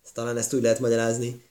Ezt 0.05 0.15
talán 0.15 0.37
ezt 0.37 0.53
úgy 0.53 0.63
lehet 0.63 0.81
magyarázni. 0.81 1.43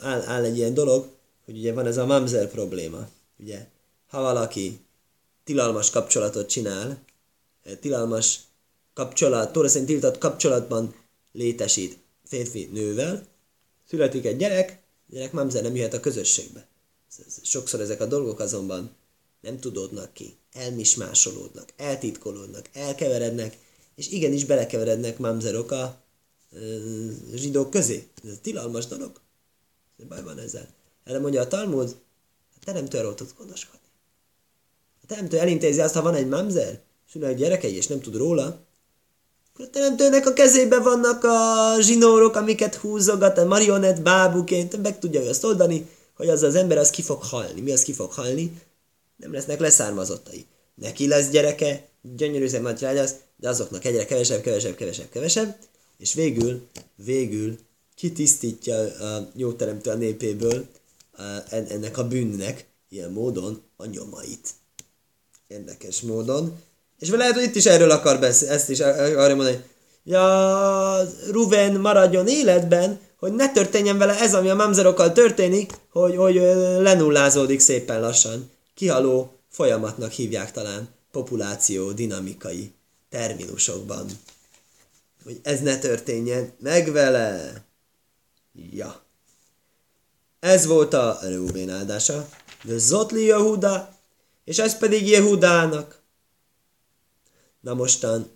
Áll, 0.00 0.22
áll 0.22 0.44
egy 0.44 0.56
ilyen 0.56 0.74
dolog, 0.74 1.08
hogy 1.44 1.56
ugye 1.56 1.72
van 1.72 1.86
ez 1.86 1.96
a 1.96 2.06
mamzer 2.06 2.50
probléma. 2.50 3.08
Ugye, 3.38 3.66
ha 4.06 4.20
valaki 4.20 4.80
tilalmas 5.44 5.90
kapcsolatot 5.90 6.48
csinál, 6.48 7.02
eh, 7.62 7.76
tilalmas 7.80 8.40
kapcsolat, 8.94 9.52
Tóra 9.52 9.68
szerint 9.68 9.88
tiltott 9.88 10.18
kapcsolatban 10.18 10.94
létesít 11.32 11.98
férfi 12.24 12.68
nővel, 12.72 13.26
születik 13.88 14.24
egy 14.24 14.36
gyerek, 14.36 14.82
a 15.08 15.14
gyerek 15.14 15.32
mamzer 15.32 15.62
nem 15.62 15.76
jöhet 15.76 15.94
a 15.94 16.00
közösségbe. 16.00 16.66
Sokszor 17.42 17.80
ezek 17.80 18.00
a 18.00 18.06
dolgok 18.06 18.40
azonban 18.40 18.90
nem 19.40 19.58
tudódnak 19.58 20.12
ki, 20.12 20.36
elmismásolódnak, 20.52 21.72
eltitkolódnak, 21.76 22.68
elkeverednek, 22.72 23.58
és 23.94 24.10
igenis 24.10 24.44
belekeverednek 24.44 25.18
mamzerok 25.18 25.70
a 25.70 26.00
zsidók 27.34 27.70
közé. 27.70 28.08
Ez 28.24 28.38
tilalmas 28.42 28.86
dolog. 28.86 29.20
Baj 30.08 30.22
van 30.22 30.38
ezzel. 30.38 30.68
Erre 31.04 31.18
mondja 31.18 31.40
a 31.40 31.48
Talmud, 31.48 31.96
a 32.56 32.64
teremtő 32.64 32.98
arról 32.98 33.14
tud 33.14 33.32
gondoskodni. 33.38 33.86
A 35.02 35.06
teremtő 35.06 35.38
elintézi 35.38 35.80
azt, 35.80 35.94
ha 35.94 36.02
van 36.02 36.14
egy 36.14 36.28
mamzer, 36.28 36.80
egy 37.20 37.36
gyerekei, 37.36 37.74
és 37.74 37.86
nem 37.86 38.00
tud 38.00 38.16
róla, 38.16 38.60
a 39.62 39.70
teremtőnek 39.70 40.26
a 40.26 40.32
kezében 40.32 40.82
vannak 40.82 41.24
a 41.24 41.76
zsinórok, 41.80 42.36
amiket 42.36 42.74
húzogat, 42.74 43.38
a 43.38 43.44
marionett 43.44 44.00
bábuként, 44.00 44.82
meg 44.82 44.98
tudja 44.98 45.22
ő 45.22 45.28
azt 45.28 45.44
oldani, 45.44 45.88
hogy 46.16 46.28
az 46.28 46.42
az 46.42 46.54
ember 46.54 46.78
az 46.78 46.90
ki 46.90 47.02
fog 47.02 47.22
halni. 47.22 47.60
Mi 47.60 47.72
az 47.72 47.82
ki 47.82 47.92
fog 47.92 48.12
halni? 48.12 48.62
Nem 49.16 49.32
lesznek 49.32 49.60
leszármazottai. 49.60 50.46
Neki 50.74 51.08
lesz 51.08 51.28
gyereke, 51.28 51.88
gyönyörű 52.16 52.48
szép 52.48 52.62
nagy 52.62 52.78
de 53.36 53.48
azoknak 53.48 53.84
egyre 53.84 54.04
kevesebb, 54.04 54.40
kevesebb, 54.40 54.74
kevesebb, 54.74 55.08
kevesebb, 55.08 55.56
és 55.98 56.14
végül, 56.14 56.66
végül 56.94 57.58
kitisztítja 57.94 58.76
a 58.78 59.28
jóteremtő 59.36 59.90
a 59.90 59.94
népéből 59.94 60.66
ennek 61.50 61.98
a 61.98 62.08
bűnnek 62.08 62.66
ilyen 62.88 63.10
módon 63.10 63.62
a 63.76 63.86
nyomait. 63.86 64.48
Érdekes 65.46 66.00
módon. 66.00 66.60
És 67.02 67.10
lehet, 67.10 67.34
hogy 67.34 67.42
itt 67.42 67.54
is 67.54 67.66
erről 67.66 67.90
akar 67.90 68.18
beszélni, 68.18 68.54
ezt 68.54 68.70
is 68.70 68.80
akarja 68.80 69.34
mondani, 69.34 69.64
ja, 70.04 71.08
Ruven 71.30 71.80
maradjon 71.80 72.28
életben, 72.28 73.00
hogy 73.18 73.32
ne 73.32 73.52
történjen 73.52 73.98
vele 73.98 74.18
ez, 74.18 74.34
ami 74.34 74.48
a 74.48 74.54
mamzerokkal 74.54 75.12
történik, 75.12 75.72
hogy, 75.90 76.16
hogy 76.16 76.34
lenullázódik 76.80 77.60
szépen 77.60 78.00
lassan. 78.00 78.50
Kihaló 78.74 79.36
folyamatnak 79.50 80.10
hívják 80.10 80.52
talán 80.52 80.88
populáció 81.12 81.90
dinamikai 81.90 82.72
terminusokban. 83.10 84.06
Hogy 85.24 85.40
ez 85.42 85.60
ne 85.60 85.78
történjen 85.78 86.52
meg 86.58 86.92
vele. 86.92 87.54
Ja. 88.72 89.02
Ez 90.40 90.66
volt 90.66 90.94
a 90.94 91.18
Reubén 91.22 91.70
áldása. 91.70 92.28
De 92.64 92.78
Zotli 92.78 93.24
Jehuda, 93.24 93.96
és 94.44 94.58
ez 94.58 94.78
pedig 94.78 95.08
Jehudának. 95.08 96.01
Na 97.62 97.74
mostan 97.74 98.30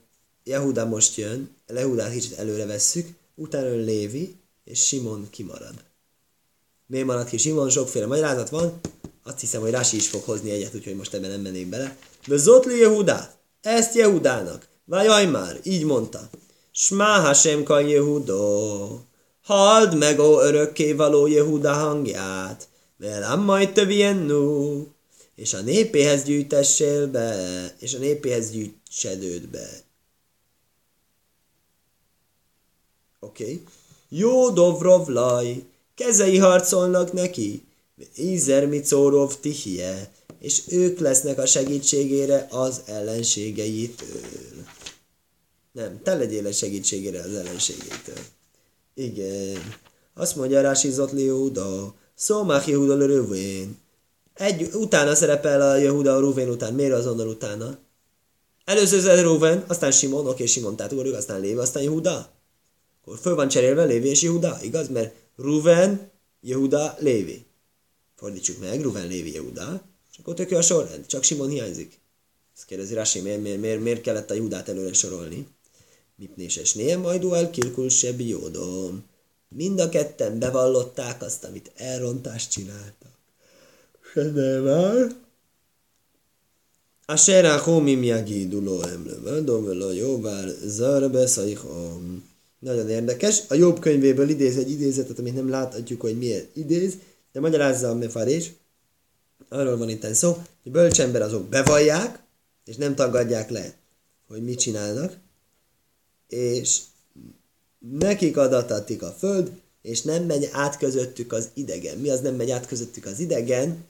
Jehuda 0.44 0.84
most 0.84 1.16
jön, 1.16 1.50
Lehudát 1.66 2.12
kicsit 2.12 2.38
előre 2.38 2.66
vesszük, 2.66 3.08
utána 3.34 3.66
jön 3.66 3.84
Lévi, 3.84 4.36
és 4.64 4.86
Simon 4.86 5.26
kimarad. 5.30 5.74
Miért 6.86 7.06
maradt 7.06 7.28
ki 7.28 7.36
Simon? 7.36 7.70
Sokféle 7.70 8.06
magyarázat 8.06 8.48
van. 8.48 8.80
Azt 9.22 9.40
hiszem, 9.40 9.60
hogy 9.60 9.70
Rási 9.70 9.96
is 9.96 10.08
fog 10.08 10.22
hozni 10.22 10.50
egyet, 10.50 10.74
úgyhogy 10.74 10.96
most 10.96 11.14
ebben 11.14 11.30
nem 11.30 11.40
mennék 11.40 11.66
bele. 11.66 11.96
De 12.26 12.36
Zotli 12.36 12.78
Jehudát, 12.78 13.36
ezt 13.60 13.94
Jehudának. 13.94 14.68
Vájaj 14.84 15.26
már, 15.26 15.60
így 15.62 15.84
mondta. 15.84 16.28
Smá 16.72 17.20
Hashem 17.20 17.62
ka 17.62 17.80
Jehudó. 17.80 19.00
Halld 19.42 19.96
meg, 19.96 20.18
ó 20.18 20.36
való 20.96 21.26
Jehuda 21.26 21.72
hangját. 21.72 22.68
Velem 22.96 23.40
majd 23.40 23.72
töviennu. 23.72 24.86
És 25.36 25.54
a 25.54 25.60
népéhez 25.60 26.24
gyűjtessél 26.24 27.06
be, 27.06 27.74
és 27.78 27.94
a 27.94 27.98
népéhez 27.98 28.50
gyűjtsedőd 28.50 29.48
be. 29.48 29.84
Oké. 33.20 33.42
Okay. 33.42 33.62
Jó 34.08 34.50
Dovrovlaj, 34.50 35.64
kezei 35.94 36.38
harcolnak 36.38 37.12
neki, 37.12 37.62
Ízer 38.16 38.66
Micórov 38.66 39.34
Tihie, 39.40 40.10
és 40.38 40.62
ők 40.68 40.98
lesznek 40.98 41.38
a 41.38 41.46
segítségére 41.46 42.46
az 42.50 42.82
ellenségeitől. 42.86 44.20
Nem, 45.72 46.02
te 46.02 46.14
legyél 46.14 46.46
a 46.46 46.52
segítségére 46.52 47.20
az 47.20 47.34
ellenségétől. 47.34 48.18
Igen. 48.94 49.74
Azt 50.14 50.36
mondja 50.36 50.60
Rási 50.60 50.90
Zotli 50.90 51.24
Júda, 51.24 51.94
Szómák 52.14 52.66
Jehuda 52.66 53.06
Rövén. 53.06 53.78
Egy, 54.36 54.70
utána 54.74 55.14
szerepel 55.14 55.60
a 55.60 55.76
Jehuda 55.76 56.14
a 56.14 56.20
Ruvén 56.20 56.48
után. 56.48 56.74
Miért 56.74 56.92
azonnal 56.92 57.28
utána? 57.28 57.78
Először 58.64 59.08
az 59.08 59.20
Ruven, 59.20 59.64
aztán 59.66 59.92
Simon, 59.92 60.26
oké, 60.26 60.46
Simon, 60.46 60.76
tehát 60.76 60.92
ugorjuk, 60.92 61.14
aztán 61.14 61.40
Lévi, 61.40 61.58
aztán 61.58 61.82
Jehuda. 61.82 62.30
Akkor 63.02 63.18
föl 63.18 63.34
van 63.34 63.48
cserélve 63.48 63.84
Lévi 63.84 64.08
és 64.08 64.22
Jehuda, 64.22 64.58
igaz? 64.62 64.88
Mert 64.88 65.14
Ruven, 65.36 66.10
Jehuda, 66.40 66.96
Lévi. 66.98 67.46
Fordítsuk 68.16 68.60
meg, 68.60 68.82
Ruven, 68.82 69.06
Lévi, 69.06 69.32
Jehuda. 69.32 69.80
És 70.12 70.18
akkor 70.18 70.34
tök 70.34 70.50
a 70.50 70.62
sorrend, 70.62 71.06
csak 71.06 71.22
Simon 71.22 71.48
hiányzik. 71.48 72.00
Ezt 72.56 72.64
kérdezi 72.64 72.94
Rasi, 72.94 73.20
miért, 73.20 73.42
miért, 73.42 73.60
miért, 73.60 73.80
miért 73.80 74.00
kellett 74.00 74.30
a 74.30 74.34
Judát 74.34 74.68
előre 74.68 74.92
sorolni? 74.92 75.46
Mipnéses 76.16 76.74
néha 76.74 77.00
majd 77.00 77.24
el 77.24 77.50
kilkul 77.50 77.88
sebi 77.88 78.28
jódom. 78.28 79.04
Mind 79.48 79.80
a 79.80 79.88
ketten 79.88 80.38
bevallották 80.38 81.22
azt, 81.22 81.44
amit 81.44 81.72
elrontást 81.74 82.50
csináltak. 82.50 83.15
Nem 84.24 84.68
áll. 84.68 85.08
A 87.06 87.16
será 87.16 87.58
homim 87.58 88.02
jagiduló 88.02 88.82
emlővel, 88.82 89.42
domvelo 89.42 89.90
jóvár 89.90 90.48
zarbe 90.64 91.26
szajhom. 91.26 92.24
Nagyon 92.58 92.88
érdekes. 92.88 93.42
A 93.48 93.54
jobb 93.54 93.80
könyvéből 93.80 94.28
idéz 94.28 94.56
egy 94.56 94.70
idézetet, 94.70 95.18
amit 95.18 95.34
nem 95.34 95.50
láthatjuk, 95.50 96.00
hogy 96.00 96.18
miért 96.18 96.56
idéz, 96.56 96.94
de 97.32 97.40
magyarázza 97.40 97.88
a 97.88 97.94
mefarés. 97.94 98.52
Arról 99.48 99.76
van 99.76 99.88
itt 99.88 100.14
szó, 100.14 100.36
hogy 100.62 100.72
bölcsember 100.72 101.22
azok 101.22 101.48
bevallják, 101.48 102.22
és 102.64 102.76
nem 102.76 102.94
tagadják 102.94 103.50
le, 103.50 103.74
hogy 104.28 104.44
mit 104.44 104.58
csinálnak, 104.58 105.16
és 106.28 106.80
nekik 107.98 108.36
adatatik 108.36 109.02
a 109.02 109.14
föld, 109.18 109.50
és 109.82 110.02
nem 110.02 110.24
megy 110.24 110.48
át 110.52 110.78
közöttük 110.78 111.32
az 111.32 111.48
idegen. 111.54 111.98
Mi 111.98 112.10
az 112.10 112.20
nem 112.20 112.34
megy 112.34 112.50
át 112.50 112.66
közöttük 112.66 113.06
az 113.06 113.18
idegen? 113.20 113.84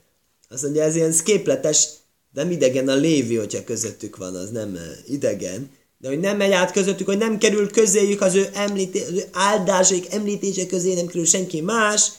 Azt 0.49 0.63
mondja, 0.63 0.83
ez 0.83 0.97
ilyen 0.97 1.13
szképletes, 1.13 1.89
nem 2.33 2.51
idegen 2.51 2.89
a 2.89 2.95
lévi, 2.95 3.37
hogyha 3.37 3.65
közöttük 3.65 4.17
van, 4.17 4.35
az 4.35 4.51
nem 4.51 4.79
idegen 5.07 5.71
de 5.99 6.09
hogy 6.09 6.21
nem 6.21 6.37
megy 6.37 6.53
át 6.53 6.73
közöttük, 6.73 7.07
hogy 7.07 7.19
nem 7.19 7.39
kerül 7.39 7.71
közéjük 7.71 8.21
az 8.21 8.35
ő, 8.35 8.49
említé, 8.53 9.03
az 9.03 9.13
ő 9.13 9.25
áldásaik 9.33 10.13
említése 10.13 10.67
közé, 10.67 10.95
nem 10.95 11.07
kerül 11.07 11.25
senki 11.25 11.61
más, 11.61 12.11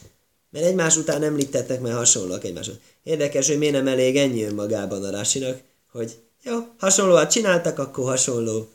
mert 0.49 0.65
egymás 0.65 0.97
után 0.97 1.23
említettek, 1.23 1.81
mert 1.81 1.95
hasonlóak 1.95 2.43
egymáshoz. 2.43 2.75
Érdekes, 3.03 3.47
hogy 3.47 3.57
miért 3.57 3.73
nem 3.73 3.87
elég 3.87 4.17
ennyi 4.17 4.43
önmagában 4.43 5.03
a 5.03 5.09
Rásinak, 5.09 5.61
hogy 5.91 6.17
jó, 6.43 6.59
hasonlóan 6.77 7.27
csináltak, 7.27 7.79
akkor 7.79 8.05
hasonló. 8.05 8.69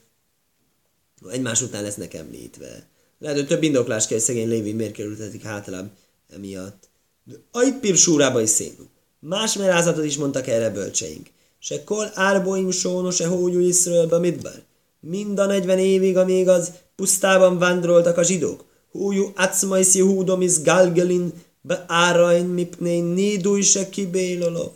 Egymás 1.30 1.62
után 1.62 1.82
lesznek 1.82 2.14
említve. 2.14 2.86
Lehet, 3.18 3.36
hogy 3.36 3.46
több 3.46 3.62
indoklás 3.62 4.07
kell, 4.07 4.16
hogy 4.16 4.26
szegény 4.26 4.48
Lévi 4.48 4.72
miért 4.72 4.92
kerültetik 4.92 5.42
hátrább 5.42 5.90
emiatt. 6.34 6.88
De 7.24 7.34
Ajpir 7.50 7.96
súrába 7.96 8.40
is 8.40 8.50
szénú. 8.50 8.88
Más 9.24 9.56
merázatot 9.56 10.04
is 10.04 10.16
mondtak 10.16 10.46
erre 10.46 10.70
bölcseink. 10.70 11.26
Se 11.58 11.84
kol 11.84 12.10
árboim 12.14 12.70
sóno, 12.70 13.10
se 13.10 13.26
hógyú 13.26 13.58
Iszraelbe 13.58 14.18
midbar 14.18 14.62
mind 15.02 15.38
a 15.38 15.46
40 15.46 15.78
évig, 15.78 16.16
amíg 16.16 16.48
az 16.48 16.72
pusztában 16.96 17.58
vándoroltak 17.58 18.16
a 18.16 18.22
zsidók. 18.22 18.64
Hújú 18.90 19.32
acmajsz 19.36 19.94
Jehúdomis 19.94 20.62
galgelin 20.62 21.32
be 21.60 21.84
árain 21.88 22.44
mipné 22.44 23.00
nédúj 23.00 23.60
se 23.60 23.88
kibélolov. 23.88 24.72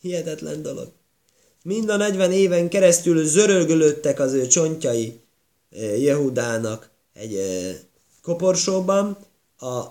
Hihetetlen 0.00 0.62
dolog. 0.62 0.88
Mind 1.62 1.88
a 1.88 1.96
40 1.96 2.32
éven 2.32 2.68
keresztül 2.68 3.24
zörölgölöttek 3.24 4.20
az 4.20 4.32
ő 4.32 4.46
csontjai 4.46 5.20
eh, 5.70 6.02
Jehudának 6.02 6.90
egy 7.12 7.34
eh, 7.34 7.76
koporsóban 8.22 9.16
a 9.58 9.84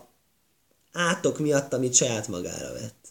átok 0.92 1.40
miatt, 1.40 1.74
amit 1.74 1.94
saját 1.94 2.28
magára 2.28 2.74
vett. 2.74 3.07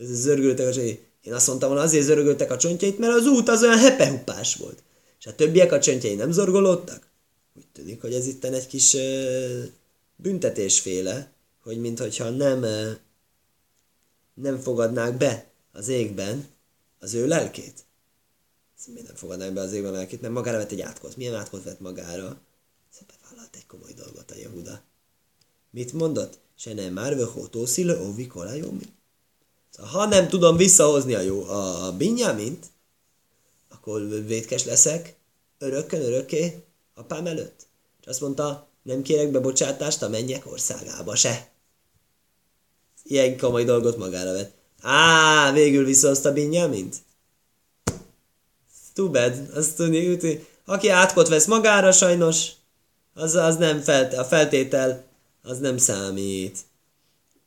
Ez 0.00 0.08
zörgöltek 0.08 0.66
a 0.66 0.72
csontjai. 0.72 1.08
Én 1.22 1.32
azt 1.32 1.46
mondtam 1.46 1.68
volna, 1.68 1.84
azért 1.84 2.04
zörgöltek 2.04 2.50
a 2.50 2.56
csontjait, 2.56 2.98
mert 2.98 3.14
az 3.14 3.26
út 3.26 3.48
az 3.48 3.62
olyan 3.62 3.78
hepehupás 3.78 4.56
volt. 4.56 4.82
És 5.18 5.26
a 5.26 5.34
többiek 5.34 5.72
a 5.72 5.80
csöntjei 5.80 6.14
nem 6.14 6.32
zorgolódtak? 6.32 7.08
Úgy 7.56 7.66
tűnik, 7.72 8.00
hogy 8.00 8.14
ez 8.14 8.26
itt 8.26 8.44
egy 8.44 8.66
kis 8.66 8.94
uh, 8.94 9.64
büntetésféle, 10.16 11.32
hogy 11.62 11.80
mintha 11.80 12.30
nem, 12.30 12.62
uh, 12.62 12.90
nem 14.34 14.58
fogadnák 14.58 15.16
be 15.16 15.50
az 15.72 15.88
égben 15.88 16.48
az 16.98 17.14
ő 17.14 17.26
lelkét. 17.26 17.84
Miért 18.86 19.06
nem 19.06 19.16
fogadnák 19.16 19.52
be 19.52 19.60
az 19.60 19.72
égben 19.72 19.92
a 19.92 19.96
lelkét? 19.96 20.20
Nem 20.20 20.32
magára 20.32 20.56
vett 20.56 20.70
egy 20.70 20.80
átkot. 20.80 21.16
Milyen 21.16 21.34
átkot 21.34 21.62
vett 21.62 21.80
magára? 21.80 22.40
Szépen 22.90 23.16
vállalt 23.28 23.56
egy 23.56 23.66
komoly 23.66 23.92
dolgot 23.92 24.30
a 24.30 24.36
Jehuda. 24.36 24.82
Mit 25.70 25.92
mondott? 25.92 26.38
Se 26.56 26.74
nem 26.74 26.92
már 26.92 27.16
vöhótó 27.16 27.66
szilő 27.66 28.00
óvi 28.00 28.26
korajomi. 28.26 28.98
Ha 29.78 30.06
nem 30.06 30.28
tudom 30.28 30.56
visszahozni 30.56 31.14
a, 31.14 31.20
jó, 31.20 31.44
a, 31.44 31.92
Binyamint, 31.96 32.66
akkor 33.68 34.08
vétkes 34.26 34.64
leszek 34.64 35.14
örökkön 35.58 36.02
örökké 36.02 36.64
apám 36.94 37.26
előtt. 37.26 37.66
És 38.00 38.06
azt 38.06 38.20
mondta, 38.20 38.68
nem 38.82 39.02
kérek 39.02 39.30
bebocsátást 39.30 40.02
a 40.02 40.08
mennyek 40.08 40.46
országába 40.46 41.14
se. 41.14 41.48
Ilyen 43.02 43.38
komoly 43.38 43.64
dolgot 43.64 43.96
magára 43.96 44.32
vett. 44.32 44.54
Á, 44.80 45.52
végül 45.52 45.84
visszahozta 45.84 46.32
Binyamint? 46.32 46.96
Too 48.94 49.10
bad. 49.10 49.50
Azt 49.54 49.76
tudni, 49.76 50.18
aki 50.64 50.88
átkot 50.88 51.28
vesz 51.28 51.46
magára, 51.46 51.92
sajnos, 51.92 52.50
az, 53.14 53.34
az 53.34 53.56
nem 53.56 53.80
felt, 53.80 54.14
a 54.14 54.24
feltétel, 54.24 55.04
az 55.42 55.58
nem 55.58 55.78
számít. 55.78 56.58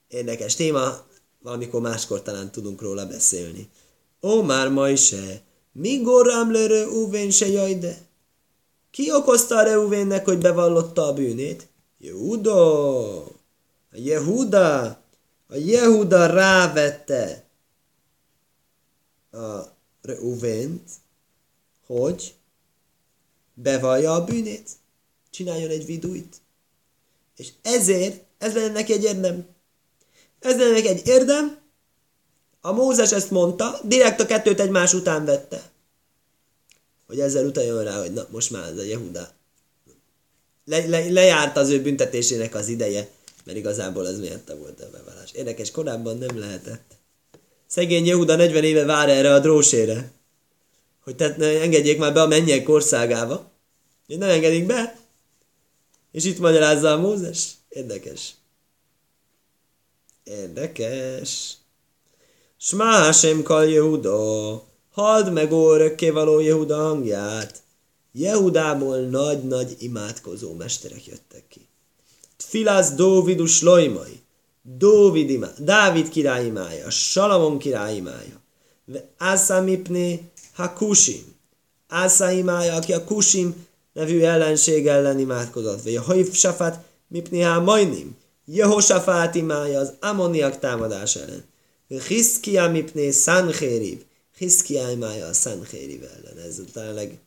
Érdekes 0.08 0.56
téma, 0.56 1.06
valamikor 1.44 1.82
máskor 1.82 2.22
talán 2.22 2.52
tudunk 2.52 2.82
róla 2.82 3.06
beszélni. 3.06 3.70
Ó, 4.22 4.42
már 4.42 4.70
ma 4.70 4.96
se. 4.96 5.42
Mi 5.72 6.02
gorám 6.02 6.52
le 6.52 6.68
Reuvén 6.68 7.32
se 7.32 7.48
jajde? 7.48 7.98
Ki 8.92 9.12
okozta 9.12 9.56
a 9.56 9.64
Reuvénnek, 9.64 10.26
hogy 10.26 10.38
bevallotta 10.38 11.08
a 11.08 11.14
bűnét? 11.14 11.68
Jehuda! 11.98 13.24
A 13.24 13.96
Jehuda! 13.96 14.86
A 15.48 15.56
Jehuda 15.56 16.26
rávette 16.26 17.46
a 19.32 19.62
Reuvént, 20.02 20.92
hogy 21.86 22.34
bevallja 23.54 24.14
a 24.14 24.24
bűnét. 24.24 24.70
csináljon 25.30 25.70
egy 25.70 25.86
vidújt. 25.86 26.42
És 27.36 27.52
ezért, 27.62 28.24
ez 28.38 28.54
lenne 28.54 28.72
neki 28.72 28.94
egy 28.94 29.04
érdem. 29.04 29.53
Ez 30.44 30.56
neki 30.56 30.88
egy 30.88 31.08
érdem, 31.08 31.58
a 32.62 32.72
Mózes 32.72 33.12
ezt 33.12 33.32
mondta, 33.32 33.80
direkt 33.84 34.20
a 34.20 34.26
kettőt 34.26 34.60
egymás 34.60 34.94
után 34.94 35.26
vette. 35.26 35.72
Hogy 37.08 37.20
ezzel 37.20 37.46
utaljon 37.46 37.84
rá, 37.84 38.00
hogy 38.00 38.14
na, 38.14 38.28
most 38.30 38.52
már 38.52 38.64
ez 38.64 38.78
a 38.78 38.84
Jehuda. 38.84 39.30
Le, 40.66 40.88
le, 40.88 41.10
lejárt 41.10 41.58
az 41.58 41.70
ő 41.70 41.82
büntetésének 41.82 42.56
az 42.56 42.68
ideje, 42.68 43.10
mert 43.44 43.58
igazából 43.58 44.08
ez 44.08 44.20
miatt 44.20 44.54
volt 44.58 44.82
a 44.82 44.90
bevallás. 44.92 45.32
Érdekes, 45.32 45.72
korábban 45.72 46.18
nem 46.18 46.40
lehetett. 46.40 46.92
Szegény 47.68 48.06
Jehuda 48.06 48.36
40 48.36 48.64
éve 48.64 48.86
vár 48.86 49.10
erre 49.10 49.34
a 49.34 49.40
drósére, 49.40 50.12
hogy 51.04 51.16
tehát 51.16 51.38
ne 51.38 51.62
engedjék 51.62 51.98
már 51.98 52.14
be 52.14 52.22
a 52.22 52.28
mennyek 52.28 52.70
országába. 52.70 53.52
Én 54.08 54.18
nem 54.18 54.30
engedik 54.30 54.66
be. 54.66 55.00
És 56.12 56.26
itt 56.26 56.40
magyarázza 56.40 56.92
a 56.92 56.98
Mózes. 56.98 57.50
Érdekes. 57.70 58.34
Érdekes. 60.24 61.58
Smá 62.58 63.12
sem 63.12 63.44
kal 63.44 63.66
Jehuda, 63.66 64.64
halld 64.92 65.34
meg 65.34 65.52
ó 65.52 65.74
örökkévaló 65.74 66.40
Jehuda 66.40 66.76
hangját. 66.76 67.62
Jehudából 68.12 68.98
nagy-nagy 68.98 69.76
imádkozó 69.80 70.54
mesterek 70.54 71.06
jöttek 71.06 71.48
ki. 71.48 71.68
Tfilász 72.38 72.92
Dóvidus 72.92 73.62
lojmai, 73.62 74.22
Dóvid 74.62 75.30
imá, 75.30 75.52
Dávid 75.60 76.10
király 76.10 76.46
imája, 76.46 76.90
Salamon 76.90 77.58
király 77.58 77.96
imája, 77.96 78.42
Ászamipné 79.18 80.32
Hakusim, 80.54 81.36
imája, 82.32 82.76
aki 82.76 82.94
a 82.94 83.04
Kusim 83.04 83.68
nevű 83.94 84.22
ellenség 84.22 84.88
ellen 84.88 85.20
imádkozott, 85.20 85.84
vagy 85.84 85.96
a 85.96 86.02
Haif 86.02 86.36
Safát 86.36 86.86
Mipni 87.08 87.42
ha 87.42 87.62
Majnim, 87.62 88.18
Jehosafát 88.46 89.36
imája 89.36 89.80
az 89.80 89.94
ammoniak 90.00 90.60
támadás 90.60 91.16
ellen. 91.16 91.44
Hiszkia 92.08 92.70
mipné 92.70 93.12
Sanchériv. 93.12 94.04
Hiszkia 94.38 94.90
imája 94.90 95.26
a 95.26 95.34
Sanchériv 95.34 96.04
ellen. 96.04 96.38
Ez 96.48 96.62
talán 96.74 96.94
leg, 96.94 97.18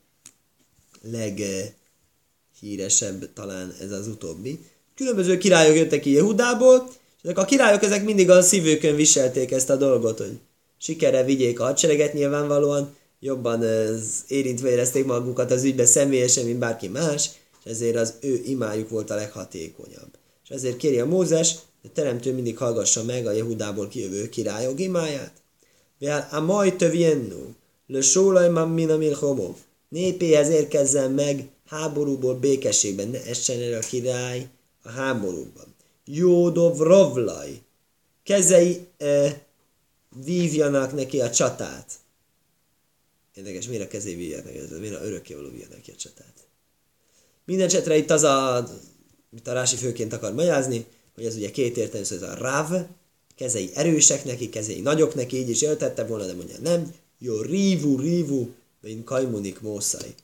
leghíresebb 2.60 3.32
talán 3.32 3.74
ez 3.80 3.90
az 3.90 4.06
utóbbi. 4.06 4.60
Különböző 4.94 5.38
királyok 5.38 5.76
jöttek 5.76 6.00
ki 6.00 6.10
Jehudából, 6.10 6.88
és 6.88 7.22
ezek 7.22 7.38
a 7.38 7.44
királyok 7.44 7.82
ezek 7.82 8.04
mindig 8.04 8.30
a 8.30 8.42
szívőkön 8.42 8.96
viselték 8.96 9.50
ezt 9.50 9.70
a 9.70 9.76
dolgot, 9.76 10.18
hogy 10.18 10.38
sikerre 10.78 11.24
vigyék 11.24 11.60
a 11.60 11.64
hadsereget 11.64 12.12
nyilvánvalóan, 12.12 12.96
jobban 13.20 13.64
érintve 14.28 14.70
érezték 14.70 15.04
magukat 15.04 15.50
az 15.50 15.64
ügybe 15.64 15.86
személyesen, 15.86 16.44
mint 16.44 16.58
bárki 16.58 16.88
más, 16.88 17.30
és 17.64 17.70
ezért 17.70 17.96
az 17.96 18.14
ő 18.20 18.42
imájuk 18.44 18.88
volt 18.88 19.10
a 19.10 19.14
leghatékonyabb. 19.14 20.10
És 20.48 20.54
ezért 20.54 20.76
kéri 20.76 21.00
a 21.00 21.06
Mózes, 21.06 21.54
a 21.84 21.88
teremtő 21.92 22.34
mindig 22.34 22.56
hallgassa 22.56 23.04
meg 23.04 23.26
a 23.26 23.30
Jehudából 23.30 23.88
kijövő 23.88 24.28
királyok 24.28 24.80
imáját. 24.80 25.32
Vel 25.98 26.28
a 26.30 26.40
majd 26.40 26.76
töviennu, 26.76 27.54
le 27.86 28.00
sólaj 28.00 28.66
min 28.68 28.90
a 28.90 28.96
milchomov. 28.96 29.54
Népéhez 29.88 30.48
érkezzen 30.48 31.10
meg 31.10 31.48
háborúból 31.66 32.34
békességben, 32.34 33.08
ne 33.08 33.24
essen 33.24 33.62
el 33.62 33.80
a 33.80 33.86
király 33.86 34.48
a 34.82 34.88
háborúban. 34.88 35.74
Jódov 36.04 36.78
rovlaj, 36.78 37.60
kezei 38.22 38.86
e, 38.98 39.44
vívjanak 40.24 40.92
neki 40.92 41.20
a 41.20 41.30
csatát. 41.30 41.92
Érdekes, 43.34 43.68
miért 43.68 43.84
a 43.84 43.88
kezé 43.88 44.14
vívják 44.14 44.44
neki, 44.44 44.58
miért 44.80 45.00
a 45.00 45.04
örökkévaló 45.04 45.48
vívja 45.48 45.66
neki 45.70 45.90
a 45.90 45.96
csatát. 45.96 46.34
Minden 47.44 47.66
esetre 47.66 47.96
itt 47.96 48.10
az 48.10 48.22
a, 48.22 48.68
mit 49.36 49.48
a 49.48 49.52
Rási 49.52 49.76
főként 49.76 50.12
akar 50.12 50.34
magyarázni, 50.34 50.86
hogy 51.14 51.24
ez 51.24 51.36
ugye 51.36 51.50
két 51.50 51.76
értelmű, 51.76 52.06
ez 52.10 52.22
a 52.22 52.34
ráv, 52.34 52.86
kezei 53.36 53.70
erősek 53.74 54.24
neki, 54.24 54.48
kezei 54.48 54.80
nagyok 54.80 55.14
neki, 55.14 55.36
így 55.36 55.48
is 55.48 55.62
éltette 55.62 56.04
volna, 56.04 56.26
de 56.26 56.34
mondja 56.34 56.56
nem. 56.62 56.94
Jó, 57.18 57.40
rívu, 57.40 58.00
rívu, 58.00 58.48
mint 58.80 59.04
kajmunik 59.04 59.60
mószai. 59.60 60.14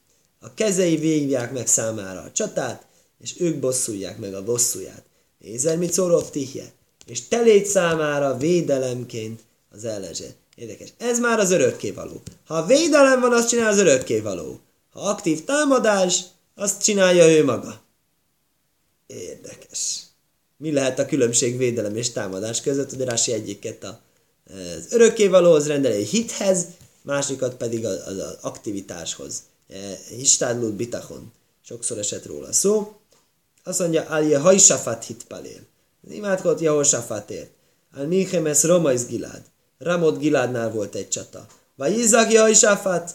A 0.41 0.55
kezei 0.55 0.97
végják 0.97 1.53
meg 1.53 1.67
számára 1.67 2.21
a 2.21 2.33
csatát, 2.33 2.87
és 3.21 3.35
ők 3.39 3.57
bosszulják 3.57 4.19
meg 4.19 4.35
a 4.35 4.45
bosszúját. 4.45 5.05
Nézel, 5.39 5.77
mit 5.77 5.93
szólok 5.93 6.31
tihje? 6.31 6.73
És 7.07 7.29
te 7.29 7.65
számára 7.65 8.37
védelemként 8.37 9.41
az 9.71 9.85
ellenzsé. 9.85 10.27
Érdekes. 10.55 10.93
Ez 10.99 11.19
már 11.19 11.39
az 11.39 11.51
örökkévaló. 11.51 12.23
Ha 12.47 12.67
védelem 12.67 13.21
van, 13.21 13.33
azt 13.33 13.49
csinál 13.49 13.69
az 13.69 13.79
örökkévaló. 13.79 14.61
Ha 14.93 15.01
aktív 15.01 15.45
támadás, 15.45 16.25
azt 16.55 16.83
csinálja 16.83 17.29
ő 17.29 17.45
maga. 17.45 17.83
Érdekes 19.17 20.03
mi 20.63 20.73
lehet 20.73 20.99
a 20.99 21.07
különbség 21.07 21.57
védelem 21.57 21.97
és 21.97 22.11
támadás 22.11 22.61
között, 22.61 22.91
hogy 22.91 23.05
Rási 23.05 23.33
egyiket 23.33 23.85
a, 23.85 24.01
az 24.47 24.87
örökkévalóhoz 24.91 25.67
rendel 25.67 25.93
egy 25.93 26.09
hithez, 26.09 26.67
másikat 27.03 27.55
pedig 27.55 27.87
az, 27.87 28.07
az 28.07 28.37
aktivitáshoz. 28.41 29.43
Histádlút 30.09 30.75
bitachon. 30.75 31.33
Sokszor 31.65 31.99
esett 31.99 32.27
róla 32.27 32.53
szó. 32.53 32.93
Azt 33.65 33.79
mondja, 33.79 34.03
Alje 34.03 34.39
hajsafat 34.39 35.05
hitpalél. 35.05 35.61
Imádkozott 36.11 36.61
Jehosafátért. 36.61 37.51
Al 37.95 38.07
Michemes 38.07 38.63
Romais 38.63 39.07
Gilád. 39.07 39.43
Ramot 39.79 40.19
Giládnál 40.19 40.71
volt 40.71 40.95
egy 40.95 41.09
csata. 41.09 41.47
Vagy 41.77 41.99
Izak 41.99 42.33
Jehosafat, 42.33 43.15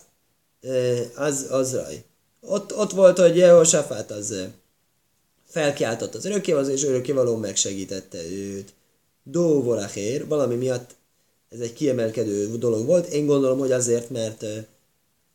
az, 1.15 1.45
az 1.49 1.73
raj. 1.75 2.03
Ott, 2.41 2.77
ott 2.77 2.91
volt, 2.91 3.17
hogy 3.17 3.37
Jehosafat 3.37 4.11
az 4.11 4.35
felkiáltott 5.47 6.15
az 6.15 6.25
örökkévaló, 6.25 6.67
és 6.67 6.83
örökkévaló 6.83 7.35
megsegítette 7.35 8.23
őt. 8.31 8.73
Dóvorachér, 9.23 10.27
valami 10.27 10.55
miatt 10.55 10.95
ez 11.49 11.59
egy 11.59 11.73
kiemelkedő 11.73 12.57
dolog 12.57 12.85
volt. 12.85 13.07
Én 13.07 13.25
gondolom, 13.25 13.59
hogy 13.59 13.71
azért, 13.71 14.09
mert 14.09 14.45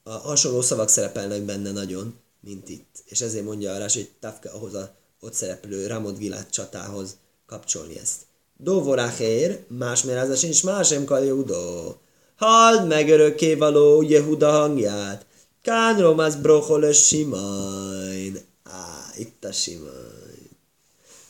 a 0.03 0.11
hasonló 0.11 0.61
szavak 0.61 0.89
szerepelnek 0.89 1.43
benne 1.43 1.71
nagyon, 1.71 2.15
mint 2.41 2.69
itt. 2.69 3.03
És 3.05 3.21
ezért 3.21 3.45
mondja 3.45 3.75
Arás, 3.75 3.95
hogy 3.95 4.11
Tafka 4.21 4.53
ahhoz 4.55 4.75
a 4.75 4.95
ott 5.21 5.33
szereplő 5.33 5.87
Ramot 5.87 6.19
Gilát 6.19 6.51
csatához 6.51 7.17
kapcsolni 7.47 7.99
ezt. 7.99 8.21
Dóvorachér, 8.57 9.65
más 9.69 10.03
merázás, 10.03 10.43
és 10.43 10.63
más 10.63 10.89
sem 10.89 11.05
kaljudó. 11.05 11.97
Halld 12.37 12.87
meg 12.87 13.09
örökkévaló 13.09 14.03
Jehuda 14.03 14.51
hangját. 14.51 15.27
Kánrom 15.63 16.19
az 16.19 16.37
brochol 16.37 16.93
simain. 16.93 18.52
Á, 18.73 19.12
itt 19.16 19.45
a 19.45 19.53
Simon. 19.53 20.51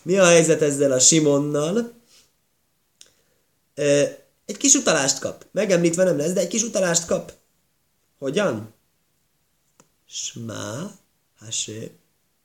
Mi 0.02 0.18
a 0.18 0.24
helyzet 0.24 0.62
ezzel 0.62 0.92
a 0.92 0.98
Simonnal? 0.98 1.92
Egy 4.44 4.56
kis 4.56 4.74
utalást 4.74 5.18
kap. 5.18 5.46
Megemlítve 5.50 6.04
nem 6.04 6.16
lesz, 6.16 6.32
de 6.32 6.40
egy 6.40 6.48
kis 6.48 6.62
utalást 6.62 7.06
kap. 7.06 7.32
Hogyan? 8.18 8.74
Smá, 10.08 10.90
hasé, 11.38 11.90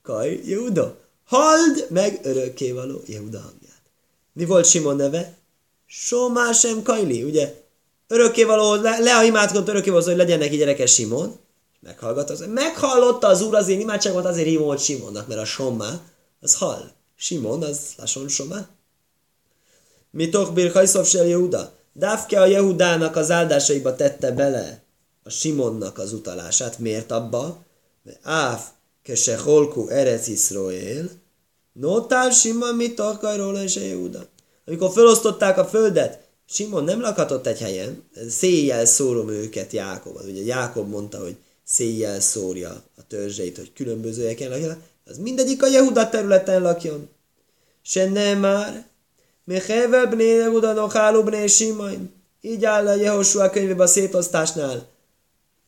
kaj, 0.02 0.42
Jehuda. 0.46 1.00
Hald 1.26 1.88
meg 1.90 2.20
örökkévaló 2.24 3.02
Jehuda 3.06 3.40
hangját. 3.40 3.82
Mi 4.34 4.46
volt 4.46 4.66
Simon 4.66 4.96
neve? 4.96 5.38
Somá 5.86 6.52
sem 6.52 6.84
Kajli, 6.84 7.24
ugye? 7.24 7.64
Örökkévaló, 8.08 8.74
le, 8.74 9.00
le 9.00 9.16
a 9.16 9.24
imádkozott 9.24 9.68
örökkévaló, 9.68 10.06
hogy 10.06 10.16
legyen 10.16 10.40
neki 10.40 10.58
gyereke 10.58 10.86
Simon. 10.86 11.40
Meghallgatta, 11.80 12.34
az, 12.34 12.46
meghallotta 12.48 13.28
az 13.28 13.42
úr 13.42 13.56
az 13.56 13.68
én 13.68 13.80
imádságomat, 13.80 14.26
azért 14.26 14.48
hívom, 14.48 14.68
hogy 14.68 14.80
Simonnak, 14.80 15.28
mert 15.28 15.40
a 15.40 15.46
Somma, 15.46 16.02
az 16.42 16.56
hall. 16.56 16.92
Simon, 17.16 17.64
az 17.64 17.80
Lason 17.98 18.28
Somma. 18.28 18.68
Mitok 20.12 20.54
bir 20.54 20.72
hajszov 20.72 21.06
se 21.06 21.26
Jehuda. 21.26 21.72
Dávke 21.94 22.42
a 22.42 22.46
Jehudának 22.46 23.16
az 23.16 23.32
áldásaiba 23.32 23.96
tette 23.96 24.32
bele 24.32 24.82
a 25.24 25.30
Simonnak 25.30 25.98
az 25.98 26.14
utalását. 26.14 26.80
Miért 26.80 27.12
abba? 27.12 27.58
Mert 28.04 28.20
áf, 28.24 28.68
kese 29.04 29.38
holku 29.38 29.88
erec 29.88 30.28
Iszroél, 30.28 31.10
notál 31.74 32.32
Simon 32.32 32.76
mit 32.76 33.00
akar 33.00 33.56
és 33.64 33.76
Jehuda. 33.76 34.28
Amikor 34.66 34.92
felosztották 34.92 35.58
a 35.58 35.66
földet, 35.66 36.20
Simon 36.50 36.84
nem 36.84 37.02
lakhatott 37.02 37.48
egy 37.48 37.60
helyen, 37.60 38.04
széjjel 38.30 38.86
szórom 38.86 39.30
őket 39.30 39.72
Jákob. 39.72 40.20
Ugye 40.28 40.44
Jákob 40.44 40.90
mondta, 40.90 41.20
hogy 41.20 41.36
széjjel 41.68 42.20
szórja 42.20 42.84
a 42.98 43.08
törzseit, 43.08 43.58
hogy 43.58 43.74
különböző 43.74 44.22
helyeken 44.22 44.50
lakjon, 44.50 44.82
az 45.06 45.18
mindegyik 45.18 45.64
a 45.64 45.68
Jehuda 45.68 46.10
területen 46.10 46.62
lakjon. 46.62 47.10
Se 47.82 48.10
nem 48.10 48.40
már, 48.40 48.86
Mechevel 49.44 50.06
bné 50.06 50.36
Jehuda 50.36 50.74
nocháló 50.74 51.24
bné 51.24 51.48
Simain. 51.48 52.12
Így 52.42 52.66
áll 52.66 52.88
a 52.88 52.96
Jehoshua 52.96 53.50
könyvében 53.50 53.86
a 53.86 53.88
szétosztásnál. 53.88 54.88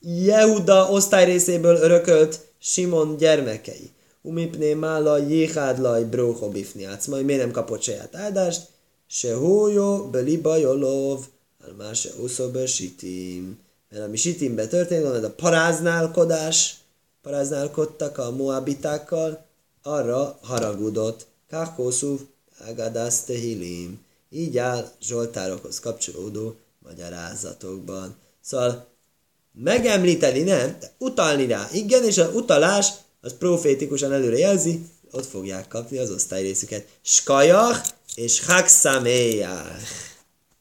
Jehuda 0.01 0.89
osztály 0.89 1.25
részéből 1.25 1.75
örökölt 1.75 2.39
Simon 2.59 3.17
gyermekei. 3.17 3.89
Umipné 4.21 4.73
mála 4.73 5.17
jéhádlaj 5.17 6.03
bróho 6.03 6.49
bifni 6.49 6.87
majd 7.07 7.25
miért 7.25 7.41
nem 7.41 7.51
kapott 7.51 7.81
saját 7.81 8.15
áldást? 8.15 8.67
Se 9.07 9.33
hójó 9.33 10.09
beliba 10.09 10.55
jolov, 10.55 11.19
almá 11.67 11.93
se 11.93 12.09
uszó 12.21 12.65
sitim 12.65 13.59
mert 13.89 14.03
ami 14.03 14.17
Sitimben 14.17 14.69
történt, 14.69 15.05
ez 15.05 15.23
a 15.23 15.31
paráználkodás, 15.31 16.75
paráználkodtak 17.21 18.17
a 18.17 18.31
moabitákkal, 18.31 19.45
arra 19.83 20.39
haragudott. 20.41 21.27
Kákószú 21.49 22.19
Agadász 22.67 23.23
Tehilim. 23.23 24.05
Így 24.29 24.57
áll 24.57 24.91
Zsoltárokhoz 25.01 25.79
kapcsolódó 25.79 26.55
magyarázatokban. 26.79 28.15
Szóval 28.41 28.87
megemlíteni 29.53 30.39
nem, 30.39 30.77
de 30.79 30.91
utalni 30.97 31.47
rá. 31.47 31.69
Igen, 31.71 32.03
és 32.03 32.17
a 32.17 32.29
utalás 32.29 32.87
az 33.21 33.33
profétikusan 33.37 34.13
előre 34.13 34.37
jelzi, 34.37 34.85
ott 35.11 35.25
fogják 35.25 35.67
kapni 35.67 35.97
az 35.97 36.11
osztályrészüket. 36.11 36.87
Skajach 37.01 37.89
és 38.15 38.45
Haxaméjach. 38.45 40.07